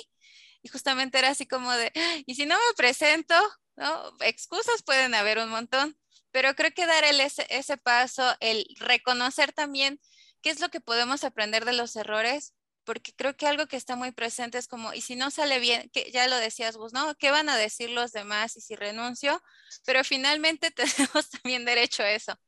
y 0.62 0.68
justamente 0.70 1.20
era 1.20 1.30
así 1.30 1.46
como 1.46 1.72
de, 1.74 1.92
y 2.26 2.36
si 2.36 2.46
no 2.46 2.56
me 2.56 2.74
presento, 2.76 3.36
¿no? 3.76 4.14
Excusas 4.22 4.84
pueden 4.84 5.14
haber 5.14 5.38
un 5.38 5.50
montón, 5.50 5.98
pero 6.32 6.56
creo 6.56 6.72
que 6.72 6.86
dar 6.86 7.04
el, 7.04 7.20
ese, 7.22 7.46
ese 7.50 7.78
paso, 7.78 8.36
el 8.40 8.66
reconocer 8.80 9.54
también 9.54 10.00
qué 10.42 10.50
es 10.50 10.60
lo 10.60 10.70
que 10.70 10.82
podemos 10.82 11.24
aprender 11.24 11.66
de 11.66 11.74
los 11.74 11.96
errores, 11.96 12.56
porque 12.86 13.14
creo 13.14 13.36
que 13.36 13.48
algo 13.48 13.68
que 13.68 13.78
está 13.78 13.96
muy 13.96 14.12
presente 14.12 14.58
es 14.58 14.68
como, 14.68 14.94
y 14.94 15.02
si 15.02 15.16
no 15.16 15.32
sale 15.32 15.60
bien, 15.60 15.90
que 15.90 16.12
ya 16.12 16.28
lo 16.28 16.38
decías 16.38 16.78
vos, 16.78 16.94
¿no? 16.94 17.16
¿Qué 17.16 17.32
van 17.32 17.50
a 17.50 17.58
decir 17.58 17.90
los 17.90 18.12
demás 18.12 18.56
y 18.56 18.62
si 18.62 18.76
renuncio? 18.76 19.42
Pero 19.86 20.04
finalmente 20.04 20.72
tenemos 21.12 21.30
también 21.30 21.66
derecho 21.66 22.04
a 22.04 22.12
eso, 22.12 22.40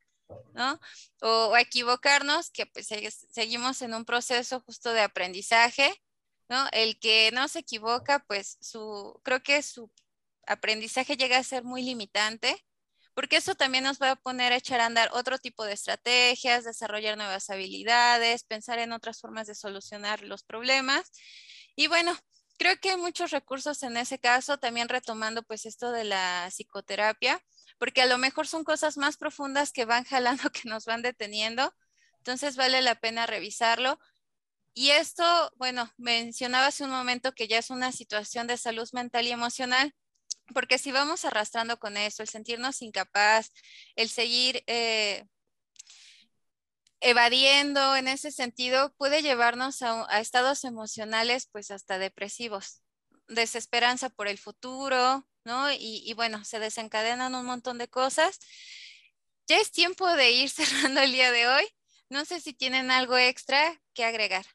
¿no? 0.54 0.80
O, 1.20 1.56
equivocarnos, 1.56 2.50
que 2.50 2.66
pues 2.66 2.88
seguimos 3.30 3.82
en 3.82 3.94
un 3.94 4.04
proceso 4.04 4.60
justo 4.60 4.92
de 4.92 5.00
aprendizaje, 5.02 5.92
¿no? 6.48 6.66
El 6.72 6.98
que 6.98 7.30
no 7.32 7.48
se 7.48 7.60
equivoca, 7.60 8.20
pues 8.26 8.56
su, 8.60 9.20
creo 9.24 9.42
que 9.42 9.62
su 9.62 9.90
aprendizaje 10.46 11.16
llega 11.16 11.38
a 11.38 11.44
ser 11.44 11.64
muy 11.64 11.82
limitante 11.82 12.64
porque 13.18 13.38
eso 13.38 13.56
también 13.56 13.82
nos 13.82 14.00
va 14.00 14.12
a 14.12 14.14
poner 14.14 14.52
a 14.52 14.58
echar 14.58 14.80
a 14.80 14.86
andar 14.86 15.10
otro 15.12 15.38
tipo 15.38 15.64
de 15.64 15.72
estrategias, 15.72 16.62
desarrollar 16.62 17.16
nuevas 17.16 17.50
habilidades, 17.50 18.44
pensar 18.44 18.78
en 18.78 18.92
otras 18.92 19.20
formas 19.20 19.48
de 19.48 19.56
solucionar 19.56 20.22
los 20.22 20.44
problemas. 20.44 21.10
Y 21.74 21.88
bueno, 21.88 22.16
creo 22.58 22.76
que 22.80 22.90
hay 22.90 22.96
muchos 22.96 23.32
recursos 23.32 23.82
en 23.82 23.96
ese 23.96 24.20
caso, 24.20 24.58
también 24.58 24.88
retomando 24.88 25.42
pues 25.42 25.66
esto 25.66 25.90
de 25.90 26.04
la 26.04 26.46
psicoterapia, 26.52 27.44
porque 27.80 28.02
a 28.02 28.06
lo 28.06 28.18
mejor 28.18 28.46
son 28.46 28.62
cosas 28.62 28.96
más 28.96 29.16
profundas 29.16 29.72
que 29.72 29.84
van 29.84 30.04
jalando, 30.04 30.50
que 30.50 30.68
nos 30.68 30.84
van 30.84 31.02
deteniendo. 31.02 31.74
Entonces 32.18 32.54
vale 32.54 32.82
la 32.82 32.94
pena 33.00 33.26
revisarlo. 33.26 33.98
Y 34.74 34.90
esto, 34.90 35.24
bueno, 35.56 35.92
mencionaba 35.96 36.68
hace 36.68 36.84
un 36.84 36.90
momento 36.90 37.34
que 37.34 37.48
ya 37.48 37.58
es 37.58 37.70
una 37.70 37.90
situación 37.90 38.46
de 38.46 38.56
salud 38.56 38.88
mental 38.92 39.26
y 39.26 39.32
emocional 39.32 39.92
porque 40.54 40.78
si 40.78 40.92
vamos 40.92 41.24
arrastrando 41.24 41.78
con 41.78 41.96
eso, 41.96 42.22
el 42.22 42.28
sentirnos 42.28 42.82
incapaz, 42.82 43.52
el 43.96 44.08
seguir 44.08 44.62
eh, 44.66 45.26
evadiendo 47.00 47.96
en 47.96 48.08
ese 48.08 48.30
sentido, 48.30 48.92
puede 48.96 49.22
llevarnos 49.22 49.82
a, 49.82 50.20
estados 50.20 50.64
emocionales 50.64 51.48
pues 51.50 51.70
hasta 51.70 51.98
depresivos, 51.98 52.82
desesperanza 53.28 54.08
por 54.10 54.28
el 54.28 54.38
futuro, 54.38 55.26
¿no? 55.44 55.70
Y, 55.72 56.02
y, 56.04 56.12
bueno, 56.14 56.44
se 56.44 56.58
desencadenan 56.58 57.34
un 57.34 57.46
montón 57.46 57.78
de 57.78 57.88
cosas. 57.88 58.38
Ya 59.46 59.58
es 59.58 59.70
tiempo 59.70 60.06
de 60.06 60.30
ir 60.32 60.50
cerrando 60.50 61.00
el 61.00 61.12
día 61.12 61.32
de 61.32 61.46
hoy. 61.46 61.64
No 62.10 62.24
sé 62.24 62.40
si 62.40 62.54
tienen 62.54 62.90
algo 62.90 63.16
extra 63.18 63.80
que 63.92 64.04
agregar. 64.04 64.46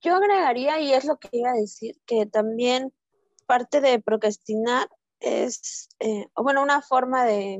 Yo 0.00 0.14
agregaría, 0.14 0.80
y 0.80 0.92
es 0.92 1.04
lo 1.04 1.18
que 1.18 1.28
iba 1.32 1.50
a 1.50 1.54
decir, 1.54 2.00
que 2.06 2.26
también 2.26 2.92
parte 3.46 3.80
de 3.80 4.00
procrastinar 4.00 4.88
es, 5.20 5.88
eh, 6.00 6.26
bueno, 6.36 6.62
una 6.62 6.82
forma 6.82 7.24
de 7.24 7.58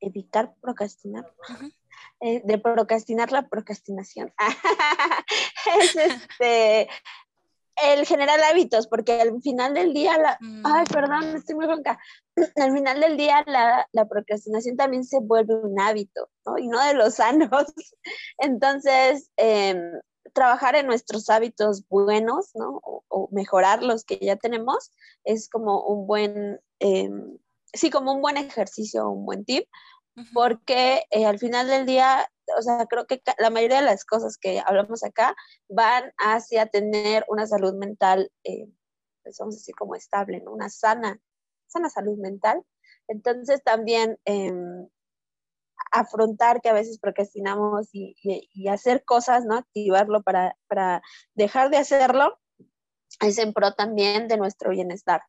evitar 0.00 0.54
procrastinar 0.60 1.32
eh, 2.20 2.42
de 2.44 2.58
procrastinar 2.58 3.32
la 3.32 3.48
procrastinación. 3.48 4.32
es 5.80 5.96
este, 5.96 6.88
el 7.82 8.06
generar 8.06 8.40
hábitos, 8.40 8.86
porque 8.86 9.20
al 9.20 9.40
final 9.42 9.74
del 9.74 9.92
día, 9.92 10.16
la, 10.16 10.38
ay, 10.40 10.84
mm. 10.84 10.92
perdón, 10.92 11.36
estoy 11.36 11.56
muy 11.56 11.66
ronca, 11.66 11.98
al 12.56 12.72
final 12.72 13.00
del 13.00 13.16
día 13.16 13.44
la, 13.46 13.86
la, 13.92 14.06
procrastinación 14.06 14.76
también 14.76 15.04
se 15.04 15.20
vuelve 15.20 15.54
un 15.54 15.78
hábito, 15.80 16.30
¿no? 16.46 16.58
Y 16.58 16.68
no 16.68 16.82
de 16.82 16.94
los 16.94 17.16
sanos. 17.16 17.50
Entonces, 18.38 19.30
em, 19.36 19.92
trabajar 20.32 20.76
en 20.76 20.86
nuestros 20.86 21.30
hábitos 21.30 21.86
buenos, 21.88 22.50
¿no? 22.54 22.80
O, 22.82 23.28
mejorar 23.32 23.82
los 23.82 24.04
que 24.04 24.18
ya 24.20 24.36
tenemos, 24.36 24.92
es 25.24 25.48
como 25.48 25.82
un 25.84 26.06
buen, 26.06 26.60
em, 26.80 27.38
sí, 27.72 27.90
como 27.90 28.12
un 28.12 28.20
buen 28.20 28.36
ejercicio, 28.36 29.08
un 29.10 29.24
buen 29.26 29.44
tip, 29.44 29.68
porque 30.32 31.04
eh, 31.10 31.26
al 31.26 31.38
final 31.38 31.66
del 31.66 31.86
día 31.86 32.26
o 32.56 32.62
sea, 32.62 32.86
creo 32.86 33.06
que 33.06 33.22
la 33.38 33.50
mayoría 33.50 33.78
de 33.78 33.86
las 33.86 34.04
cosas 34.04 34.38
que 34.38 34.62
hablamos 34.64 35.02
acá 35.02 35.34
van 35.68 36.12
hacia 36.18 36.66
tener 36.66 37.24
una 37.28 37.46
salud 37.46 37.74
mental, 37.74 38.30
eh, 38.44 38.68
pues 39.22 39.36
vamos 39.38 39.56
a 39.56 39.58
decir 39.58 39.74
como 39.74 39.94
estable, 39.94 40.40
¿no? 40.40 40.52
Una 40.52 40.68
sana, 40.68 41.20
sana 41.66 41.90
salud 41.90 42.16
mental. 42.18 42.62
Entonces 43.08 43.62
también 43.64 44.18
em, 44.24 44.88
afrontar 45.92 46.60
que 46.60 46.68
a 46.68 46.74
veces 46.74 46.98
procrastinamos 46.98 47.88
y, 47.92 48.14
y, 48.22 48.68
hacer 48.68 49.04
cosas, 49.04 49.44
¿no? 49.44 49.56
Activarlo 49.56 50.22
para, 50.22 50.56
para 50.68 51.02
dejar 51.34 51.70
de 51.70 51.78
hacerlo, 51.78 52.38
es 53.20 53.38
en 53.38 53.52
pro 53.52 53.72
también 53.72 54.28
de 54.28 54.36
nuestro 54.36 54.70
bienestar. 54.70 55.22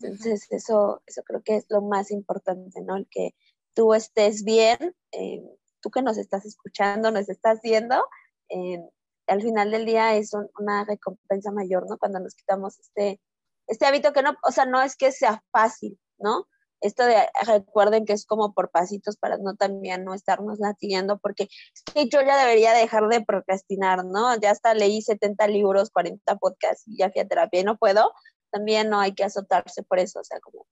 Entonces, 0.00 0.46
eso, 0.50 1.02
eso 1.06 1.22
creo 1.24 1.42
que 1.42 1.56
es 1.56 1.66
lo 1.68 1.82
más 1.82 2.10
importante, 2.10 2.80
¿no? 2.82 2.96
El 2.96 3.08
que 3.10 3.34
tú 3.74 3.94
estés 3.94 4.44
bien, 4.44 4.94
eh, 5.12 5.42
tú 5.80 5.90
que 5.90 6.02
nos 6.02 6.18
estás 6.18 6.44
escuchando, 6.44 7.10
nos 7.10 7.28
estás 7.28 7.60
viendo, 7.62 8.04
eh, 8.48 8.80
al 9.26 9.42
final 9.42 9.70
del 9.70 9.84
día 9.84 10.16
es 10.16 10.32
una 10.58 10.84
recompensa 10.84 11.52
mayor, 11.52 11.88
¿no? 11.88 11.98
Cuando 11.98 12.20
nos 12.20 12.34
quitamos 12.34 12.78
este, 12.78 13.20
este 13.66 13.86
hábito 13.86 14.12
que 14.12 14.22
no, 14.22 14.36
o 14.42 14.52
sea, 14.52 14.64
no 14.64 14.82
es 14.82 14.96
que 14.96 15.12
sea 15.12 15.42
fácil, 15.52 15.98
¿no? 16.18 16.46
Esto 16.80 17.04
de, 17.04 17.16
recuerden 17.46 18.04
que 18.04 18.12
es 18.12 18.24
como 18.24 18.52
por 18.54 18.70
pasitos 18.70 19.16
para 19.16 19.36
no 19.38 19.56
también 19.56 20.04
no 20.04 20.14
estarnos 20.14 20.58
latiendo, 20.58 21.18
porque 21.18 21.44
es 21.44 21.82
que 21.92 22.08
yo 22.08 22.20
ya 22.22 22.38
debería 22.38 22.72
dejar 22.72 23.08
de 23.08 23.24
procrastinar, 23.24 24.04
¿no? 24.04 24.38
Ya 24.40 24.50
hasta 24.50 24.74
leí 24.74 25.02
70 25.02 25.48
libros, 25.48 25.90
40 25.90 26.36
podcasts 26.36 26.86
y 26.86 26.98
ya 26.98 27.10
fui 27.10 27.20
a 27.20 27.28
terapia 27.28 27.60
y 27.60 27.64
no 27.64 27.76
puedo, 27.78 28.12
también 28.50 28.88
no 28.90 29.00
hay 29.00 29.14
que 29.14 29.24
azotarse 29.24 29.82
por 29.82 29.98
eso, 29.98 30.20
o 30.20 30.24
sea, 30.24 30.40
como 30.40 30.66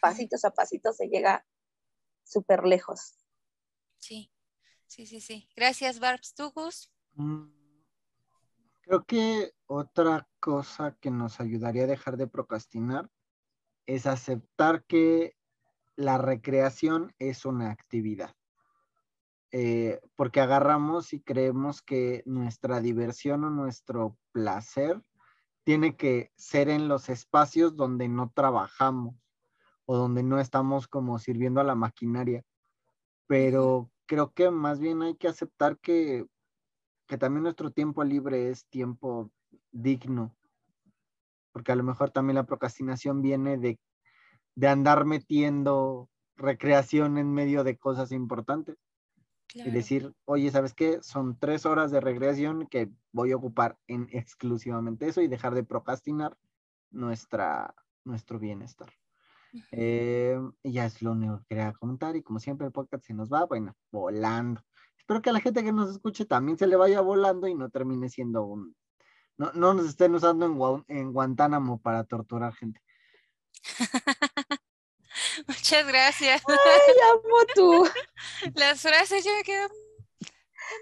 pasitos 0.00 0.44
a 0.44 0.50
pasitos 0.50 0.96
se 0.96 1.06
llega 1.06 1.46
súper 2.24 2.64
lejos. 2.64 3.14
Sí, 3.98 4.30
sí, 4.86 5.06
sí, 5.06 5.20
sí. 5.20 5.48
Gracias, 5.56 5.98
Barbs. 5.98 6.34
¿Tú, 6.34 6.52
mm, 7.14 7.58
Creo 8.82 9.04
que 9.04 9.52
otra 9.66 10.28
cosa 10.40 10.96
que 11.00 11.10
nos 11.10 11.40
ayudaría 11.40 11.84
a 11.84 11.88
dejar 11.88 12.16
de 12.16 12.26
procrastinar 12.26 13.10
es 13.88 14.06
aceptar 14.06 14.84
que 14.84 15.34
la 15.96 16.16
recreación 16.16 17.12
es 17.18 17.44
una 17.44 17.72
actividad. 17.72 18.32
Eh, 19.50 20.00
porque 20.14 20.40
agarramos 20.40 21.12
y 21.12 21.20
creemos 21.20 21.82
que 21.82 22.22
nuestra 22.26 22.80
diversión 22.80 23.42
o 23.42 23.50
nuestro 23.50 24.16
placer 24.30 25.02
tiene 25.64 25.96
que 25.96 26.30
ser 26.36 26.68
en 26.68 26.86
los 26.86 27.08
espacios 27.08 27.74
donde 27.74 28.08
no 28.08 28.30
trabajamos 28.32 29.16
o 29.86 29.96
donde 29.96 30.22
no 30.22 30.38
estamos 30.38 30.86
como 30.86 31.18
sirviendo 31.18 31.60
a 31.60 31.64
la 31.64 31.74
maquinaria 31.74 32.44
pero 33.28 33.92
creo 34.06 34.32
que 34.32 34.50
más 34.50 34.80
bien 34.80 35.02
hay 35.02 35.14
que 35.14 35.28
aceptar 35.28 35.78
que, 35.78 36.26
también 37.20 37.44
nuestro 37.44 37.70
tiempo 37.70 38.02
libre 38.02 38.50
es 38.50 38.66
tiempo 38.66 39.30
digno, 39.70 40.34
porque 41.52 41.72
a 41.72 41.76
lo 41.76 41.82
mejor 41.82 42.10
también 42.10 42.36
la 42.36 42.46
procrastinación 42.46 43.22
viene 43.22 43.58
de, 43.58 43.78
andar 44.66 45.04
metiendo 45.04 46.08
recreación 46.36 47.18
en 47.18 47.32
medio 47.32 47.64
de 47.64 47.76
cosas 47.76 48.12
importantes. 48.12 48.76
Y 49.54 49.70
decir, 49.70 50.12
oye, 50.26 50.50
¿sabes 50.50 50.74
qué? 50.74 50.98
Son 51.02 51.38
tres 51.38 51.64
horas 51.64 51.90
de 51.90 52.00
recreación 52.00 52.66
que 52.66 52.90
voy 53.12 53.32
a 53.32 53.36
ocupar 53.36 53.78
en 53.86 54.06
exclusivamente 54.12 55.08
eso 55.08 55.22
y 55.22 55.26
dejar 55.26 55.54
de 55.54 55.64
procrastinar 55.64 56.36
nuestra, 56.90 57.74
nuestro 58.04 58.38
bienestar. 58.38 58.90
Eh, 59.72 60.38
ya 60.62 60.84
es 60.84 61.00
lo 61.02 61.12
único 61.12 61.38
que 61.38 61.46
quería 61.48 61.72
comentar 61.72 62.16
y 62.16 62.22
como 62.22 62.38
siempre 62.38 62.66
el 62.66 62.72
podcast 62.72 63.04
se 63.04 63.14
nos 63.14 63.32
va, 63.32 63.46
bueno, 63.46 63.74
volando. 63.90 64.62
Espero 64.98 65.22
que 65.22 65.30
a 65.30 65.32
la 65.32 65.40
gente 65.40 65.64
que 65.64 65.72
nos 65.72 65.90
escuche 65.90 66.26
también 66.26 66.58
se 66.58 66.66
le 66.66 66.76
vaya 66.76 67.00
volando 67.00 67.48
y 67.48 67.54
no 67.54 67.70
termine 67.70 68.08
siendo 68.08 68.44
un... 68.44 68.74
No, 69.38 69.52
no 69.54 69.72
nos 69.72 69.86
estén 69.86 70.14
usando 70.14 70.46
en, 70.46 70.84
en 70.96 71.12
Guantánamo 71.12 71.80
para 71.80 72.04
torturar 72.04 72.54
gente. 72.54 72.82
Muchas 75.46 75.86
gracias. 75.86 76.42
Ay, 76.46 76.94
amo 77.10 77.46
tú. 77.54 77.88
Las 78.54 78.82
frases 78.82 79.24
yo 79.24 79.32
me 79.34 79.44
quedo... 79.44 79.68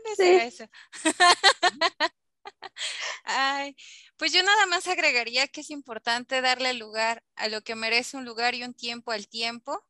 ¿Dónde 0.04 0.16
sí. 0.16 0.46
eso? 0.46 0.64
Ay, 3.24 3.76
pues 4.16 4.32
yo 4.32 4.42
nada 4.42 4.66
más 4.66 4.86
agregaría 4.88 5.48
que 5.48 5.60
es 5.60 5.70
importante 5.70 6.40
darle 6.40 6.72
lugar 6.74 7.22
a 7.34 7.48
lo 7.48 7.60
que 7.62 7.74
merece 7.74 8.16
un 8.16 8.24
lugar 8.24 8.54
y 8.54 8.64
un 8.64 8.74
tiempo 8.74 9.12
al 9.12 9.28
tiempo, 9.28 9.84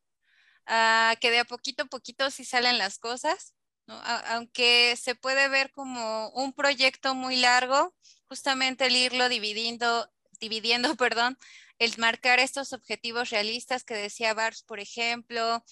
que 0.67 1.31
de 1.31 1.39
a 1.39 1.45
poquito 1.45 1.85
a 1.85 1.87
poquito 1.87 2.31
sí 2.31 2.45
salen 2.45 2.79
las 2.79 2.99
cosas, 2.99 3.55
aunque 3.87 4.97
se 4.97 5.15
puede 5.15 5.49
ver 5.49 5.71
como 5.73 6.31
un 6.31 6.53
proyecto 6.53 7.15
muy 7.15 7.37
largo, 7.37 7.95
justamente 8.29 8.87
el 8.87 8.97
irlo 8.97 9.29
dividiendo, 9.29 10.11
dividiendo, 10.41 10.95
perdón, 10.97 11.39
el 11.79 11.97
marcar 11.99 12.39
estos 12.39 12.73
objetivos 12.73 13.31
realistas 13.31 13.85
que 13.85 13.95
decía 13.95 14.35
Bars, 14.35 14.63
por 14.63 14.81
ejemplo, 14.81 15.63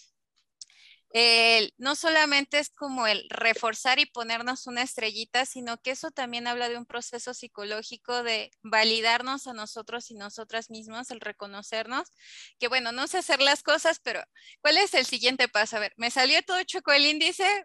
no 1.79 1.95
solamente 1.95 2.59
es 2.59 2.71
como 2.71 3.07
el 3.07 3.29
reforzar 3.31 4.01
y 4.01 4.07
ponernos 4.07 4.67
una 4.67 4.83
estrellita, 4.83 5.47
sino 5.47 5.81
que 5.81 5.93
eso 5.93 6.11
también 6.11 6.49
habla 6.49 6.69
de 6.69 6.77
un 6.77 6.87
proceso 6.87 7.35
psicológico 7.35 8.25
de 8.25 8.51
validarnos 8.63 9.47
a 9.47 9.53
nosotros 9.53 10.11
y 10.11 10.15
nosotras 10.15 10.71
mismos, 10.71 11.13
el 11.13 11.21
reconocernos, 11.21 12.09
que 12.59 12.67
bueno, 12.67 12.91
no 12.91 13.07
sé 13.07 13.19
hacer 13.19 13.41
las 13.41 13.63
cosas, 13.63 14.01
pero 14.03 14.25
¿cuál 14.61 14.77
es 14.77 14.93
el 14.95 15.07
siguiente 15.07 15.47
paso? 15.49 15.77
A 15.77 15.81
ver, 15.81 15.93
me 15.97 16.11
salió 16.11 16.43
todo 16.43 16.61
chueco 16.65 16.91
el 16.91 17.07
índice, 17.07 17.65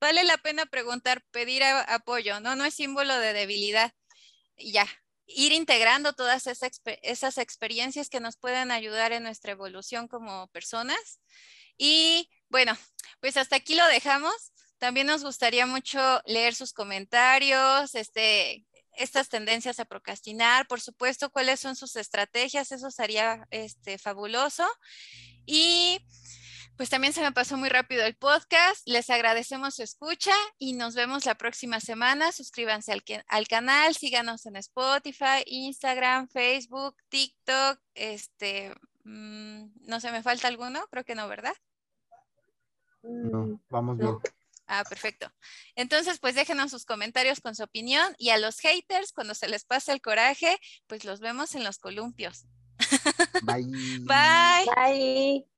vale 0.00 0.24
la 0.24 0.38
pena 0.38 0.66
preguntar, 0.66 1.22
pedir 1.30 1.62
apoyo, 1.62 2.40
¿no? 2.40 2.56
No 2.56 2.64
es 2.64 2.74
símbolo 2.74 3.18
de 3.18 3.32
debilidad. 3.32 3.92
Ya, 4.56 4.86
ir 5.26 5.52
integrando 5.52 6.12
todas 6.12 6.46
esas, 6.46 6.80
esas 7.02 7.38
experiencias 7.38 8.08
que 8.08 8.20
nos 8.20 8.36
pueden 8.36 8.70
ayudar 8.70 9.12
en 9.12 9.22
nuestra 9.22 9.52
evolución 9.52 10.08
como 10.08 10.48
personas. 10.48 11.20
Y 11.76 12.28
bueno, 12.48 12.76
pues 13.20 13.36
hasta 13.36 13.56
aquí 13.56 13.74
lo 13.74 13.86
dejamos. 13.86 14.34
También 14.78 15.06
nos 15.06 15.22
gustaría 15.22 15.66
mucho 15.66 16.22
leer 16.24 16.54
sus 16.54 16.72
comentarios, 16.72 17.94
este, 17.94 18.64
estas 18.92 19.28
tendencias 19.28 19.78
a 19.78 19.84
procrastinar, 19.84 20.66
por 20.66 20.80
supuesto, 20.80 21.30
cuáles 21.30 21.60
son 21.60 21.76
sus 21.76 21.96
estrategias, 21.96 22.72
eso 22.72 22.90
sería 22.90 23.46
este, 23.50 23.98
fabuloso. 23.98 24.66
Y 25.46 26.00
pues 26.76 26.88
también 26.88 27.12
se 27.12 27.20
me 27.20 27.32
pasó 27.32 27.56
muy 27.56 27.68
rápido 27.68 28.04
el 28.04 28.16
podcast. 28.16 28.86
Les 28.86 29.10
agradecemos 29.10 29.74
su 29.74 29.82
escucha 29.82 30.32
y 30.58 30.72
nos 30.72 30.94
vemos 30.94 31.26
la 31.26 31.34
próxima 31.34 31.80
semana. 31.80 32.32
Suscríbanse 32.32 32.92
al, 32.92 33.02
al 33.28 33.48
canal, 33.48 33.94
síganos 33.94 34.46
en 34.46 34.56
Spotify, 34.56 35.42
Instagram, 35.46 36.28
Facebook, 36.28 36.96
TikTok. 37.08 37.80
Este, 37.94 38.74
mm, 39.04 39.66
no 39.82 40.00
se 40.00 40.12
me 40.12 40.22
falta 40.22 40.48
alguno, 40.48 40.86
creo 40.90 41.04
que 41.04 41.14
no, 41.14 41.28
¿verdad? 41.28 41.54
No, 43.02 43.46
mm, 43.46 43.60
vamos 43.68 43.98
bien. 43.98 44.18
Ah, 44.66 44.84
perfecto. 44.88 45.32
Entonces, 45.74 46.20
pues 46.20 46.36
déjenos 46.36 46.70
sus 46.70 46.84
comentarios 46.84 47.40
con 47.40 47.56
su 47.56 47.64
opinión 47.64 48.14
y 48.18 48.30
a 48.30 48.38
los 48.38 48.60
haters, 48.60 49.12
cuando 49.12 49.34
se 49.34 49.48
les 49.48 49.64
pase 49.64 49.92
el 49.92 50.00
coraje, 50.00 50.56
pues 50.86 51.04
los 51.04 51.18
vemos 51.18 51.56
en 51.56 51.64
los 51.64 51.78
columpios. 51.78 52.46
Bye. 53.42 53.66
Bye. 54.06 54.66
Bye. 54.76 55.49